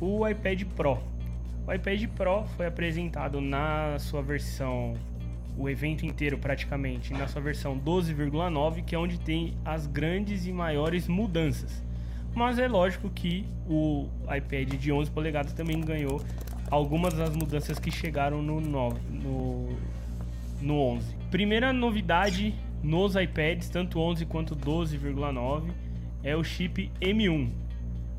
o 0.00 0.26
iPad 0.26 0.64
Pro. 0.74 0.98
O 1.66 1.72
iPad 1.72 2.06
Pro 2.08 2.44
foi 2.56 2.66
apresentado 2.66 3.40
na 3.40 3.98
sua 3.98 4.22
versão 4.22 4.94
o 5.58 5.70
evento 5.70 6.04
inteiro 6.04 6.36
praticamente 6.36 7.14
na 7.14 7.26
sua 7.26 7.40
versão 7.40 7.78
12,9, 7.78 8.84
que 8.84 8.94
é 8.94 8.98
onde 8.98 9.18
tem 9.18 9.54
as 9.64 9.86
grandes 9.86 10.46
e 10.46 10.52
maiores 10.52 11.08
mudanças. 11.08 11.82
Mas 12.34 12.58
é 12.58 12.68
lógico 12.68 13.08
que 13.08 13.46
o 13.66 14.06
iPad 14.24 14.74
de 14.74 14.92
11 14.92 15.10
polegadas 15.10 15.54
também 15.54 15.80
ganhou 15.80 16.20
algumas 16.70 17.14
das 17.14 17.34
mudanças 17.34 17.78
que 17.78 17.90
chegaram 17.90 18.42
no, 18.42 18.60
9, 18.60 19.00
no, 19.08 19.68
no 20.60 20.78
11. 20.78 21.16
Primeira 21.30 21.72
novidade 21.72 22.54
nos 22.82 23.16
iPads, 23.16 23.70
tanto 23.70 23.98
11 23.98 24.26
quanto 24.26 24.54
12,9, 24.54 25.70
é 26.22 26.36
o 26.36 26.44
chip 26.44 26.90
M1. 27.00 27.50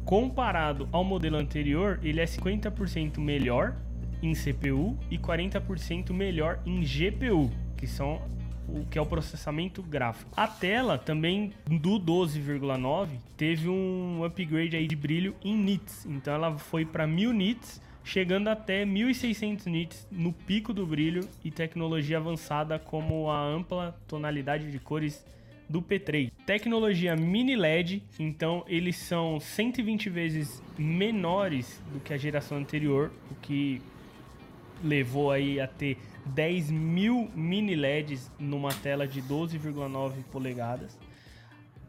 Comparado 0.08 0.88
ao 0.93 1.03
modelo 1.03 1.36
anterior, 1.36 1.99
ele 2.01 2.22
é 2.22 2.24
50% 2.24 3.18
melhor 3.18 3.76
em 4.24 4.32
CPU 4.34 4.97
e 5.12 5.18
40% 5.18 6.14
melhor 6.14 6.62
em 6.66 6.80
GPU, 6.80 7.51
que 7.76 7.86
são 7.86 8.22
o 8.70 8.86
que 8.86 8.97
é 8.97 9.01
o 9.01 9.05
processamento 9.05 9.84
gráfico. 9.84 10.32
A 10.38 10.47
tela 10.47 10.97
também 10.97 11.51
do 11.66 11.99
12,9 11.99 13.10
teve 13.36 13.68
um 13.68 14.24
upgrade 14.24 14.78
aí 14.78 14.88
de 14.88 14.95
brilho 14.95 15.36
em 15.43 15.58
nits, 15.58 16.05
então 16.05 16.34
ela 16.34 16.58
foi 16.58 16.86
para 16.86 17.05
1000 17.05 17.34
nits, 17.34 17.82
chegando 18.01 18.47
até 18.47 18.86
1600 18.86 19.66
nits 19.66 20.08
no 20.10 20.32
pico 20.32 20.74
do 20.74 20.86
brilho 20.88 21.28
e 21.43 21.51
tecnologia 21.51 22.16
avançada 22.16 22.80
como 22.80 23.30
a 23.30 23.43
ampla 23.43 23.93
tonalidade 24.08 24.72
de 24.72 24.80
cores 24.80 25.26
do 25.70 25.82
P3. 25.82 26.32
Tecnologia 26.45 27.15
mini 27.15 27.55
LED, 27.55 28.03
então 28.20 28.63
eles 28.68 28.95
são 28.97 29.39
120 29.39 30.09
vezes 30.09 30.61
menores 30.78 31.82
do 31.91 31.99
que 31.99 32.13
a 32.13 32.18
geração 32.18 32.57
anterior, 32.57 33.11
o 33.32 33.36
que 33.36 33.82
levou 34.84 35.32
aí 35.32 35.59
a 35.59 35.68
ter 35.68 35.97
10 36.26 36.72
mil 36.72 37.30
mini 37.36 37.76
LEDs 37.76 38.32
numa 38.39 38.74
tela 38.74 39.07
de 39.07 39.22
12,9 39.22 40.24
polegadas. 40.32 40.97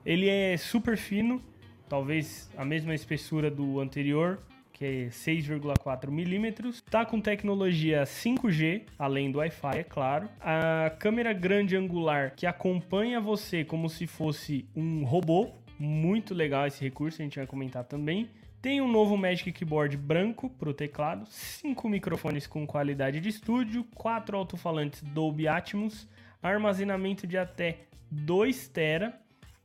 Ele 0.04 0.28
é 0.28 0.56
super 0.56 0.96
fino, 0.96 1.42
talvez 1.88 2.50
a 2.56 2.64
mesma 2.64 2.94
espessura 2.94 3.50
do 3.50 3.80
anterior, 3.80 4.40
que 4.78 4.84
é 4.84 5.08
6,4 5.08 6.08
milímetros. 6.08 6.80
Tá 6.82 7.04
com 7.04 7.20
tecnologia 7.20 8.04
5G, 8.04 8.82
além 8.96 9.32
do 9.32 9.38
Wi-Fi, 9.38 9.78
é 9.78 9.82
claro. 9.82 10.28
A 10.40 10.92
câmera 11.00 11.32
grande 11.32 11.76
angular 11.76 12.32
que 12.36 12.46
acompanha 12.46 13.20
você 13.20 13.64
como 13.64 13.88
se 13.88 14.06
fosse 14.06 14.68
um 14.76 15.04
robô. 15.04 15.50
Muito 15.80 16.32
legal 16.32 16.64
esse 16.64 16.82
recurso, 16.82 17.20
a 17.20 17.24
gente 17.24 17.38
vai 17.38 17.46
comentar 17.46 17.82
também. 17.82 18.30
Tem 18.62 18.80
um 18.80 18.90
novo 18.90 19.16
Magic 19.16 19.50
Keyboard 19.50 19.96
branco 19.96 20.48
para 20.48 20.68
o 20.68 20.74
teclado, 20.74 21.26
cinco 21.28 21.88
microfones 21.88 22.46
com 22.46 22.64
qualidade 22.64 23.20
de 23.20 23.28
estúdio, 23.28 23.84
quatro 23.96 24.36
alto-falantes 24.36 25.02
Dolby 25.02 25.48
Atmos, 25.48 26.08
armazenamento 26.40 27.26
de 27.26 27.36
até 27.36 27.80
2 28.10 28.68
TB 28.68 29.12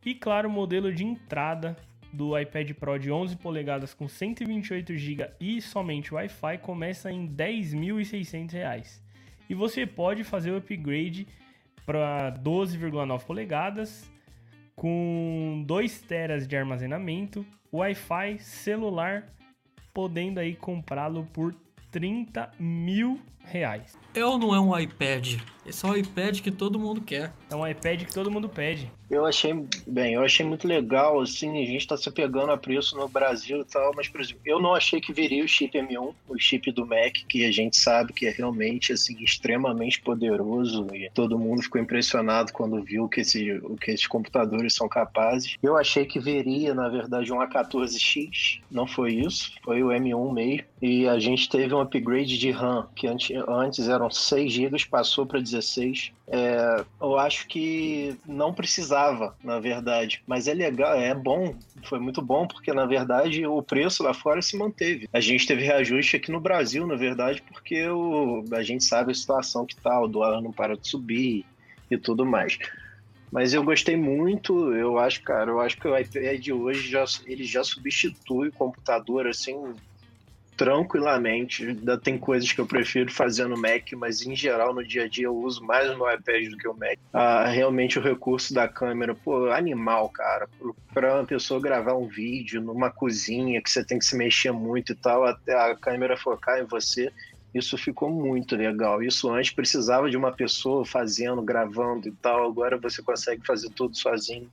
e, 0.05 0.16
claro, 0.16 0.49
modelo 0.49 0.93
de 0.93 1.03
entrada 1.03 1.78
do 2.14 2.38
iPad 2.38 2.72
Pro 2.74 2.99
de 2.99 3.11
11 3.11 3.36
polegadas 3.38 3.93
com 3.93 4.07
128 4.07 4.95
GB 4.95 5.32
e 5.39 5.59
somente 5.59 6.14
Wi-Fi 6.14 6.59
começa 6.59 7.11
em 7.11 7.26
R$ 7.26 7.34
10.600. 7.34 9.01
E 9.49 9.55
você 9.55 9.86
pode 9.86 10.24
fazer 10.24 10.51
o 10.51 10.57
upgrade 10.57 11.28
para 11.86 12.32
12,9 12.39 13.26
polegadas 13.26 14.09
com 14.76 15.64
2 15.66 16.01
teras 16.01 16.47
de 16.47 16.55
armazenamento, 16.55 17.45
Wi-Fi, 17.72 18.39
celular, 18.39 19.28
podendo 19.93 20.39
aí 20.39 20.55
comprá-lo 20.55 21.26
por 21.34 21.55
30 21.91 22.51
mil 22.59 23.20
reais. 23.44 23.98
É 24.16 24.24
ou 24.24 24.38
não 24.38 24.54
é 24.54 24.60
um 24.60 24.78
iPad? 24.78 25.38
Esse 25.66 25.86
é 25.86 25.89
o 25.89 25.96
iPad 25.96 26.41
que 26.41 26.52
todo 26.52 26.78
mundo 26.78 27.02
quer. 27.02 27.34
É 27.50 27.56
um 27.56 27.66
iPad 27.66 28.04
que 28.04 28.14
todo 28.14 28.30
mundo 28.30 28.50
pede. 28.50 28.91
Eu 29.10 29.26
achei, 29.26 29.54
bem, 29.88 30.16
eu 30.16 30.24
achei 30.24 30.46
muito 30.46 30.68
legal, 30.68 31.22
assim, 31.22 31.62
a 31.62 31.66
gente 31.66 31.88
tá 31.88 31.96
se 31.96 32.10
pegando 32.12 32.52
a 32.52 32.58
preço 32.58 32.98
no 32.98 33.08
Brasil 33.08 33.62
e 33.62 33.66
tal, 33.66 33.91
mas, 33.96 34.08
por 34.08 34.20
exemplo, 34.20 34.41
eu 34.44 34.60
não 34.60 34.74
achei 34.74 35.00
que 35.00 35.14
viria 35.14 35.44
o 35.44 35.48
chip 35.48 35.78
M1, 35.78 36.14
o 36.28 36.39
chip 36.39 36.72
do 36.72 36.86
Mac, 36.86 37.14
que 37.30 37.46
a 37.46 37.52
gente 37.52 37.78
sabe 37.78 38.12
que 38.12 38.26
é 38.26 38.32
realmente, 38.32 38.91
assim, 38.91 39.16
extremamente 39.24 40.02
poderoso 40.02 40.88
e 40.94 41.12
todo 41.14 41.38
mundo 41.38 41.62
ficou 41.62 41.80
impressionado 41.80 42.52
quando 42.52 42.82
viu 42.82 43.08
que 43.08 43.22
esse, 43.22 43.52
o 43.52 43.76
que 43.76 43.91
esses 43.91 44.08
computadores 44.08 44.74
são 44.74 44.89
capazes. 44.89 45.58
Eu 45.62 45.78
achei 45.78 46.06
que 46.06 46.20
viria, 46.20 46.74
na 46.74 46.89
verdade, 46.89 47.32
um 47.32 47.38
A14X, 47.38 48.62
não 48.70 48.88
foi 48.88 49.14
isso, 49.14 49.54
foi 49.64 49.84
o 49.84 49.89
M1 49.89 50.34
mesmo, 50.34 50.66
e 50.82 51.08
a 51.08 51.20
gente 51.20 51.48
teve 51.48 51.74
um 51.74 51.80
upgrade 51.80 52.38
de 52.38 52.50
RAM, 52.50 52.88
que 52.96 53.08
antes, 53.08 53.33
antes 53.48 53.88
eram 53.88 54.10
6 54.10 54.52
GB, 54.52 54.78
passou 54.90 55.26
para 55.26 55.40
16. 55.40 56.12
É, 56.28 56.84
eu 57.02 57.18
acho 57.18 57.48
que 57.48 58.16
não 58.26 58.54
precisava, 58.54 59.36
na 59.44 59.60
verdade. 59.60 60.24
Mas 60.28 60.48
é 60.48 60.54
legal, 60.54 60.96
é 60.96 61.14
bom, 61.14 61.56
foi 61.84 62.00
muito 62.00 62.22
bom, 62.22 62.48
porque 62.48 62.74
na 62.74 62.86
verdade 62.86 63.46
o 63.46 63.62
preço 63.62 64.04
lá 64.04 64.14
fora 64.14 64.42
se 64.42 64.58
manteve. 64.58 65.08
A 65.12 65.20
gente 65.20 65.48
teve 65.48 65.64
reajuste 65.64 66.16
aqui 66.16 66.32
no 66.32 66.40
Brasil, 66.40 66.86
na 66.88 66.96
verdade, 66.96 67.42
porque 67.42 67.88
o, 67.88 68.44
a 68.52 68.64
gente 68.64 68.84
sabe 68.84 69.12
a 69.12 69.16
situação 69.16 69.66
que 69.66 69.76
tá, 69.76 70.00
o 70.02 70.08
dólar 70.08 70.42
não 70.42 70.52
para 70.52 70.78
de 70.78 70.88
subir 70.88 71.46
e 71.90 71.98
tudo 71.98 72.26
mais. 72.26 72.58
Mas 73.32 73.52
eu 73.52 73.64
gostei 73.64 73.98
muito, 73.98 74.74
eu 74.74 75.00
acho, 75.00 75.24
cara, 75.24 75.50
eu 75.50 75.60
acho 75.60 75.78
que 75.78 75.88
o 75.88 75.98
iPad 75.98 76.50
hoje 76.50 76.88
já, 76.88 77.04
ele 77.26 77.44
já 77.44 77.64
substitui 77.64 78.50
o 78.50 78.54
computador 78.54 79.26
assim 79.26 79.74
tranquilamente. 80.64 81.68
Ainda 81.68 81.97
tem 81.97 82.18
coisas 82.18 82.49
que 82.49 82.61
eu 82.61 82.66
prefiro 82.66 83.11
fazer 83.11 83.45
no 83.47 83.57
Mac, 83.57 83.91
mas 83.97 84.26
em 84.26 84.34
geral 84.34 84.74
no 84.74 84.82
dia 84.82 85.03
a 85.03 85.07
dia 85.09 85.26
eu 85.26 85.36
uso 85.36 85.61
mais 85.61 85.89
no 85.97 86.09
iPad 86.09 86.49
do 86.49 86.57
que 86.57 86.68
o 86.70 86.74
Mac. 86.74 86.97
Ah, 87.11 87.45
realmente 87.49 87.99
o 87.99 88.01
recurso 88.01 88.53
da 88.53 88.66
câmera, 88.66 89.14
pô, 89.14 89.51
animal, 89.51 90.07
cara. 90.07 90.47
Para 90.93 91.16
uma 91.16 91.26
pessoa 91.26 91.59
gravar 91.59 91.95
um 91.95 92.07
vídeo 92.07 92.61
numa 92.61 92.89
cozinha 92.89 93.61
que 93.61 93.70
você 93.70 93.84
tem 93.84 93.99
que 93.99 94.05
se 94.05 94.16
mexer 94.16 94.53
muito 94.53 94.93
e 94.93 94.95
tal, 94.95 95.26
até 95.26 95.53
a 95.53 95.76
câmera 95.76 96.16
focar 96.16 96.57
em 96.57 96.66
você. 96.66 97.11
Isso 97.53 97.78
ficou 97.78 98.09
muito 98.09 98.55
legal. 98.55 99.03
Isso 99.03 99.30
antes 99.30 99.51
precisava 99.51 100.09
de 100.09 100.16
uma 100.16 100.32
pessoa 100.32 100.86
fazendo, 100.86 101.41
gravando 101.41 102.07
e 102.07 102.11
tal. 102.14 102.47
Agora 102.49 102.78
você 102.78 103.01
consegue 103.03 103.45
fazer 103.45 103.70
tudo 103.72 103.97
sozinho. 103.97 104.49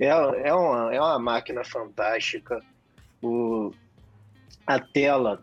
É, 0.00 0.06
é, 0.06 0.54
uma, 0.54 0.94
é 0.94 0.98
uma 0.98 1.18
máquina 1.18 1.62
fantástica. 1.64 2.62
O, 3.22 3.72
a 4.68 4.78
tela. 4.78 5.42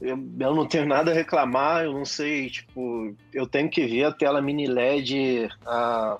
Eu, 0.00 0.16
eu 0.38 0.54
não 0.54 0.68
tenho 0.68 0.86
nada 0.86 1.10
a 1.10 1.14
reclamar, 1.14 1.84
eu 1.84 1.92
não 1.92 2.04
sei, 2.04 2.48
tipo, 2.48 3.14
eu 3.32 3.46
tenho 3.46 3.68
que 3.68 3.84
ver 3.84 4.04
a 4.04 4.12
tela 4.12 4.40
mini 4.40 4.66
LED 4.66 5.48
a, 5.66 6.18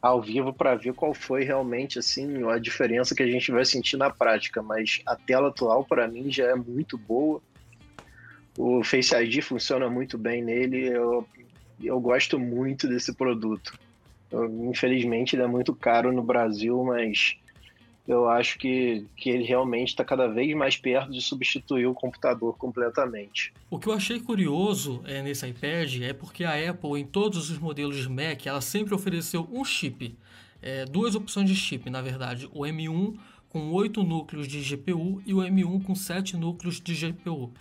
ao 0.00 0.22
vivo 0.22 0.52
para 0.52 0.76
ver 0.76 0.94
qual 0.94 1.12
foi 1.12 1.42
realmente 1.42 1.98
assim 1.98 2.48
a 2.48 2.58
diferença 2.58 3.14
que 3.14 3.22
a 3.24 3.26
gente 3.26 3.50
vai 3.50 3.64
sentir 3.64 3.96
na 3.96 4.08
prática, 4.08 4.62
mas 4.62 5.00
a 5.04 5.16
tela 5.16 5.48
atual 5.48 5.84
para 5.84 6.06
mim 6.06 6.30
já 6.30 6.44
é 6.44 6.54
muito 6.54 6.96
boa. 6.96 7.42
O 8.56 8.84
Face 8.84 9.14
ID 9.14 9.42
funciona 9.42 9.90
muito 9.90 10.16
bem 10.16 10.42
nele, 10.42 10.86
eu, 10.86 11.26
eu 11.82 11.98
gosto 11.98 12.38
muito 12.38 12.86
desse 12.86 13.12
produto. 13.12 13.76
Eu, 14.30 14.46
infelizmente 14.70 15.34
ele 15.34 15.42
é 15.42 15.48
muito 15.48 15.74
caro 15.74 16.12
no 16.12 16.22
Brasil, 16.22 16.84
mas 16.84 17.36
eu 18.06 18.28
acho 18.28 18.58
que, 18.58 19.04
que 19.16 19.30
ele 19.30 19.44
realmente 19.44 19.88
está 19.88 20.04
cada 20.04 20.28
vez 20.28 20.54
mais 20.54 20.76
perto 20.76 21.10
de 21.10 21.20
substituir 21.20 21.86
o 21.86 21.94
computador 21.94 22.56
completamente. 22.56 23.52
O 23.68 23.78
que 23.78 23.88
eu 23.88 23.92
achei 23.92 24.20
curioso 24.20 25.02
é, 25.04 25.22
nesse 25.22 25.46
iPad 25.46 26.02
é 26.02 26.12
porque 26.12 26.44
a 26.44 26.70
Apple, 26.70 27.00
em 27.00 27.04
todos 27.04 27.50
os 27.50 27.58
modelos 27.58 28.06
Mac, 28.06 28.46
ela 28.46 28.60
sempre 28.60 28.94
ofereceu 28.94 29.48
um 29.50 29.64
chip, 29.64 30.16
é, 30.62 30.84
duas 30.84 31.14
opções 31.14 31.48
de 31.48 31.56
chip, 31.56 31.90
na 31.90 32.00
verdade, 32.00 32.48
o 32.52 32.60
M1 32.60 33.16
com 33.48 33.72
8 33.72 34.02
núcleos 34.02 34.46
de 34.46 34.60
GPU 34.60 35.22
e 35.26 35.32
o 35.34 35.38
M1 35.38 35.82
com 35.82 35.94
7 35.94 36.36
núcleos 36.36 36.80
de 36.80 36.94
GPU. 36.94 37.52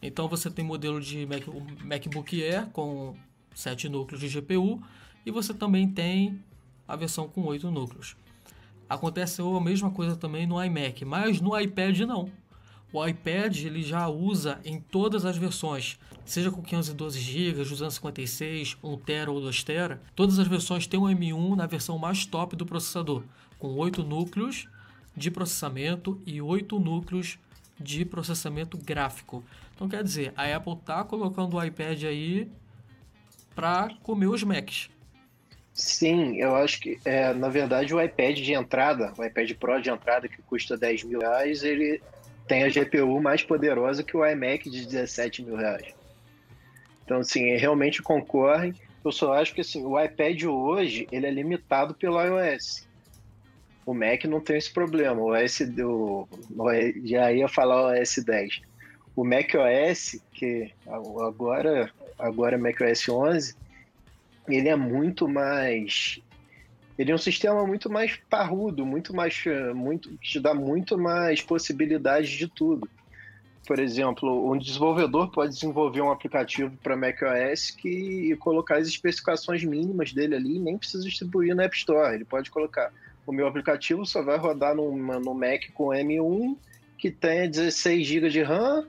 Então 0.00 0.26
você 0.28 0.50
tem 0.50 0.64
modelo 0.64 1.00
de 1.00 1.26
Mac, 1.26 1.46
MacBook 1.84 2.42
Air 2.42 2.66
com 2.68 3.14
7 3.54 3.88
núcleos 3.88 4.20
de 4.20 4.28
GPU 4.40 4.82
e 5.24 5.30
você 5.30 5.54
também 5.54 5.88
tem 5.88 6.40
a 6.88 6.96
versão 6.96 7.28
com 7.28 7.44
8 7.44 7.70
núcleos. 7.70 8.16
Aconteceu 8.92 9.56
a 9.56 9.60
mesma 9.60 9.90
coisa 9.90 10.14
também 10.16 10.46
no 10.46 10.62
iMac, 10.62 11.02
mas 11.06 11.40
no 11.40 11.58
iPad 11.58 12.00
não. 12.00 12.30
O 12.92 13.06
iPad 13.06 13.56
ele 13.64 13.82
já 13.82 14.06
usa 14.06 14.60
em 14.66 14.78
todas 14.78 15.24
as 15.24 15.38
versões, 15.38 15.98
seja 16.26 16.50
com 16.50 16.60
512 16.60 17.18
GB, 17.18 17.64
256, 17.64 18.76
1 18.82 18.96
TB 18.98 19.30
ou 19.30 19.40
2 19.40 19.64
TB, 19.64 19.98
todas 20.14 20.38
as 20.38 20.46
versões 20.46 20.86
têm 20.86 21.00
o 21.00 21.04
M1 21.04 21.56
na 21.56 21.64
versão 21.64 21.96
mais 21.96 22.26
top 22.26 22.54
do 22.54 22.66
processador, 22.66 23.22
com 23.58 23.74
8 23.76 24.02
núcleos 24.02 24.68
de 25.16 25.30
processamento 25.30 26.20
e 26.26 26.42
8 26.42 26.78
núcleos 26.78 27.38
de 27.80 28.04
processamento 28.04 28.76
gráfico. 28.76 29.42
Então 29.74 29.88
quer 29.88 30.04
dizer, 30.04 30.34
a 30.36 30.54
Apple 30.54 30.74
está 30.74 31.02
colocando 31.02 31.56
o 31.56 31.64
iPad 31.64 32.04
aí 32.04 32.46
para 33.54 33.88
comer 34.02 34.26
os 34.26 34.42
Macs. 34.42 34.90
Sim, 35.74 36.36
eu 36.36 36.54
acho 36.54 36.80
que, 36.80 36.98
é, 37.04 37.32
na 37.32 37.48
verdade, 37.48 37.94
o 37.94 38.02
iPad 38.02 38.38
de 38.38 38.52
entrada, 38.52 39.12
o 39.16 39.24
iPad 39.24 39.52
Pro 39.54 39.80
de 39.80 39.90
entrada, 39.90 40.28
que 40.28 40.42
custa 40.42 40.76
10 40.76 41.04
mil 41.04 41.20
reais, 41.20 41.62
ele 41.62 42.00
tem 42.46 42.64
a 42.64 42.68
GPU 42.68 43.20
mais 43.20 43.42
poderosa 43.42 44.02
que 44.02 44.16
o 44.16 44.26
iMac 44.26 44.68
de 44.68 44.84
17 44.84 45.42
mil 45.42 45.56
reais. 45.56 45.94
Então, 47.04 47.18
assim, 47.18 47.56
realmente 47.56 48.02
concorre. 48.02 48.74
Eu 49.04 49.10
só 49.10 49.32
acho 49.32 49.54
que, 49.54 49.62
assim, 49.62 49.84
o 49.84 49.98
iPad 49.98 50.44
hoje, 50.44 51.08
ele 51.10 51.26
é 51.26 51.30
limitado 51.30 51.94
pelo 51.94 52.20
iOS. 52.22 52.86
O 53.84 53.94
Mac 53.94 54.24
não 54.24 54.40
tem 54.40 54.56
esse 54.56 54.72
problema. 54.72 55.20
O 55.20 55.32
OS, 55.32 55.60
o, 55.60 56.28
já 57.04 57.32
ia 57.32 57.48
falar 57.48 57.82
o 57.82 58.00
OS 58.00 58.16
10. 58.24 58.60
O 59.16 59.24
macOS, 59.24 60.20
que 60.32 60.70
agora, 60.86 61.90
agora 62.18 62.54
é 62.54 62.58
macOS 62.58 63.08
11, 63.08 63.56
ele 64.48 64.68
é 64.68 64.76
muito 64.76 65.28
mais 65.28 66.20
ele 66.98 67.10
é 67.10 67.14
um 67.14 67.18
sistema 67.18 67.66
muito 67.66 67.90
mais 67.90 68.16
parrudo, 68.28 68.84
muito 68.84 69.14
mais 69.14 69.42
muito 69.74 70.10
que 70.18 70.32
te 70.32 70.40
dá 70.40 70.54
muito 70.54 70.98
mais 70.98 71.40
possibilidades 71.40 72.30
de 72.30 72.46
tudo. 72.46 72.88
Por 73.66 73.78
exemplo, 73.78 74.50
um 74.50 74.58
desenvolvedor 74.58 75.30
pode 75.30 75.54
desenvolver 75.54 76.00
um 76.00 76.10
aplicativo 76.10 76.76
para 76.82 76.96
macOS 76.96 77.70
que 77.70 78.32
e 78.32 78.36
colocar 78.36 78.76
as 78.76 78.88
especificações 78.88 79.64
mínimas 79.64 80.12
dele 80.12 80.34
ali, 80.34 80.58
nem 80.58 80.76
precisa 80.76 81.04
distribuir 81.04 81.54
no 81.54 81.62
App 81.62 81.74
Store. 81.76 82.14
Ele 82.14 82.24
pode 82.24 82.50
colocar 82.50 82.92
o 83.26 83.32
meu 83.32 83.46
aplicativo 83.46 84.04
só 84.04 84.22
vai 84.22 84.36
rodar 84.36 84.74
no, 84.74 84.96
no 84.96 85.34
Mac 85.34 85.70
com 85.74 85.88
M1 85.88 86.56
que 86.98 87.10
tenha 87.10 87.48
16 87.48 88.06
GB 88.06 88.28
de 88.28 88.42
RAM 88.42 88.86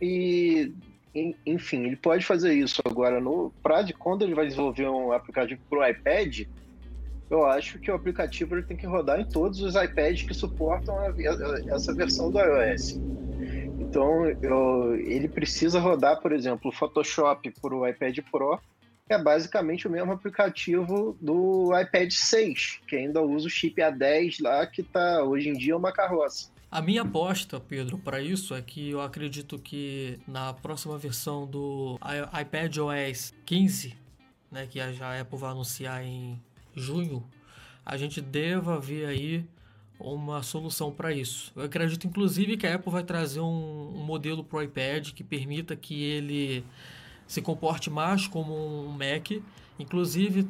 e 0.00 0.72
enfim, 1.14 1.84
ele 1.84 1.96
pode 1.96 2.24
fazer 2.24 2.54
isso 2.54 2.80
agora 2.84 3.20
no 3.20 3.52
para 3.62 3.82
de 3.82 3.92
quando 3.92 4.22
ele 4.22 4.34
vai 4.34 4.46
desenvolver 4.46 4.88
um 4.88 5.12
aplicativo 5.12 5.60
para 5.68 5.78
o 5.78 5.86
iPad. 5.86 6.46
Eu 7.28 7.46
acho 7.46 7.78
que 7.78 7.90
o 7.90 7.94
aplicativo 7.94 8.54
ele 8.54 8.62
tem 8.62 8.76
que 8.76 8.86
rodar 8.86 9.20
em 9.20 9.24
todos 9.24 9.60
os 9.60 9.74
iPads 9.74 10.22
que 10.22 10.34
suportam 10.34 10.98
a, 10.98 11.06
a, 11.06 11.74
essa 11.74 11.94
versão 11.94 12.30
do 12.30 12.38
iOS. 12.38 12.98
Então, 13.78 14.26
eu, 14.26 14.94
ele 14.96 15.28
precisa 15.28 15.78
rodar, 15.78 16.20
por 16.20 16.32
exemplo, 16.32 16.70
o 16.70 16.74
Photoshop 16.74 17.50
para 17.60 17.74
o 17.74 17.86
iPad 17.86 18.18
Pro, 18.30 18.58
que 19.06 19.12
é 19.12 19.22
basicamente 19.22 19.86
o 19.86 19.90
mesmo 19.90 20.12
aplicativo 20.12 21.16
do 21.20 21.70
iPad 21.78 22.10
6, 22.10 22.80
que 22.86 22.96
ainda 22.96 23.20
usa 23.20 23.46
o 23.46 23.50
chip 23.50 23.80
A10 23.80 24.36
lá, 24.40 24.66
que 24.66 24.82
tá, 24.82 25.22
hoje 25.22 25.48
em 25.50 25.54
dia 25.54 25.76
uma 25.76 25.92
carroça. 25.92 26.51
A 26.72 26.80
minha 26.80 27.02
aposta, 27.02 27.60
Pedro, 27.60 27.98
para 27.98 28.22
isso 28.22 28.54
é 28.54 28.62
que 28.62 28.88
eu 28.88 29.02
acredito 29.02 29.58
que 29.58 30.18
na 30.26 30.54
próxima 30.54 30.96
versão 30.96 31.46
do 31.46 31.98
iPad 32.40 32.78
OS 32.78 33.34
15, 33.44 33.94
né, 34.50 34.66
que 34.66 34.80
a 34.80 35.20
Apple 35.20 35.38
vai 35.38 35.50
anunciar 35.50 36.02
em 36.02 36.40
junho, 36.74 37.22
a 37.84 37.98
gente 37.98 38.22
deva 38.22 38.80
ver 38.80 39.04
aí 39.04 39.44
uma 40.00 40.42
solução 40.42 40.90
para 40.90 41.12
isso. 41.12 41.52
Eu 41.54 41.64
acredito 41.64 42.06
inclusive 42.06 42.56
que 42.56 42.66
a 42.66 42.76
Apple 42.76 42.90
vai 42.90 43.04
trazer 43.04 43.40
um, 43.40 43.92
um 43.94 44.02
modelo 44.02 44.42
para 44.42 44.60
o 44.60 44.62
iPad 44.62 45.10
que 45.10 45.22
permita 45.22 45.76
que 45.76 46.02
ele 46.02 46.64
se 47.26 47.42
comporte 47.42 47.90
mais 47.90 48.26
como 48.26 48.54
um 48.54 48.88
Mac, 48.92 49.30
inclusive 49.78 50.48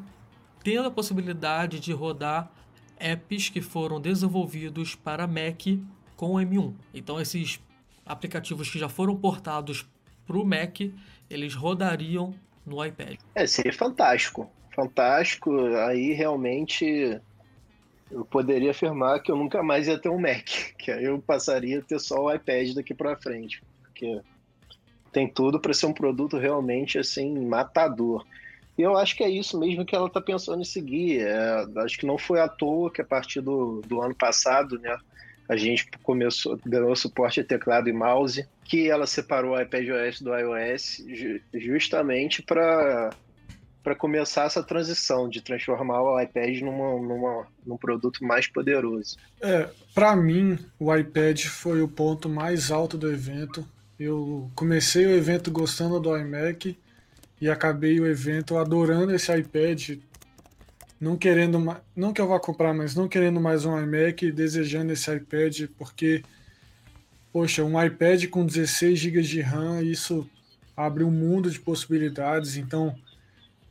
tendo 0.63 0.87
a 0.87 0.91
possibilidade 0.93 1.81
de 1.81 1.93
rodar 1.93 2.49
apps 2.97 3.49
que 3.49 3.61
foram 3.61 4.01
desenvolvidos 4.01 4.95
para 4.95 5.27
Mac 5.27 5.67
com 6.23 6.35
o 6.35 6.37
M1. 6.37 6.73
Então 6.95 7.21
esses 7.21 7.61
aplicativos 8.07 8.71
que 8.71 8.79
já 8.79 8.89
foram 8.89 9.17
portados 9.17 9.85
para 10.25 10.37
o 10.37 10.45
Mac, 10.45 10.79
eles 11.29 11.53
rodariam 11.53 12.33
no 12.65 12.85
iPad. 12.85 13.19
É, 13.35 13.45
seria 13.45 13.73
fantástico. 13.73 14.49
Fantástico. 14.73 15.51
Aí 15.79 16.13
realmente 16.13 17.21
eu 18.09 18.25
poderia 18.25 18.71
afirmar 18.71 19.21
que 19.21 19.33
eu 19.33 19.37
nunca 19.37 19.65
mais 19.65 19.89
ia 19.89 19.99
ter 19.99 20.11
um 20.11 20.21
Mac, 20.21 20.47
que 20.79 20.93
aí 20.93 21.03
eu 21.03 21.19
passaria 21.19 21.81
a 21.81 21.83
ter 21.83 21.99
só 21.99 22.15
o 22.27 22.33
iPad 22.33 22.73
daqui 22.73 22.95
para 22.95 23.17
frente, 23.17 23.61
porque 23.81 24.21
tem 25.11 25.27
tudo 25.27 25.59
para 25.59 25.75
ser 25.75 25.87
um 25.87 25.93
produto 25.93 26.39
realmente 26.39 27.01
assim 27.01 27.37
matador. 27.45 28.25
E 28.79 28.83
eu 28.83 28.97
acho 28.97 29.17
que 29.17 29.25
é 29.25 29.29
isso 29.29 29.59
mesmo 29.59 29.85
que 29.85 29.97
ela 29.97 30.07
está 30.07 30.21
pensando 30.21 30.61
em 30.63 30.65
seguir. 30.65 31.23
É, 31.27 31.67
acho 31.79 31.99
que 31.99 32.07
não 32.07 32.17
foi 32.17 32.41
à 32.41 32.47
toa 32.47 32.93
que 32.93 33.03
a 33.03 33.05
partir 33.05 33.41
do, 33.41 33.83
do 33.89 34.01
ano 34.01 34.15
passado, 34.15 34.79
né, 34.79 34.97
a 35.53 35.57
gente 35.57 35.87
começou, 36.03 36.59
ganhou 36.65 36.97
suporte 36.97 37.41
a 37.41 37.45
teclado 37.45 37.89
e 37.89 37.93
mouse, 37.93 38.47
que 38.65 38.89
ela 38.89 39.07
separou 39.07 39.55
o 39.55 39.61
iPadOS 39.61 40.21
do 40.21 40.35
iOS 40.35 41.05
justamente 41.55 42.43
para 42.43 43.11
para 43.83 43.97
começar 43.97 44.45
essa 44.45 44.63
transição 44.63 45.29
de 45.29 45.41
transformar 45.41 46.01
o 46.03 46.21
iPad 46.21 46.61
numa, 46.61 47.01
numa, 47.01 47.47
num 47.67 47.77
produto 47.77 48.25
mais 48.25 48.47
poderoso. 48.47 49.17
É, 49.41 49.69
para 49.93 50.15
mim, 50.15 50.57
o 50.79 50.95
iPad 50.95 51.47
foi 51.47 51.83
o 51.83 51.89
ponto 51.89 52.29
mais 52.29 52.71
alto 52.71 52.97
do 52.97 53.11
evento. 53.11 53.67
Eu 53.99 54.49
comecei 54.55 55.05
o 55.05 55.11
evento 55.11 55.51
gostando 55.51 55.99
do 55.99 56.17
iMac 56.17 56.79
e 57.41 57.51
acabei 57.51 57.99
o 57.99 58.07
evento 58.07 58.57
adorando 58.57 59.13
esse 59.13 59.37
iPad, 59.37 59.99
não 61.03 61.17
querendo 61.17 61.59
não 61.97 62.13
que 62.13 62.21
eu 62.21 62.29
vá 62.29 62.39
comprar, 62.39 62.73
mas 62.73 62.95
não 62.95 63.09
querendo 63.09 63.41
mais 63.41 63.65
um 63.65 63.77
iMac, 63.77 64.31
desejando 64.31 64.93
esse 64.93 65.13
iPad, 65.13 65.63
porque 65.77 66.23
poxa, 67.33 67.65
um 67.65 67.83
iPad 67.83 68.29
com 68.29 68.47
16 68.47 69.01
GB 69.01 69.23
de 69.23 69.41
RAM, 69.41 69.83
isso 69.83 70.31
abre 70.77 71.03
um 71.03 71.11
mundo 71.11 71.51
de 71.51 71.59
possibilidades. 71.59 72.57
Então, 72.57 72.95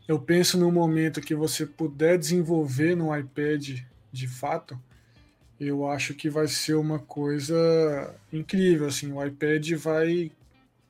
eu 0.10 0.20
penso 0.20 0.58
no 0.58 0.70
momento 0.70 1.22
que 1.22 1.34
você 1.34 1.66
puder 1.66 2.18
desenvolver 2.18 2.98
no 2.98 3.18
iPad 3.18 3.80
de 4.12 4.28
fato, 4.28 4.78
eu 5.58 5.88
acho 5.88 6.14
que 6.14 6.30
vai 6.30 6.50
ser 6.50 6.74
uma 6.74 7.00
coisa 7.00 8.14
incrível. 8.34 8.88
Assim, 8.88 9.10
o 9.10 9.26
iPad 9.26 9.72
vai, 9.76 10.34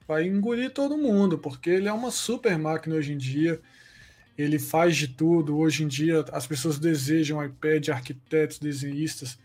vai 0.08 0.26
engolir 0.26 0.72
todo 0.72 0.98
mundo, 0.98 1.38
porque 1.38 1.70
ele 1.70 1.88
é 1.88 1.94
uma 1.94 2.10
super 2.10 2.58
máquina 2.58 2.96
hoje 2.96 3.14
em 3.14 3.18
dia. 3.18 3.62
Ele 4.38 4.58
faz 4.58 4.96
de 4.96 5.08
tudo. 5.08 5.58
Hoje 5.58 5.84
em 5.84 5.88
dia, 5.88 6.26
as 6.32 6.48
pessoas 6.48 6.80
desejam 6.80 7.44
iPad, 7.44 7.90
arquitetos, 7.90 8.60
desenhistas. 8.60 9.38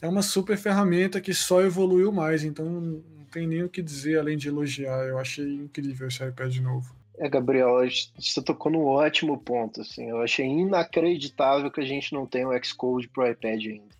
É 0.00 0.08
uma 0.08 0.22
super 0.22 0.56
ferramenta 0.56 1.20
que 1.20 1.34
só 1.34 1.62
evoluiu 1.62 2.10
mais, 2.10 2.42
então 2.42 2.64
não 2.64 3.24
tem 3.30 3.46
nem 3.46 3.62
o 3.62 3.68
que 3.68 3.82
dizer 3.82 4.18
além 4.18 4.36
de 4.36 4.48
elogiar. 4.48 5.04
Eu 5.06 5.18
achei 5.18 5.54
incrível 5.54 6.08
esse 6.08 6.24
iPad 6.24 6.56
novo. 6.56 6.94
É, 7.18 7.28
Gabriel, 7.28 7.76
você 8.18 8.42
tocou 8.42 8.72
num 8.72 8.84
ótimo 8.84 9.38
ponto. 9.38 9.82
Assim, 9.82 10.08
eu 10.08 10.22
achei 10.22 10.46
inacreditável 10.46 11.70
que 11.70 11.80
a 11.80 11.84
gente 11.84 12.14
não 12.14 12.26
tenha 12.26 12.48
o 12.48 12.64
Xcode 12.64 13.08
pro 13.08 13.30
iPad 13.30 13.66
ainda. 13.66 13.94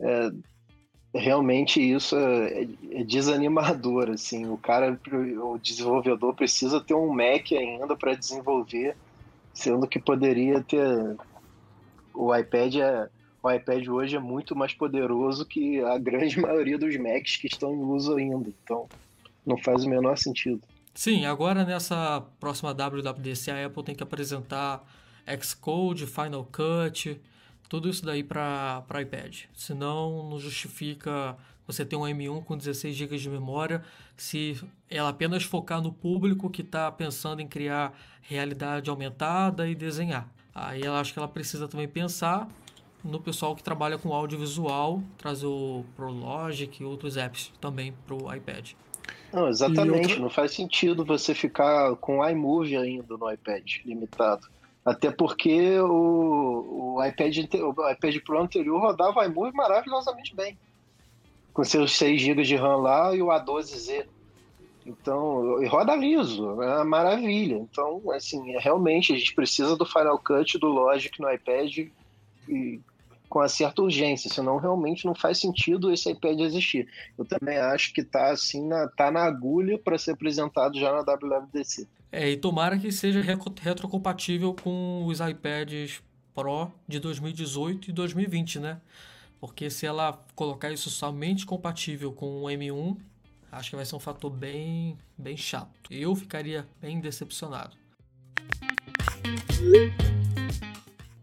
É, 0.00 0.30
realmente 1.14 1.80
isso 1.80 2.16
é, 2.16 2.66
é, 2.90 3.04
desanimador. 3.04 4.10
Assim, 4.10 4.46
o 4.46 4.56
cara, 4.56 4.98
o 5.42 5.58
desenvolvedor 5.58 6.34
precisa 6.34 6.80
ter 6.80 6.94
um 6.94 7.12
Mac 7.12 7.52
ainda 7.52 7.96
para 7.96 8.14
desenvolver, 8.14 8.96
sendo 9.52 9.86
que 9.86 9.98
poderia 9.98 10.60
ter. 10.62 11.16
O 12.12 12.34
iPad 12.34 12.76
é 12.76 13.08
o 13.42 13.50
iPad 13.50 13.86
hoje 13.88 14.16
é 14.16 14.18
muito 14.18 14.56
mais 14.56 14.72
poderoso 14.72 15.44
que 15.44 15.78
a 15.80 15.98
grande 16.00 16.40
maioria 16.40 16.78
dos 16.78 16.96
Macs 16.96 17.36
que 17.36 17.46
estão 17.46 17.74
em 17.74 17.82
uso 17.82 18.16
ainda. 18.16 18.48
Então, 18.64 18.88
não 19.44 19.58
faz 19.58 19.84
o 19.84 19.88
menor 19.88 20.16
sentido. 20.16 20.62
Sim, 20.94 21.26
agora 21.26 21.64
nessa 21.64 22.24
próxima 22.40 22.72
WWDC 22.72 23.50
a 23.50 23.66
Apple 23.66 23.82
tem 23.82 23.94
que 23.94 24.02
apresentar 24.02 24.82
Xcode, 25.42 26.06
Final 26.06 26.44
Cut, 26.44 27.20
tudo 27.68 27.88
isso 27.88 28.04
daí 28.04 28.22
para 28.22 28.84
iPad. 29.00 29.44
Senão 29.54 30.28
não 30.28 30.38
justifica 30.38 31.36
você 31.66 31.84
ter 31.84 31.96
um 31.96 32.02
M1 32.02 32.44
com 32.44 32.56
16 32.56 32.94
GB 32.94 33.16
de 33.16 33.30
memória 33.30 33.82
se 34.16 34.60
ela 34.90 35.08
apenas 35.08 35.44
focar 35.44 35.80
no 35.80 35.92
público 35.92 36.50
que 36.50 36.62
está 36.62 36.90
pensando 36.92 37.40
em 37.40 37.48
criar 37.48 37.92
realidade 38.22 38.90
aumentada 38.90 39.68
e 39.68 39.74
desenhar. 39.74 40.28
Aí 40.54 40.82
ela 40.82 41.00
acho 41.00 41.12
que 41.12 41.18
ela 41.18 41.28
precisa 41.28 41.66
também 41.66 41.88
pensar 41.88 42.48
no 43.02 43.20
pessoal 43.20 43.54
que 43.54 43.62
trabalha 43.62 43.98
com 43.98 44.14
audiovisual, 44.14 45.02
trazer 45.18 45.46
o 45.46 45.84
ProLogic 45.96 46.82
e 46.82 46.86
outros 46.86 47.16
apps 47.16 47.52
também 47.60 47.92
para 48.06 48.14
o 48.14 48.34
iPad. 48.34 48.72
Não, 49.32 49.48
exatamente. 49.48 50.06
Outra... 50.08 50.20
Não 50.20 50.30
faz 50.30 50.52
sentido 50.52 51.04
você 51.04 51.34
ficar 51.34 51.96
com 51.96 52.20
o 52.20 52.28
iMovie 52.28 52.76
ainda 52.76 53.16
no 53.16 53.30
iPad 53.30 53.78
limitado. 53.84 54.48
Até 54.84 55.10
porque 55.10 55.78
o, 55.80 56.96
o, 56.96 57.04
iPad, 57.04 57.36
o 57.54 57.90
iPad 57.90 58.16
Pro 58.22 58.42
anterior 58.42 58.80
rodava 58.80 59.24
iMovie 59.24 59.56
maravilhosamente 59.56 60.34
bem. 60.36 60.58
Com 61.52 61.64
seus 61.64 61.96
6 61.96 62.20
GB 62.20 62.42
de 62.42 62.56
RAM 62.56 62.76
lá 62.76 63.14
e 63.14 63.22
o 63.22 63.26
A12Z. 63.26 64.06
Então, 64.84 65.62
e 65.62 65.66
roda 65.66 65.96
liso, 65.96 66.60
é 66.62 66.76
uma 66.76 66.84
maravilha. 66.84 67.56
Então, 67.56 68.02
assim, 68.10 68.54
é, 68.54 68.58
realmente 68.58 69.14
a 69.14 69.16
gente 69.16 69.34
precisa 69.34 69.76
do 69.76 69.86
Final 69.86 70.18
Cut, 70.18 70.58
do 70.58 70.66
Logic 70.66 71.18
no 71.20 71.32
iPad 71.32 71.88
e 72.46 72.80
com 73.30 73.38
uma 73.38 73.48
certa 73.48 73.82
urgência, 73.82 74.30
senão 74.30 74.58
realmente 74.58 75.06
não 75.06 75.14
faz 75.14 75.40
sentido 75.40 75.90
esse 75.90 76.10
iPad 76.10 76.38
existir. 76.40 76.86
Eu 77.18 77.24
também 77.24 77.56
acho 77.56 77.92
que 77.94 78.02
está 78.02 78.30
assim 78.30 78.64
na, 78.66 78.86
tá 78.88 79.10
na 79.10 79.24
agulha 79.24 79.78
para 79.78 79.98
ser 79.98 80.12
apresentado 80.12 80.78
já 80.78 80.92
na 80.92 81.00
WWDC. 81.00 81.88
É, 82.16 82.30
e 82.30 82.36
tomara 82.36 82.78
que 82.78 82.92
seja 82.92 83.20
retrocompatível 83.60 84.54
com 84.54 85.04
os 85.04 85.18
iPads 85.18 86.00
Pro 86.32 86.70
de 86.86 87.00
2018 87.00 87.90
e 87.90 87.92
2020, 87.92 88.60
né? 88.60 88.80
Porque 89.40 89.68
se 89.68 89.84
ela 89.84 90.24
colocar 90.36 90.70
isso 90.70 90.88
somente 90.90 91.44
compatível 91.44 92.12
com 92.12 92.42
o 92.42 92.44
M1, 92.44 92.96
acho 93.50 93.70
que 93.70 93.74
vai 93.74 93.84
ser 93.84 93.96
um 93.96 93.98
fator 93.98 94.30
bem, 94.30 94.96
bem 95.18 95.36
chato. 95.36 95.72
Eu 95.90 96.14
ficaria 96.14 96.68
bem 96.80 97.00
decepcionado. 97.00 97.76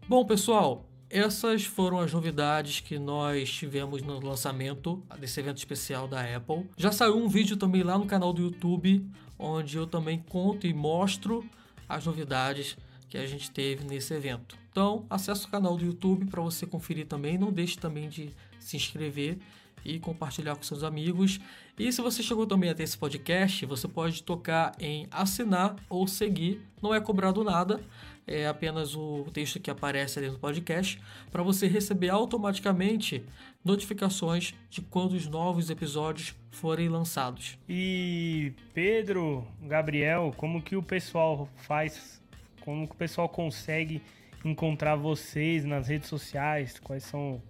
Bom, 0.06 0.26
pessoal, 0.26 0.84
essas 1.12 1.64
foram 1.64 2.00
as 2.00 2.10
novidades 2.10 2.80
que 2.80 2.98
nós 2.98 3.52
tivemos 3.52 4.00
no 4.00 4.18
lançamento 4.18 5.02
desse 5.20 5.38
evento 5.38 5.58
especial 5.58 6.08
da 6.08 6.22
Apple. 6.22 6.66
Já 6.74 6.90
saiu 6.90 7.18
um 7.18 7.28
vídeo 7.28 7.54
também 7.58 7.82
lá 7.82 7.98
no 7.98 8.06
canal 8.06 8.32
do 8.32 8.40
YouTube, 8.40 9.06
onde 9.38 9.76
eu 9.76 9.86
também 9.86 10.18
conto 10.18 10.66
e 10.66 10.72
mostro 10.72 11.44
as 11.86 12.06
novidades 12.06 12.78
que 13.10 13.18
a 13.18 13.26
gente 13.26 13.50
teve 13.50 13.84
nesse 13.84 14.14
evento. 14.14 14.56
Então, 14.70 15.04
acesse 15.10 15.44
o 15.44 15.50
canal 15.50 15.76
do 15.76 15.84
YouTube 15.84 16.24
para 16.24 16.40
você 16.40 16.64
conferir 16.64 17.06
também. 17.06 17.36
Não 17.36 17.52
deixe 17.52 17.76
também 17.76 18.08
de 18.08 18.34
se 18.58 18.78
inscrever 18.78 19.36
e 19.84 19.98
compartilhar 19.98 20.56
com 20.56 20.62
seus 20.62 20.82
amigos. 20.82 21.38
E 21.78 21.92
se 21.92 22.00
você 22.00 22.22
chegou 22.22 22.46
também 22.46 22.70
até 22.70 22.84
esse 22.84 22.96
podcast, 22.96 23.66
você 23.66 23.86
pode 23.86 24.22
tocar 24.22 24.72
em 24.78 25.06
assinar 25.10 25.76
ou 25.90 26.06
seguir. 26.06 26.62
Não 26.80 26.94
é 26.94 27.00
cobrado 27.00 27.44
nada 27.44 27.80
é 28.26 28.46
apenas 28.46 28.94
o 28.94 29.26
texto 29.32 29.60
que 29.60 29.70
aparece 29.70 30.18
ali 30.18 30.30
no 30.30 30.38
podcast, 30.38 31.00
para 31.30 31.42
você 31.42 31.66
receber 31.66 32.08
automaticamente 32.08 33.24
notificações 33.64 34.54
de 34.70 34.80
quando 34.80 35.12
os 35.12 35.26
novos 35.26 35.70
episódios 35.70 36.34
forem 36.50 36.88
lançados. 36.88 37.58
E 37.68 38.52
Pedro, 38.74 39.46
Gabriel, 39.62 40.32
como 40.36 40.62
que 40.62 40.76
o 40.76 40.82
pessoal 40.82 41.48
faz? 41.56 42.20
Como 42.60 42.86
que 42.86 42.94
o 42.94 42.96
pessoal 42.96 43.28
consegue 43.28 44.02
encontrar 44.44 44.96
vocês 44.96 45.64
nas 45.64 45.88
redes 45.88 46.08
sociais? 46.08 46.78
Quais 46.78 47.04
são 47.04 47.42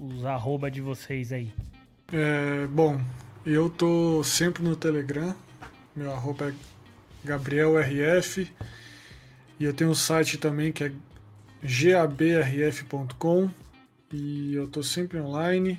os 0.00 0.24
arroba 0.24 0.70
de 0.70 0.80
vocês 0.80 1.32
aí? 1.32 1.52
É, 2.12 2.66
bom, 2.66 3.00
eu 3.44 3.70
tô 3.70 4.22
sempre 4.24 4.62
no 4.62 4.76
Telegram. 4.76 5.34
Meu 5.94 6.12
arroba 6.12 6.48
é 6.48 6.54
GabrielRF. 7.24 8.50
E 9.60 9.64
eu 9.64 9.74
tenho 9.74 9.90
um 9.90 9.94
site 9.94 10.38
também 10.38 10.72
que 10.72 10.84
é 10.84 10.92
gabrf.com 11.62 13.50
e 14.10 14.54
eu 14.54 14.64
estou 14.64 14.82
sempre 14.82 15.20
online. 15.20 15.78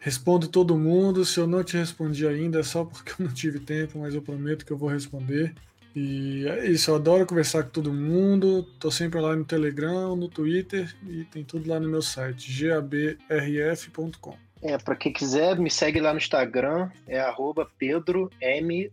Respondo 0.00 0.48
todo 0.48 0.76
mundo. 0.76 1.24
Se 1.24 1.38
eu 1.38 1.46
não 1.46 1.62
te 1.62 1.76
respondi 1.76 2.26
ainda, 2.26 2.58
é 2.58 2.62
só 2.64 2.84
porque 2.84 3.12
eu 3.12 3.26
não 3.26 3.32
tive 3.32 3.60
tempo, 3.60 4.00
mas 4.00 4.12
eu 4.12 4.20
prometo 4.20 4.66
que 4.66 4.72
eu 4.72 4.76
vou 4.76 4.88
responder. 4.88 5.54
E 5.94 6.46
é 6.48 6.66
isso, 6.66 6.90
eu 6.90 6.96
adoro 6.96 7.24
conversar 7.24 7.62
com 7.62 7.70
todo 7.70 7.92
mundo. 7.92 8.64
Tô 8.78 8.90
sempre 8.90 9.20
lá 9.20 9.36
no 9.36 9.44
Telegram, 9.44 10.16
no 10.16 10.28
Twitter 10.28 10.94
e 11.08 11.24
tem 11.24 11.44
tudo 11.44 11.70
lá 11.70 11.78
no 11.78 11.88
meu 11.88 12.02
site, 12.02 12.52
gabrf.com. 12.60 14.36
É, 14.62 14.76
para 14.78 14.96
quem 14.96 15.12
quiser, 15.12 15.56
me 15.58 15.70
segue 15.70 16.00
lá 16.00 16.12
no 16.12 16.18
Instagram, 16.18 16.90
é 17.06 17.20
arroba 17.20 17.70
Pedro 17.78 18.28
M. 18.40 18.90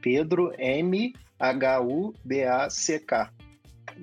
Pedro 0.00 0.52
M. 0.58 1.14
H-U-B-A-C-K. 1.50 3.30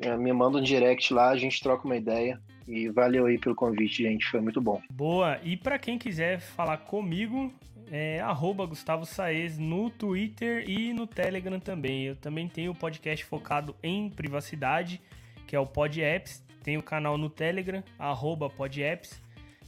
É, 0.01 0.15
me 0.15 0.31
manda 0.31 0.57
um 0.57 0.61
direct 0.61 1.13
lá, 1.13 1.29
a 1.29 1.37
gente 1.37 1.61
troca 1.61 1.85
uma 1.85 1.97
ideia. 1.97 2.39
E 2.67 2.87
valeu 2.89 3.25
aí 3.25 3.37
pelo 3.37 3.55
convite, 3.55 4.03
gente. 4.03 4.25
Foi 4.27 4.39
muito 4.39 4.61
bom. 4.61 4.81
Boa. 4.91 5.39
E 5.43 5.57
para 5.57 5.77
quem 5.77 5.97
quiser 5.97 6.39
falar 6.39 6.77
comigo, 6.77 7.51
é 7.91 8.21
Gustavo 8.69 9.05
Saez 9.05 9.57
no 9.57 9.89
Twitter 9.89 10.63
e 10.69 10.93
no 10.93 11.05
Telegram 11.05 11.59
também. 11.59 12.03
Eu 12.03 12.15
também 12.15 12.47
tenho 12.47 12.71
o 12.71 12.75
podcast 12.75 13.25
focado 13.25 13.75
em 13.83 14.09
privacidade, 14.09 15.01
que 15.45 15.55
é 15.55 15.59
o 15.59 15.65
PodApps. 15.65 16.41
Tem 16.63 16.77
o 16.77 16.83
canal 16.83 17.17
no 17.17 17.29
Telegram, 17.29 17.83
arroba 17.99 18.49
PodApps. 18.49 19.21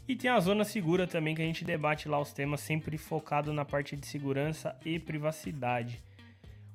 E 0.07 0.15
tem 0.15 0.29
a 0.29 0.39
Zona 0.39 0.63
Segura 0.63 1.07
também, 1.07 1.35
que 1.35 1.41
a 1.41 1.45
gente 1.45 1.65
debate 1.65 2.07
lá 2.07 2.19
os 2.19 2.31
temas 2.31 2.61
sempre 2.61 2.97
focado 2.97 3.51
na 3.51 3.65
parte 3.65 3.97
de 3.97 4.05
segurança 4.05 4.77
e 4.85 4.99
privacidade. 4.99 6.01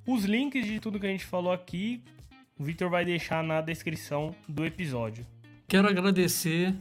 Os 0.06 0.24
links 0.24 0.64
de 0.64 0.80
tudo 0.80 0.98
que 0.98 1.06
a 1.06 1.10
gente 1.10 1.24
falou 1.26 1.52
aqui, 1.52 2.02
o 2.58 2.64
Victor 2.64 2.90
vai 2.90 3.04
deixar 3.04 3.42
na 3.42 3.60
descrição 3.60 4.34
do 4.48 4.64
episódio. 4.64 5.26
Quero 5.66 5.88
agradecer 5.88 6.74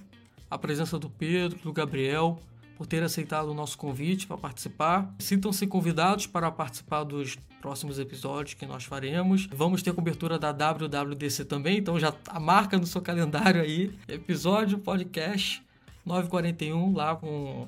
a 0.49 0.57
presença 0.57 0.97
do 0.97 1.09
Pedro, 1.09 1.59
do 1.59 1.73
Gabriel, 1.73 2.39
por 2.77 2.85
ter 2.85 3.03
aceitado 3.03 3.49
o 3.49 3.53
nosso 3.53 3.77
convite 3.77 4.27
para 4.27 4.37
participar. 4.37 5.13
Sintam-se 5.19 5.65
convidados 5.67 6.27
para 6.27 6.49
participar 6.51 7.03
dos 7.03 7.35
próximos 7.59 7.99
episódios 7.99 8.53
que 8.53 8.65
nós 8.65 8.85
faremos. 8.85 9.47
Vamos 9.51 9.81
ter 9.81 9.93
cobertura 9.93 10.37
da 10.37 10.51
WWDC 10.51 11.45
também, 11.45 11.79
então 11.79 11.99
já 11.99 12.13
marca 12.39 12.77
no 12.77 12.85
seu 12.85 13.01
calendário 13.01 13.61
aí. 13.61 13.91
Episódio, 14.07 14.77
podcast 14.77 15.61
941 16.05 16.93
lá 16.93 17.15
com 17.15 17.67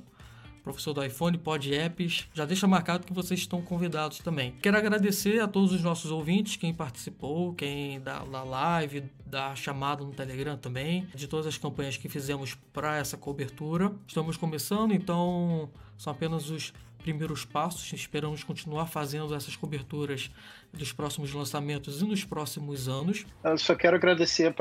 professor 0.64 0.94
do 0.94 1.04
iPhone, 1.04 1.38
Pod 1.38 1.74
Apps. 1.74 2.28
Já 2.34 2.46
deixa 2.46 2.68
marcado 2.68 3.06
que 3.06 3.14
vocês 3.14 3.40
estão 3.40 3.62
convidados 3.62 4.20
também. 4.20 4.54
Quero 4.62 4.78
agradecer 4.78 5.40
a 5.40 5.48
todos 5.48 5.72
os 5.72 5.82
nossos 5.82 6.12
ouvintes, 6.12 6.56
quem 6.56 6.74
participou, 6.74 7.54
quem 7.54 8.00
da, 8.02 8.20
da 8.20 8.44
live, 8.44 9.04
da 9.26 9.56
chamada 9.56 10.04
no 10.04 10.12
Telegram 10.12 10.58
também, 10.58 11.08
de 11.14 11.28
todas 11.28 11.48
as 11.48 11.58
campanhas 11.58 11.98
que 11.98 12.10
fizemos 12.10 12.56
para 12.74 12.98
essa 12.98 13.18
cobertura. 13.18 13.92
Estamos 14.08 14.38
começando, 14.38 14.94
então 14.94 15.70
são 15.98 16.12
apenas 16.12 16.50
os 16.50 16.74
primeiros 17.00 17.46
passos. 17.46 17.92
Esperamos 17.94 18.44
continuar 18.44 18.86
fazendo 18.88 19.34
essas 19.34 19.56
coberturas 19.56 20.30
dos 20.74 20.92
próximos 20.92 21.34
lançamentos 21.34 22.02
e 22.02 22.06
nos 22.06 22.24
próximos 22.24 22.88
anos. 22.88 23.26
Eu 23.44 23.58
só 23.58 23.76
quero 23.76 23.96
agradecer 23.96 24.54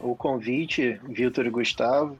o 0.00 0.16
convite, 0.16 0.98
Vitor 1.08 1.46
e 1.46 1.50
Gustavo. 1.50 2.18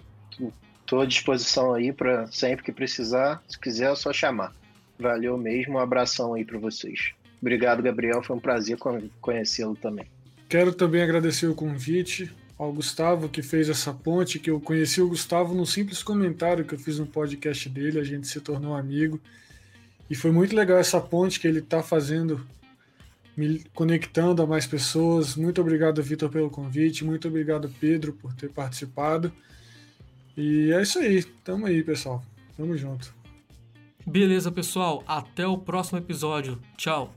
Estou 0.84 1.00
à 1.00 1.06
disposição 1.06 1.72
aí 1.72 1.92
para 1.92 2.26
sempre 2.26 2.62
que 2.62 2.70
precisar. 2.70 3.42
Se 3.48 3.58
quiser, 3.58 3.90
é 3.90 3.96
só 3.96 4.12
chamar. 4.12 4.54
Valeu 4.98 5.38
mesmo. 5.38 5.74
Um 5.74 5.78
abração 5.78 6.34
aí 6.34 6.44
para 6.44 6.58
vocês. 6.58 7.12
Obrigado, 7.40 7.82
Gabriel. 7.82 8.22
Foi 8.22 8.36
um 8.36 8.40
prazer 8.40 8.76
conhecê-lo 9.20 9.74
também. 9.74 10.06
Quero 10.46 10.74
também 10.74 11.02
agradecer 11.02 11.46
o 11.46 11.54
convite 11.54 12.30
ao 12.58 12.70
Gustavo 12.70 13.30
que 13.30 13.42
fez 13.42 13.70
essa 13.70 13.92
ponte, 13.94 14.38
que 14.38 14.50
eu 14.50 14.60
conheci 14.60 15.00
o 15.00 15.08
Gustavo 15.08 15.54
num 15.54 15.64
simples 15.64 16.02
comentário 16.02 16.64
que 16.64 16.74
eu 16.74 16.78
fiz 16.78 16.98
no 16.98 17.06
podcast 17.06 17.68
dele, 17.68 17.98
a 17.98 18.04
gente 18.04 18.28
se 18.28 18.40
tornou 18.40 18.76
amigo. 18.76 19.18
E 20.08 20.14
foi 20.14 20.30
muito 20.30 20.54
legal 20.54 20.78
essa 20.78 21.00
ponte 21.00 21.40
que 21.40 21.48
ele 21.48 21.60
está 21.60 21.82
fazendo, 21.82 22.46
me 23.34 23.64
conectando 23.74 24.42
a 24.42 24.46
mais 24.46 24.66
pessoas. 24.66 25.34
Muito 25.34 25.62
obrigado, 25.62 26.02
Vitor, 26.02 26.28
pelo 26.28 26.50
convite. 26.50 27.04
Muito 27.04 27.26
obrigado, 27.26 27.72
Pedro, 27.80 28.12
por 28.12 28.34
ter 28.34 28.50
participado. 28.50 29.32
E 30.36 30.72
é 30.72 30.82
isso 30.82 30.98
aí. 30.98 31.22
Tamo 31.44 31.66
aí, 31.66 31.82
pessoal. 31.82 32.22
Tamo 32.56 32.76
junto. 32.76 33.14
Beleza, 34.06 34.52
pessoal. 34.52 35.02
Até 35.06 35.46
o 35.46 35.56
próximo 35.56 35.98
episódio. 35.98 36.60
Tchau. 36.76 37.14